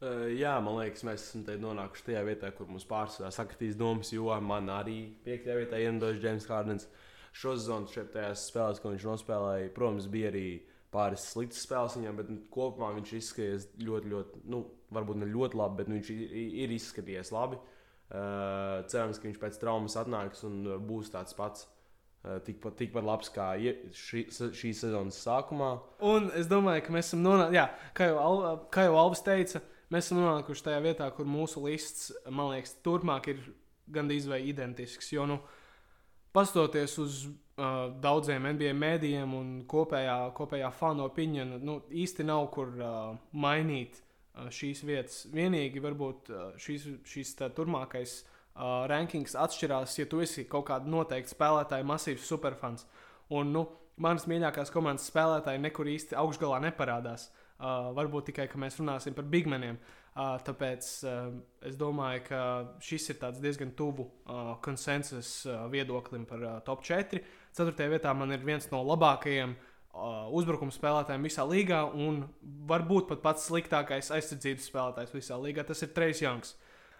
Uh, 0.00 0.30
jā, 0.32 0.54
man 0.64 0.78
liekas, 0.78 1.04
mēs 1.04 1.26
esam 1.28 1.44
nonākuši 1.60 2.06
tajā 2.06 2.24
vietā, 2.24 2.48
kur 2.56 2.70
mums 2.72 2.88
pārsvarā 2.88 3.28
sakritīs 3.34 3.76
domas, 3.76 4.14
jo 4.14 4.32
man 4.40 4.72
arī 4.72 5.02
piektajā 5.26 5.58
vietā 5.58 5.80
ienāca 5.82 6.16
James 6.24 6.48
Hardens. 6.48 6.88
Uh, 6.88 7.06
šo 7.32 7.54
sezonu 7.56 7.90
šajās 7.90 8.46
spēlēs, 8.50 8.82
ko 8.82 8.92
viņš 8.94 9.06
nospēlēja, 9.06 9.72
protams, 9.74 10.08
bija 10.10 10.30
arī 10.32 10.46
pāris 10.90 11.28
sliktas 11.30 11.64
spēles 11.66 11.96
viņam, 11.98 12.16
bet 12.18 12.30
nu, 12.32 12.38
kopumā 12.52 12.92
viņš 12.96 13.12
izskatījās 13.20 13.66
ļoti, 13.86 14.12
ļoti, 14.14 14.44
nu, 14.50 14.64
varbūt 14.94 15.20
ne 15.20 15.28
ļoti 15.30 15.60
labi, 15.60 15.78
bet 15.80 15.90
nu, 15.90 15.98
viņš 16.00 16.14
ir, 16.16 16.72
izskatījies 16.76 17.34
labi. 17.34 17.60
Uh, 18.10 18.80
cerams, 18.90 19.20
ka 19.20 19.28
viņš 19.28 19.36
pēc 19.38 19.60
traumas 19.62 19.94
atnāks 20.00 20.42
un 20.48 20.64
būs 20.88 21.12
tāds 21.14 21.36
pats. 21.38 21.68
Uh, 22.20 22.40
tikpat, 22.44 22.74
tikpat 22.76 23.06
labs 23.06 23.30
kā 23.32 23.52
šī, 23.96 24.26
šīs 24.28 24.82
sezonas 24.82 25.20
sākumā. 25.22 25.70
Un 26.04 26.26
es 26.36 26.50
domāju, 26.50 26.82
ka 26.84 26.92
mēs 26.92 27.12
esam 27.12 27.22
nonākuši, 27.24 27.62
kā, 27.96 28.10
jau, 28.10 28.50
kā 28.74 28.88
jau 28.88 28.98
Alvis 29.00 29.22
teica, 29.24 29.62
mēs 29.90 30.08
esam 30.08 30.22
nonākuši 30.22 30.66
tajā 30.66 30.82
vietā, 30.84 31.08
kur 31.14 31.28
mūsu 31.28 31.62
lists, 31.66 32.10
man 32.30 32.52
liekas, 32.54 32.76
turpmāk 32.84 33.30
ir 33.32 33.42
gandrīz 33.90 34.28
vai 34.30 34.42
identisks. 34.48 35.12
Jo, 35.14 35.26
nu, 35.28 35.40
Pastoties 36.30 36.92
uz 37.02 37.24
uh, 37.26 37.88
daudziem 37.98 38.44
NBA 38.54 38.70
mēdījiem 38.78 39.32
un 39.34 39.48
kopējā, 39.66 40.28
kopējā 40.36 40.68
fanu 40.78 41.08
opinionu, 41.08 41.58
nu, 41.58 41.74
īsti 41.90 42.26
nav 42.28 42.44
kur 42.54 42.70
uh, 42.78 43.16
mainīt 43.34 43.98
uh, 43.98 44.46
šīs 44.46 44.84
vietas. 44.86 45.24
Vienīgi 45.34 45.82
varbūt 45.82 46.30
uh, 46.30 46.44
šīs, 46.62 46.86
šīs 47.10 47.34
tā, 47.40 47.50
turpmākais 47.56 48.20
uh, 48.20 48.86
rankings 48.92 49.34
atšķirās, 49.34 49.98
ja 49.98 50.06
tu 50.06 50.22
esi 50.22 50.46
kaut 50.46 50.68
kāda 50.70 50.86
noteikta 50.86 51.34
spēlētāja 51.34 51.88
masīvs 51.90 52.30
superfans. 52.30 52.86
Un, 53.34 53.50
nu, 53.56 53.66
manas 53.98 54.30
mīļākās 54.30 54.70
komandas 54.70 55.10
spēlētāji 55.10 55.64
nekur 55.66 55.90
īsti 55.90 56.18
augšgalā 56.22 56.62
neparādās. 56.68 57.26
Uh, 57.26 57.49
varbūt 57.60 58.30
tikai, 58.30 58.48
ka 58.48 58.58
mēs 58.60 58.78
runāsim 58.80 59.16
par 59.16 59.26
bigmeniem. 59.28 59.76
Uh, 59.76 60.00
Uh, 60.10 60.34
tāpēc 60.42 60.86
uh, 61.06 61.28
es 61.62 61.76
domāju, 61.78 62.24
ka 62.26 62.38
šis 62.82 63.12
ir 63.12 63.18
diezgan 63.38 63.70
tuvu 63.78 64.08
uh, 64.08 64.56
konsensus 64.58 65.44
uh, 65.46 65.68
viedoklim 65.70 66.24
par 66.26 66.42
uh, 66.42 66.56
top 66.66 66.82
4. 66.82 67.20
Ceturtajā 67.54 67.92
vietā 67.92 68.14
man 68.18 68.34
ir 68.34 68.42
viens 68.42 68.66
no 68.72 68.80
labākajiem 68.88 69.54
uh, 69.54 70.26
uzbrukuma 70.34 70.74
spēlētājiem 70.74 71.28
visā 71.28 71.46
līgā, 71.46 71.84
un 71.94 72.24
varbūt 72.66 73.06
pat 73.12 73.22
pats 73.22 73.46
sliktākais 73.52 74.10
aizsardzības 74.18 74.66
spēlētājs 74.72 75.14
visā 75.14 75.38
līgā. 75.38 75.62
Tas 75.68 75.86
ir 75.86 75.94
Trejs 75.94 76.24
Janks. 76.26 76.56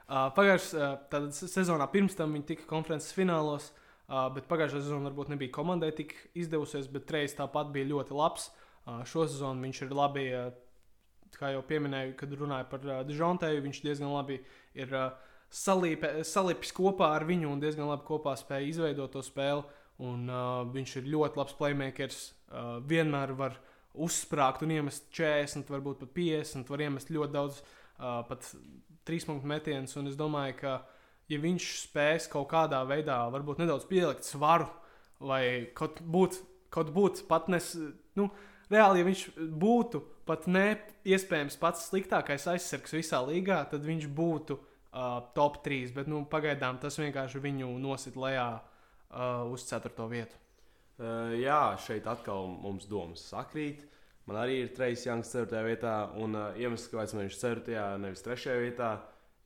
Uh, 0.06 0.30
Pagājušajā 0.38 0.94
uh, 1.10 1.28
sezonā 1.34 1.90
pirms 1.90 2.14
tam 2.14 2.38
viņi 2.38 2.46
tika 2.54 2.70
konferences 2.70 3.10
finālos, 3.18 3.72
uh, 4.06 4.28
bet 4.36 4.46
pagājušā 4.46 4.84
sezonā 4.84 5.10
varbūt 5.10 5.34
nebija 5.34 5.58
komandai 5.58 5.90
tik 5.98 6.14
izdevusies, 6.38 6.86
bet 6.94 7.10
Trejs 7.10 7.34
tāpat 7.42 7.74
bija 7.74 7.90
ļoti 7.90 8.22
labs. 8.22 8.52
Uh, 8.54 8.59
šo 8.86 9.26
sezonu 9.28 9.66
viņš 9.66 9.86
ir 9.86 9.96
labi. 9.96 10.26
Uh, 10.34 10.50
kā 11.38 11.52
jau 11.54 11.62
pieminēju, 11.66 12.14
kad 12.18 12.32
runāju 12.36 12.68
par 12.70 12.86
uh, 12.86 13.00
Dižontēju, 13.06 13.64
viņš 13.64 13.82
diezgan 13.84 14.12
labi 14.12 14.40
ir 14.78 14.94
uh, 14.96 15.12
salīpe, 15.50 16.12
salipis 16.26 16.72
kopā 16.74 17.12
ar 17.16 17.26
viņu 17.28 17.50
un 17.50 17.62
diezgan 17.62 17.90
labi 17.90 18.06
kopā 18.08 18.36
spēja 18.38 18.68
izveidot 18.70 19.12
to 19.14 19.22
spēli. 19.24 19.64
Un, 20.00 20.24
uh, 20.32 20.62
viņš 20.72 20.94
ir 20.96 21.10
ļoti 21.12 21.40
labs 21.40 21.56
playmakers. 21.58 22.20
Uh, 22.48 22.78
vienmēr 22.88 23.34
var 23.36 23.58
uzsprāgt 24.00 24.62
un 24.64 24.72
iemest 24.72 25.10
40, 25.16 25.68
varbūt 25.68 26.00
pat 26.04 26.14
50, 26.16 26.70
var 26.72 26.84
iemest 26.86 27.10
ļoti 27.12 27.34
daudz, 27.34 27.58
uh, 27.98 28.22
pat 28.28 28.48
trīs 29.08 29.26
punktu 29.28 29.50
metienus. 29.50 29.96
Un 30.00 30.08
es 30.08 30.16
domāju, 30.18 30.56
ka, 30.62 30.76
ja 31.28 31.40
viņš 31.42 31.66
spēs 31.82 32.30
kaut 32.32 32.48
kādā 32.52 32.80
veidā, 32.88 33.20
varbūt 33.34 33.60
nedaudz 33.60 33.84
pielikt 33.90 34.24
svaru, 34.28 34.70
lai 35.20 35.68
kaut 35.76 36.00
būtu 36.00 36.46
kaut 36.70 36.92
būt 36.94 37.24
pat 37.28 37.50
nes. 37.52 37.74
Nu, 38.16 38.30
reāli, 38.72 39.02
ja 39.02 39.08
viņš 39.08 39.22
būtu 39.60 40.00
pat 40.28 40.46
ne 40.50 40.78
iespējams 41.08 41.58
pats 41.60 41.88
sliktākais 41.90 42.46
aizsargs 42.52 42.94
visā 42.94 43.20
līgā, 43.26 43.62
tad 43.70 43.86
viņš 43.86 44.06
būtu 44.14 44.56
uh, 44.56 45.18
top 45.36 45.60
3. 45.64 45.92
Bet 45.96 46.10
nu, 46.10 46.22
pagaidām 46.30 46.80
tas 46.82 46.98
vienkārši 47.00 47.42
viņu 47.42 47.72
nosit 47.82 48.18
lejā 48.20 48.48
uh, 48.60 49.46
uz 49.50 49.66
4. 49.68 49.92
vietu. 50.10 50.38
Uh, 51.00 51.32
jā, 51.40 51.62
šeit 51.80 52.06
atkal 52.10 52.50
mums 52.60 52.86
domas 52.90 53.24
sakrīt. 53.30 53.86
Man 54.28 54.36
arī 54.38 54.60
ir 54.62 54.74
Trejs 54.76 55.06
Janks 55.08 55.32
4. 55.34 55.62
vietā, 55.66 55.94
un 56.20 56.36
uh, 56.38 56.50
iemesls, 56.60 56.90
kāpēc 56.92 57.16
viņš 57.16 57.34
ir 57.34 57.40
4. 57.40 57.80
nevis 58.04 58.22
3. 58.22 58.58
vietā, 58.62 58.90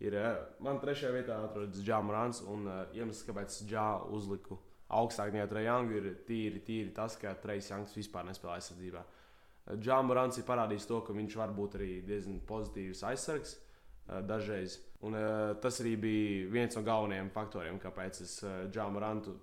ir 0.04 0.18
uh, 0.18 0.34
man 0.64 0.82
3. 0.82 1.12
vietā 1.14 1.38
atrodas 1.46 1.80
Džāmarans, 1.80 2.42
un 2.50 2.66
uh, 2.68 2.82
iemesls, 2.92 3.24
kāpēc 3.28 3.62
Džā 3.70 3.86
uzliku 4.12 4.58
augstāk 5.00 5.34
nekā 5.34 5.48
Trejāngu, 5.50 5.98
ir 5.98 6.08
tīri, 6.28 6.62
tīri 6.64 6.94
tas, 6.94 7.16
ka 7.20 7.34
Trejs 7.42 7.70
Janks 7.72 7.96
vispār 7.98 8.26
nespēlē 8.28 8.58
aizsardzībā. 8.58 9.02
Uh, 9.02 9.76
Džamborants 9.80 10.38
ir 10.38 10.46
parādījis 10.48 10.88
to, 10.90 11.00
ka 11.06 11.16
viņš 11.16 11.36
var 11.40 11.52
būt 11.56 11.78
arī 11.78 11.90
diezgan 12.04 12.40
pozitīvs 12.44 13.00
aizsargs 13.08 13.54
eh, 13.56 14.20
dažreiz. 14.28 14.78
Un, 15.04 15.16
uh, 15.16 15.52
tas 15.60 15.80
arī 15.82 15.94
bija 16.00 16.50
viens 16.52 16.76
no 16.76 16.82
galvenajiem 16.84 17.30
faktoriem, 17.32 17.80
kāpēc 17.80 18.20
es 18.24 18.38
Džamborantu 18.72 19.34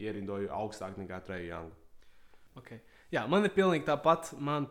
ierindoju 0.00 0.48
augstāk 0.56 0.96
nekā 1.00 1.20
Treju 1.26 1.50
Jangu. 1.50 1.76
Okay. 2.60 2.80
Jā, 3.12 3.26
man 3.28 3.44
ir 3.44 3.52
pilnīgi 3.54 3.86
tāpat. 3.88 4.32
Man 4.40 4.68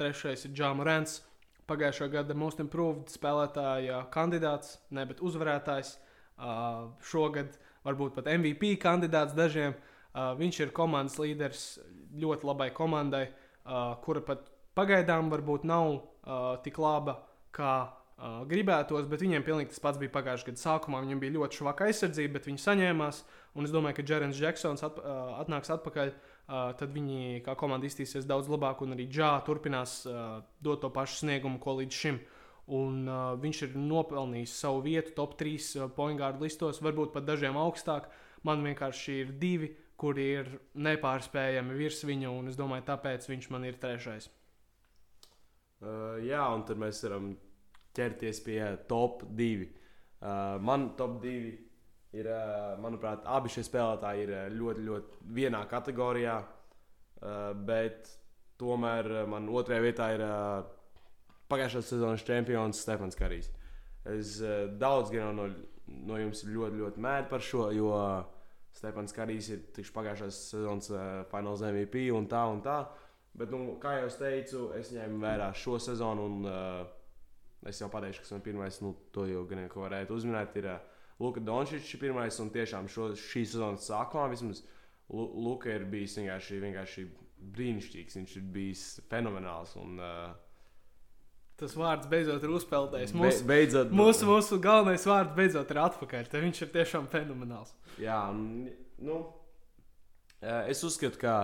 trešais 0.00 0.46
ir 0.48 0.54
Džamborants. 0.56 1.20
Pagājušā 1.68 2.08
gada 2.12 2.34
Most 2.36 2.60
Improved 2.60 3.12
spēlētāja 3.12 4.02
kandidāts, 4.12 4.78
ne 4.90 5.04
bet 5.08 5.22
uzvarētājs. 5.24 5.96
Uh, 6.42 6.88
šogad 7.06 7.54
varbūt 7.86 8.18
pat 8.18 8.30
MVP 8.32 8.76
kandidāts 8.82 9.36
dažiem. 9.36 9.76
Uh, 10.12 10.34
viņš 10.36 10.60
ir 10.60 10.74
komandas 10.76 11.16
līderis 11.20 11.66
ļoti 12.20 12.46
labai 12.46 12.68
komandai. 12.76 13.26
Uh, 13.30 13.52
uh, 13.64 13.94
kura 14.04 14.22
pat 14.26 14.46
pagaidām 14.76 15.30
varbūt 15.32 15.66
nav 15.68 15.92
uh, 15.92 16.00
tik 16.64 16.78
laba, 16.82 17.18
kā 17.54 17.74
uh, 17.84 18.42
gribētos, 18.48 19.08
bet 19.10 19.22
viņiem 19.24 19.46
pilnīgi 19.46 19.72
tas 19.74 19.82
pats 19.84 20.00
bija 20.00 20.12
pagājušā 20.14 20.50
gada 20.50 20.62
sākumā. 20.62 21.02
Viņam 21.04 21.22
bija 21.22 21.36
ļoti 21.38 21.60
švaka 21.60 21.88
aizsardzība, 21.88 22.38
bet 22.38 22.50
viņi 22.50 22.64
saņēmās. 22.64 23.22
Un 23.58 23.68
es 23.68 23.74
domāju, 23.74 23.98
ka 23.98 24.06
Jerens 24.08 24.38
Džeksons 24.40 24.84
at, 24.86 25.00
uh, 25.02 25.34
atnāks 25.42 25.72
atpakaļ. 25.74 26.14
Uh, 26.42 26.72
tad 26.76 26.90
viņi 26.92 27.42
kā 27.46 27.54
komanda 27.56 27.86
iztīsies 27.86 28.26
daudz 28.28 28.48
labāk, 28.50 28.82
un 28.84 28.96
arī 28.96 29.06
Džā 29.08 29.36
turpinās 29.46 30.02
uh, 30.10 30.40
dot 30.60 30.82
to 30.82 30.90
pašu 30.92 31.22
sniegumu, 31.22 31.60
ko 31.62 31.78
līdz 31.78 32.00
šim. 32.04 32.18
Un, 32.70 33.02
uh, 33.10 33.32
viņš 33.42 33.62
ir 33.66 33.72
nopelnījis 33.74 34.52
savu 34.62 34.84
vietu 34.84 35.16
top 35.16 35.34
3 35.40 35.70
uh, 35.80 35.88
poingārdu 35.96 36.46
listos, 36.46 36.78
varbūt 36.84 37.10
pat 37.16 37.26
dažiem 37.26 37.58
augstāk. 37.58 38.06
Man 38.46 38.62
vienkārši 38.66 39.16
ir 39.22 39.32
divi 39.38 39.72
kuri 40.02 40.28
ir 40.40 40.48
nepārspējami 40.82 41.76
virs 41.78 42.02
viņa, 42.06 42.30
un 42.34 42.50
es 42.50 42.58
domāju, 42.58 42.86
tāpēc 42.88 43.28
viņš 43.30 43.50
man 43.54 43.66
ir 43.68 43.78
trešais. 43.82 44.28
Uh, 45.82 46.18
jā, 46.22 46.42
un 46.54 46.64
tad 46.66 46.80
mēs 46.82 47.02
varam 47.06 47.32
ķerties 47.94 48.40
pie 48.46 48.58
top 48.90 49.22
2. 49.38 49.68
Uh, 50.22 50.58
man 50.62 50.92
top 50.98 51.20
2 51.22 51.34
ir, 52.18 52.26
uh, 52.26 52.74
manuprāt, 52.82 53.22
abi 53.26 53.50
šie 53.52 53.64
spēlētāji 53.66 54.26
ir 54.26 54.34
uh, 54.34 54.42
ļoti, 54.54 54.84
ļoti 54.88 55.32
vienā 55.38 55.62
kategorijā, 55.70 56.36
uh, 56.42 57.40
bet 57.70 58.10
tomēr 58.62 59.10
uh, 59.10 59.24
man 59.30 59.50
otrajā 59.50 59.86
vietā 59.86 60.12
ir 60.16 60.26
uh, 60.26 60.70
pagājušās 61.52 61.92
sezonas 61.92 62.24
čempions 62.26 62.80
Stefans 62.82 63.18
Karijs. 63.18 63.50
Es 64.08 64.38
uh, 64.42 64.66
daudz 64.80 65.12
no, 65.36 65.46
no 66.08 66.18
jums 66.20 66.44
ļoti, 66.48 66.80
ļoti 66.80 67.04
mēru 67.04 67.28
par 67.30 67.44
šo, 67.44 67.68
jo 67.76 67.92
Stefans 68.74 69.14
Karijs 69.14 69.52
ir 69.52 69.62
tikš 69.76 69.92
pagājušās 69.94 70.40
sezonas 70.54 70.90
uh, 70.92 71.04
fināls 71.30 71.64
MVP 71.68 72.08
un 72.16 72.26
tā 72.30 72.42
un 72.50 72.64
tā. 72.64 72.80
Bet, 73.36 73.52
nu, 73.52 73.78
kā 73.80 73.94
jau 73.96 74.10
teicu, 74.20 74.66
es 74.76 74.90
ņēmu 74.92 75.22
vērā 75.22 75.52
šo 75.56 75.78
sezonu, 75.80 76.26
un 76.28 76.48
uh, 76.48 76.82
es 77.68 77.80
jau 77.80 77.88
pateikšu, 77.92 78.24
kas 78.24 78.34
man 78.34 78.44
pirmais, 78.44 78.80
nu, 78.84 78.92
to 79.14 79.24
jau 79.30 79.46
gan 79.48 79.62
jau 79.64 79.86
varētu 79.86 80.18
uzminēt, 80.18 80.58
ir 80.60 80.68
uh, 80.74 80.82
Luka 81.22 81.40
Dončičs 81.40 81.96
pirmais, 82.00 82.36
un 82.42 82.50
tiešām 82.52 82.90
šo, 82.92 83.12
šī 83.16 83.46
sezonas 83.46 83.88
sākumā 83.88 84.26
vismaz 84.32 84.64
Lu 85.12 85.26
Luka 85.44 85.68
ir 85.68 85.84
bijis 85.92 86.14
vienkārši, 86.16 86.58
vienkārši 86.62 87.02
brīnišķīgs, 87.56 88.16
viņš 88.16 88.36
ir 88.38 88.44
bijis 88.54 88.84
fenomenāls. 89.10 89.74
Un, 89.80 89.98
uh, 90.00 90.30
Tas 91.60 91.74
vārds 91.76 92.08
beidzot 92.10 92.42
ir 92.42 92.52
uzpeldējis. 92.56 93.12
Mūsu, 93.14 93.44
Be, 93.44 93.52
beidzot, 93.52 93.92
mūsu, 93.94 94.26
mūsu 94.28 94.58
galvenais 94.62 95.04
vārds 95.06 95.34
beidzot 95.36 95.70
ir 95.70 95.80
atpakaļ. 95.84 96.28
Te 96.32 96.40
viņš 96.42 96.62
ir 96.64 96.70
tiešām 96.74 97.08
fenomenāls. 97.12 97.74
Jā, 98.00 98.18
nu, 98.32 99.18
es 100.42 100.80
uzskatu, 100.86 101.20
ka 101.20 101.34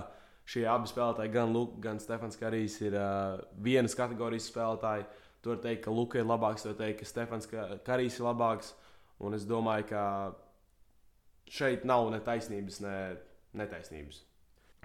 šie 0.49 0.65
abi 0.71 0.89
spēlētāji, 0.91 1.33
gan 1.35 1.53
Luka, 1.53 1.77
gan 1.85 2.01
Stefans 2.03 2.41
Karijs, 2.41 2.79
ir 2.81 2.97
uh, 2.97 3.43
vienas 3.63 3.97
kategorijas 3.99 4.49
spēlētāji. 4.49 5.05
Tur 5.45 5.61
teikt, 5.63 5.85
ka 5.85 5.95
Luka 5.95 6.19
ir 6.19 6.27
labāks, 6.27 6.65
tur 6.65 6.75
teikt, 6.79 7.03
ka 7.03 7.11
Stefans 7.11 7.47
Karijs 7.87 8.17
ir 8.19 8.27
labāks. 8.27 8.73
Un 9.23 9.37
es 9.37 9.45
domāju, 9.47 9.91
ka 9.91 10.03
šeit 11.53 11.85
nav 11.89 12.09
ne 12.15 12.19
taisnības, 12.25 12.81
ne 12.83 12.97
netaisnības. 13.59 14.25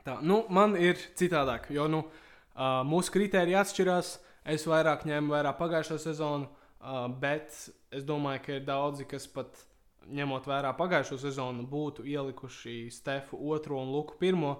Tā, 0.03 0.19
nu, 0.25 0.43
man 0.51 0.75
ir 0.77 0.99
citādāk, 1.17 1.71
jo 1.73 1.87
nu, 1.89 2.03
uh, 2.03 2.83
mūsu 2.85 3.15
kritēriji 3.15 3.59
atšķirās. 3.63 4.13
Uh, 4.19 4.29
Es 4.43 4.65
vairāk 4.67 5.05
ņēmu 5.07 5.31
vērā 5.31 5.53
pagājušo 5.55 5.97
sezonu, 6.03 6.49
uh, 6.49 7.05
bet 7.07 7.53
es 7.93 8.03
domāju, 8.03 8.41
ka 8.43 8.57
ir 8.57 8.65
daudzi, 8.67 9.07
kas 9.07 9.27
pat 9.31 9.61
ņemot 10.11 10.47
vērā 10.49 10.73
pagājušo 10.75 11.19
sezonu, 11.21 11.63
būtu 11.69 12.03
ielikuši 12.09 12.89
Stefu 12.91 13.39
otro 13.53 13.79
un 13.79 13.93
Luku 13.95 14.17
pirmo. 14.19 14.57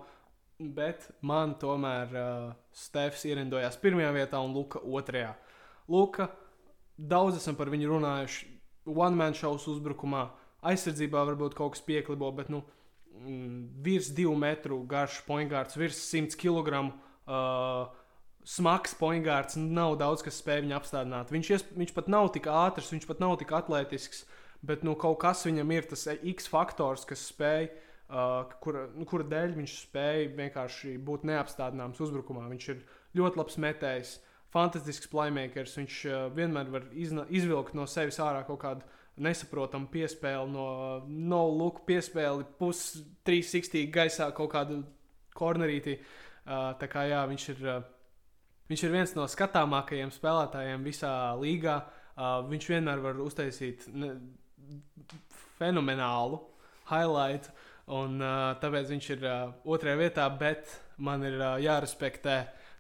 Bet 0.64 1.10
man 1.26 1.58
tomēr 1.60 2.14
uh, 2.16 2.54
Stefs 2.72 3.26
ierindojās 3.28 3.76
pirmajā 3.82 4.14
vietā 4.16 4.40
un 4.40 4.54
Luka 4.56 4.80
otrajā. 4.80 5.34
Luka, 5.92 6.30
daudz 6.96 7.42
esam 7.42 7.58
par 7.60 7.72
viņu 7.74 7.90
runājuši. 7.90 8.48
One 8.94 9.18
man 9.20 9.36
šovs 9.36 9.66
uzbrukumā, 9.72 10.28
aizsardzībā 10.70 11.26
varbūt 11.32 11.58
kaut 11.58 11.76
kas 11.76 11.84
pieklibo, 11.84 12.30
bet 12.38 12.52
nu, 12.54 12.62
mm, 13.18 13.82
virs 13.84 14.12
divu 14.16 14.36
metru 14.40 14.80
garš 14.88 15.20
poingārds, 15.28 15.76
virs 15.80 16.00
100 16.14 16.40
kg. 16.40 16.86
Uh, 17.24 17.92
smags 18.44 18.96
poingārds, 19.00 19.56
nav 19.58 19.98
daudz 20.02 20.24
kas 20.26 20.42
spēj 20.42 20.64
viņu 20.66 20.76
apstādināt. 20.78 21.32
Viņš, 21.32 21.52
ies, 21.54 21.66
viņš 21.78 21.94
pat 21.96 22.10
nav 22.12 22.30
tik 22.36 22.50
ātrs, 22.52 22.92
viņš 22.94 23.08
pat 23.08 23.24
nav 23.24 23.38
tik 23.40 23.54
atletisks, 23.56 24.26
bet 24.66 24.84
nu, 24.88 24.98
kaut 25.00 25.22
kas 25.24 25.46
viņam 25.48 25.72
ir 25.76 25.88
tas 25.90 26.06
X 26.20 26.50
faktors, 26.52 27.08
kas 27.08 27.24
spēj. 27.32 27.70
Uh, 28.14 28.44
kura, 28.62 28.84
nu, 28.94 29.08
kura 29.10 29.26
dēļ 29.26 29.56
viņš 29.56 29.78
spēja 29.88 30.28
vienkārši 30.38 30.98
būt 31.02 31.24
neapstādināms 31.26 32.02
uzbrukumā. 32.04 32.44
Viņš 32.52 32.68
ir 32.70 32.84
ļoti 33.18 33.40
labs 33.40 33.56
metējs, 33.64 34.12
fantastisks 34.54 35.10
playmakers. 35.10 35.78
Viņš 35.80 36.02
uh, 36.12 36.26
vienmēr 36.36 36.70
var 36.76 36.86
izna, 36.92 37.24
izvilkt 37.34 37.74
no 37.80 37.88
sevis 37.90 38.20
ārā 38.22 38.44
kaut 38.46 38.60
kādu 38.62 38.86
nesaprotamu 39.24 39.88
piespēli, 39.94 40.52
no 40.52 40.68
no 41.08 41.42
look 41.54 41.84
piespēli, 41.88 42.46
pus 42.60 43.00
360 43.26 43.90
gaisā 43.94 44.30
kaut 44.36 44.52
kādu 44.54 44.84
kornerīti. 45.34 45.98
Uh, 46.44 46.74
tā 46.78 46.92
kā 46.92 47.08
jā, 47.08 47.24
viņš 47.32 47.50
ir. 47.56 47.66
Uh, 47.66 47.93
Viņš 48.72 48.86
ir 48.86 48.94
viens 48.94 49.12
no 49.18 49.26
skatāmākajiem 49.28 50.12
spēlētājiem 50.14 50.86
visā 50.88 51.12
līgā. 51.40 51.82
Uh, 52.14 52.40
viņš 52.48 52.70
vienmēr 52.70 53.02
var 53.04 53.20
uztaisīt 53.24 53.88
ne, 53.92 54.14
fenomenālu 55.58 56.40
highlight, 56.88 57.50
un 57.92 58.22
uh, 58.22 58.54
tāpēc 58.62 58.92
viņš 58.94 59.10
ir 59.16 59.26
uh, 59.28 59.52
otrajā 59.66 60.00
vietā. 60.00 60.28
Bet 60.40 60.72
man 61.04 61.26
ir 61.28 61.36
uh, 61.42 61.58
jārespektē 61.62 62.38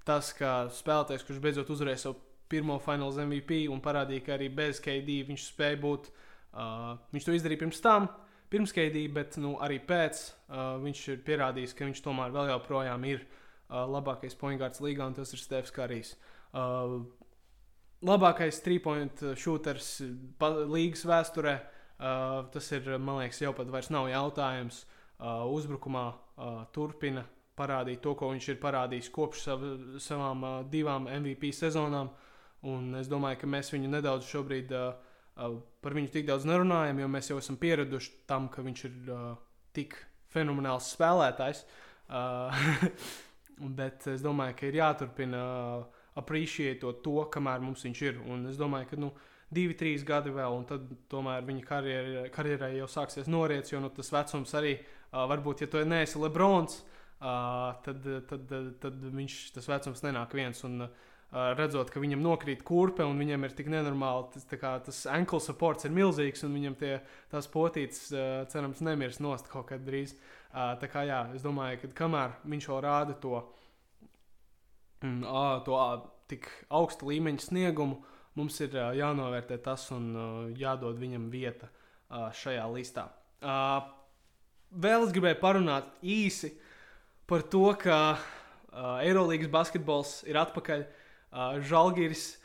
tas, 0.08 0.32
ka 0.38 0.70
spēlētājs, 0.72 1.26
kurš 1.28 1.44
beidzot 1.44 1.74
uzvarēja 1.74 2.06
savu 2.06 2.22
pirmo 2.52 2.78
fināls 2.84 3.20
MVP 3.20 3.64
un 3.74 3.82
parādīja, 3.84 4.24
ka 4.24 4.38
arī 4.38 4.52
bez 4.54 4.80
KD 4.84 5.24
viņš 5.28 5.48
spēja 5.50 5.82
būt. 5.84 6.12
Uh, 6.54 6.94
viņš 7.12 7.28
to 7.28 7.36
izdarīja 7.36 7.66
pirms 7.66 7.82
tam, 7.84 8.08
pirms 8.54 8.72
KD, 8.76 9.08
bet 9.12 9.40
nu, 9.42 9.58
arī 9.66 9.82
pēc 9.84 10.28
uh, 10.30 10.76
viņš 10.84 11.08
ir 11.16 11.24
pierādījis, 11.26 11.74
ka 11.76 11.88
viņš 11.90 12.04
tomēr 12.06 12.36
vēl 12.36 12.52
joprojām 12.54 13.08
ir 13.10 13.24
uh, 13.24 13.40
uh, 13.74 13.84
labākais 13.90 14.38
poingārds 14.38 14.82
līgā, 14.84 15.10
un 15.10 15.18
tas 15.18 15.34
ir 15.34 15.42
Stefs 15.42 15.74
Karijs. 15.74 16.14
Uh, 16.54 17.02
labākais 18.06 18.62
trīspoint 18.64 19.26
shooters 19.40 19.96
līgas 20.70 21.06
vēsturē. 21.10 21.56
Uh, 22.04 22.44
tas 22.54 22.68
ir, 22.76 22.88
man 23.00 23.22
liekas, 23.22 23.42
jau 23.42 23.54
pat 23.56 23.70
vairs 23.72 23.90
nav 23.94 24.10
jautājums. 24.12 24.84
Uh, 25.24 25.46
uzbrukumā 25.54 26.08
uh, 26.12 26.64
turpina 26.76 27.24
parādīt 27.58 28.02
to, 28.04 28.16
ko 28.18 28.32
viņš 28.32 28.50
ir 28.50 28.60
parādījis 28.62 29.12
kopš 29.14 29.44
sav, 29.46 29.66
savām 30.02 30.44
uh, 30.44 30.54
divām 30.70 31.08
MVP 31.08 31.54
sezonām. 31.56 32.10
Un 32.68 32.96
es 33.00 33.10
domāju, 33.12 33.42
ka 33.42 33.50
mēs 33.52 33.72
viņu 33.74 33.92
nedaudz 33.92 34.28
šobrīd 34.30 34.72
uh, 34.76 34.96
uh, 35.38 35.58
par 35.84 35.96
viņu 35.96 36.12
tik 36.14 36.28
daudz 36.28 36.48
nerunājam, 36.50 37.04
jo 37.04 37.10
mēs 37.12 37.30
jau 37.32 37.40
esam 37.42 37.60
pieraduši 37.62 38.14
tam, 38.30 38.50
ka 38.52 38.66
viņš 38.66 38.86
ir 38.90 39.14
uh, 39.14 39.30
tik 39.76 39.96
fenomenāls 40.34 40.92
spēlētājs. 40.96 41.64
Uh, 42.10 42.90
bet 43.58 44.08
es 44.12 44.24
domāju, 44.24 44.56
ka 44.60 44.68
ir 44.68 44.80
jāturpina 44.80 45.44
uh, 45.44 46.02
appreciētot 46.20 47.04
to, 47.06 47.20
kamēr 47.34 47.64
mums 47.64 47.86
viņš 47.86 48.02
ir. 48.08 48.20
Un 48.30 48.48
es 48.52 48.60
domāju, 48.60 48.90
ka 48.92 49.00
nu, 49.02 49.12
divi, 49.54 49.78
trīs 49.78 50.06
gadi 50.08 50.34
vēl, 50.34 50.58
un 50.58 50.66
tad 50.70 50.90
tomēr 51.12 51.46
viņa 51.48 51.68
karjerai, 51.68 52.26
karjerai 52.34 52.74
jau 52.80 52.90
sāksies 52.90 53.30
noriets, 53.30 53.74
jo 53.74 53.82
nu, 53.84 53.92
tas 53.94 54.12
vecums 54.14 54.54
arī 54.58 54.76
uh, 54.80 55.24
varbūt, 55.32 55.66
ja 55.66 55.72
tu 55.72 55.84
neesi 55.86 56.22
Lebrons, 56.22 56.82
uh, 57.22 57.74
tad, 57.86 58.06
tad, 58.30 58.46
tad, 58.50 58.70
tad 58.84 59.10
viņš 59.14 59.40
tas 59.58 59.70
vecums 59.70 60.06
nenāk 60.06 60.38
viens. 60.38 60.64
Un, 60.68 60.88
uh, 60.88 61.10
redzot, 61.34 61.90
ka 61.90 62.02
viņam 62.02 62.22
nokrīt 62.22 62.62
kurpe 62.66 63.06
un 63.06 63.18
viņam 63.18 63.48
ir 63.48 63.56
tik 63.58 63.70
nenormāli, 63.74 64.28
tas, 64.36 64.46
kā, 64.60 64.76
tas 64.86 65.04
ankle 65.10 65.40
supports 65.42 65.88
ir 65.88 65.94
milzīgs 65.96 66.46
un 66.46 66.54
viņam 66.54 66.76
tie, 66.78 66.94
tās 67.32 67.50
potītes, 67.50 68.06
cerams, 68.54 68.84
nemirs 68.86 69.18
nost 69.24 69.50
kaut 69.50 69.72
kad 69.72 69.82
drīz. 69.86 70.14
Tā 70.54 70.86
kā 70.86 71.02
jā, 71.08 71.20
es 71.34 71.42
domāju, 71.42 71.80
ka 71.82 71.88
kamēr 72.04 72.36
viņš 72.46 72.68
vēl 72.70 72.82
rāda 72.86 73.16
to, 73.18 73.40
mm, 75.02 75.24
to 75.66 75.78
tik 76.30 76.46
augsta 76.70 77.08
līmeņa 77.10 77.48
sniegumu, 77.48 78.04
mums 78.38 78.60
ir 78.62 78.78
jānovērtē 79.00 79.58
tas 79.66 79.88
un 79.94 80.54
jādod 80.58 81.02
viņam 81.02 81.26
vieta 81.34 81.72
šajā 82.38 82.68
listā. 82.70 83.08
Vēl 84.74 85.08
es 85.08 85.16
gribēju 85.16 85.42
parunāt 85.42 85.90
īsi 86.06 86.54
par 87.30 87.42
to, 87.50 87.66
ka 87.82 87.98
Eirolandes 89.02 89.50
basketbols 89.54 90.16
ir 90.30 90.38
atpakaļ. 90.38 90.86
Žalgiris 91.66 92.36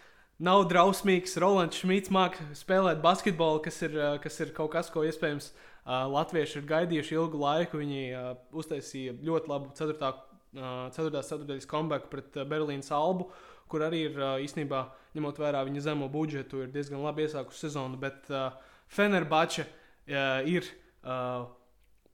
nav 0.40 0.64
drausmīgs. 0.70 1.36
Rolands 1.40 1.76
Šmits 1.82 2.12
māca 2.12 2.44
spēlēt 2.56 3.04
basketbolu, 3.04 3.60
kas 3.64 3.82
ir, 3.84 3.96
kas 4.24 4.40
ir 4.40 4.56
kaut 4.56 4.72
kas, 4.72 4.88
ko 4.92 5.04
iespējams 5.04 5.52
uh, 5.52 5.68
latvieši 5.88 6.60
ir 6.60 6.66
gaidījuši 6.68 7.16
ilgu 7.16 7.40
laiku. 7.42 7.80
Viņi 7.82 8.02
uh, 8.12 8.30
uztaisīja 8.52 9.16
ļoti 9.24 9.52
labu 9.52 9.72
4. 9.76 10.14
Uh, 10.58 10.88
4. 10.94 11.22
ceturtdaļas 11.24 11.68
comeback 11.68 12.08
pret 12.12 12.36
uh, 12.36 12.46
Berlīnas 12.48 12.90
albu, 12.94 13.28
kur 13.68 13.84
arī 13.84 14.06
ir 14.08 14.18
uh, 14.20 14.36
īstenībā, 14.44 14.84
ņemot 15.16 15.40
vērā 15.40 15.62
viņa 15.68 15.84
zemo 15.90 16.08
budžetu, 16.12 16.64
ir 16.64 16.72
diezgan 16.74 17.04
labi 17.04 17.26
iesākusi 17.26 17.66
sezonu. 17.66 18.00
Bet 18.00 18.28
uh, 18.32 18.50
Fenerbača 18.92 19.64
uh, 19.64 20.48
ir. 20.48 20.68
Uh, 21.04 21.48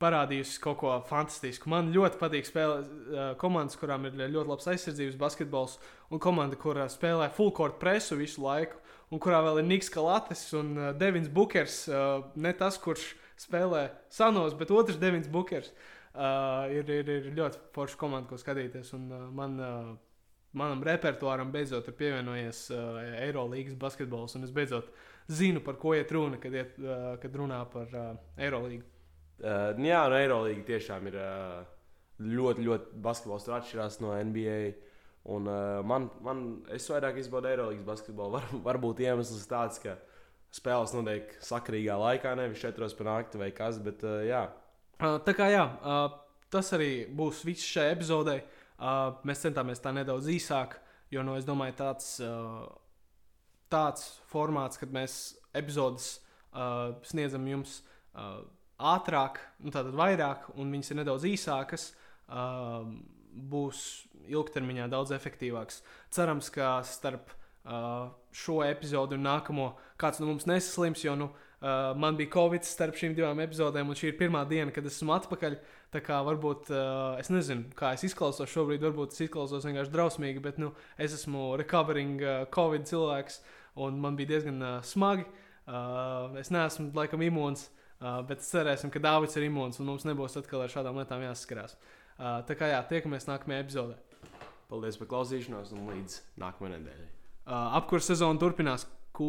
parādījusi 0.03 0.61
kaut 0.61 0.79
ko 0.83 0.95
fantastisku. 1.09 1.71
Man 1.71 1.93
ļoti 1.95 2.19
patīk 2.21 2.49
spēlēt 2.49 2.89
uh, 2.91 3.27
komandas, 3.41 3.79
kurām 3.81 4.09
ir 4.09 4.17
ļoti 4.19 4.51
labs 4.51 4.67
aizsardzības 4.73 5.19
basketbols, 5.21 5.77
un 6.13 6.21
komanda, 6.23 6.59
kur 6.61 6.81
uh, 6.83 6.89
spēlē 6.91 7.31
full 7.35 7.55
court 7.55 7.79
presu 7.81 8.19
visu 8.19 8.43
laiku, 8.45 8.81
un 9.15 9.23
kurā 9.23 9.41
vēl 9.47 9.63
ir 9.63 9.69
Niks 9.69 9.93
Kalatis 9.95 10.49
un 10.59 10.75
uh, 10.77 10.91
Devins 10.99 11.31
Bukers. 11.33 11.85
Uh, 11.89 12.27
ne 12.35 12.53
tas, 12.59 12.77
kurš 12.83 13.13
spēlē 13.41 13.89
sanos, 14.13 14.57
bet 14.59 14.73
otrs 14.75 15.01
Devins 15.01 15.31
Bukers. 15.31 15.73
Uh, 16.15 16.71
ir, 16.71 16.91
ir, 16.95 17.09
ir 17.11 17.33
ļoti 17.35 17.59
forša 17.75 17.99
komanda, 17.99 18.29
ko 18.31 18.39
skatīties. 18.39 18.93
Un, 18.95 19.09
uh, 19.11 19.25
man, 19.35 19.57
uh, 19.59 19.89
manam 20.55 20.85
repertuāram 20.87 21.51
beidzot 21.55 21.89
ir 21.91 21.97
pievienojies 21.99 22.69
uh, 22.71 23.01
Eirolandes 23.19 23.75
basketbols, 23.79 24.37
un 24.39 24.47
es 24.47 24.55
beidzot 24.55 24.93
zinu, 25.27 25.63
par 25.65 25.79
ko 25.83 25.97
iet 25.99 26.13
runa, 26.15 26.39
kad, 26.39 26.55
iet, 26.55 26.79
uh, 26.79 27.15
kad 27.23 27.35
runā 27.41 27.65
par 27.73 27.91
uh, 27.91 28.13
Eirolandu. 28.39 28.87
Uh, 29.43 29.75
jā, 29.83 30.05
no 30.07 30.19
Eirolandes 30.21 30.67
tiešām 30.69 31.11
ir 31.11 31.19
uh, 31.19 31.65
ļoti, 32.23 32.67
ļoti 32.69 33.03
basketbols 33.03 33.47
tur 33.49 33.59
atšķirās 33.59 33.99
no 34.05 34.15
NBA. 34.15 34.59
Un, 35.35 35.49
uh, 35.49 35.81
man, 35.89 36.11
man, 36.23 36.45
es 36.75 36.87
vairāk 36.93 37.19
izbaudu 37.19 37.51
Eirolandes 37.51 37.87
basketbolu. 37.89 38.35
Var, 38.39 38.51
varbūt 38.71 39.03
iemesls 39.03 39.49
tāds, 39.51 39.83
ka 39.83 39.99
spēles 40.55 40.95
notiek 40.95 41.33
sakarīgā 41.43 41.97
laikā, 41.99 42.35
nevis 42.39 42.63
četros 42.63 42.95
par 42.97 43.11
nakti 43.11 43.41
vai 43.41 43.51
kas. 43.55 43.81
Bet, 43.83 44.05
uh, 44.07 44.23
jā. 44.27 44.45
uh, 45.01 45.19
tā 45.27 45.35
kā 45.37 45.51
jā, 45.53 45.65
uh, 45.83 46.07
tas 46.53 46.71
arī 46.77 47.07
būs 47.11 47.43
viss 47.47 47.67
šai 47.75 47.91
epizodei. 47.95 48.41
Uh, 48.75 49.15
mēs 49.27 49.45
centāmies 49.45 49.83
tā 49.83 49.93
nedaudz 49.95 50.29
īsāk, 50.31 50.79
jo 51.15 51.23
nu, 51.27 51.37
es 51.39 51.47
domāju, 51.47 51.77
tāds, 51.79 52.09
uh, 52.23 52.67
tāds 53.73 54.09
formāts, 54.31 54.79
kad 54.81 54.95
mēs 54.95 55.37
epizodes 55.55 56.17
uh, 56.53 56.95
sniedzam 57.07 57.47
jums. 57.51 57.81
Uh, 58.15 58.43
ātrāk, 58.95 59.39
nu, 59.63 59.71
tātad 59.75 59.95
vairāk, 59.95 60.51
un 60.59 60.75
viņas 60.75 60.91
ir 60.91 61.01
nedaudz 61.01 61.27
īsākas, 61.31 61.93
uh, 62.29 62.83
būs 63.35 63.81
ilgtermiņā 64.31 64.89
daudz 64.91 65.15
efektīvāks. 65.15 65.81
Cerams, 66.15 66.51
ka 66.55 66.77
starp 66.87 67.31
uh, 67.31 67.44
šo 67.65 68.59
epizodu 68.67 69.17
un 69.17 69.25
nākamo 69.25 69.71
kāds 70.01 70.21
no 70.21 70.29
mums 70.29 70.45
nesaslims, 70.45 71.05
jo 71.07 71.15
nu, 71.17 71.29
uh, 71.31 71.93
man 71.97 72.19
bija 72.19 72.33
Covid 72.35 72.67
starp 72.69 72.99
šīm 73.01 73.15
divām 73.17 73.41
epizodēm, 73.41 73.89
un 73.89 73.99
šī 73.99 74.11
ir 74.11 74.19
pirmā 74.19 74.43
diena, 74.51 74.75
kad 74.75 74.85
esmu 74.91 75.15
atpakaļ. 75.17 75.57
Tā 75.95 76.03
kā 76.05 76.19
varbūt 76.27 76.73
uh, 76.75 77.15
es 77.23 77.31
nezinu, 77.31 77.71
kā 77.79 77.93
es 77.95 78.03
izklausos 78.09 78.51
šobrīd, 78.51 78.83
varbūt 78.83 79.15
es 79.15 79.23
izklausos 79.29 79.65
vienkārši 79.65 79.95
drausmīgi, 79.95 80.43
bet 80.43 80.59
nu, 80.59 80.73
es 80.99 81.15
esmu 81.17 81.55
recovering 81.61 82.21
uh, 82.21 82.43
Covid 82.53 82.85
cilvēks, 82.91 83.41
un 83.87 84.03
man 84.03 84.19
bija 84.19 84.35
diezgan 84.35 84.61
uh, 84.61 84.77
smagi. 84.85 85.25
Uh, 85.65 86.35
es 86.43 86.51
neesmu 86.53 86.91
laikam 86.99 87.23
imūns. 87.25 87.69
Uh, 87.71 87.81
Uh, 88.05 88.19
bet 88.27 88.43
cerēsim, 88.45 88.91
ka 88.93 89.01
Dārvids 89.01 89.37
ir 89.39 89.47
imūns 89.47 89.79
un 89.81 89.87
mums 89.89 90.05
nebūs 90.05 90.35
atkal 90.41 90.65
ar 90.65 90.73
šādām 90.73 90.99
lietām 91.01 91.23
jāsaskarās. 91.25 91.77
Uh, 92.19 92.43
tā 92.45 92.59
kā 92.59 92.69
jā, 92.69 92.83
tiekamies 92.91 93.31
nākamajā 93.31 93.65
epizodē. 93.65 93.99
Paldies 94.69 94.99
par 95.01 95.13
klausīšanos 95.15 95.73
un 95.77 95.87
līdz 95.93 96.23
nākamajai 96.43 96.81
nedēļai. 96.81 97.24
Apkurss 97.47 98.09
sezona 98.09 98.39
turpinās. 98.41 98.87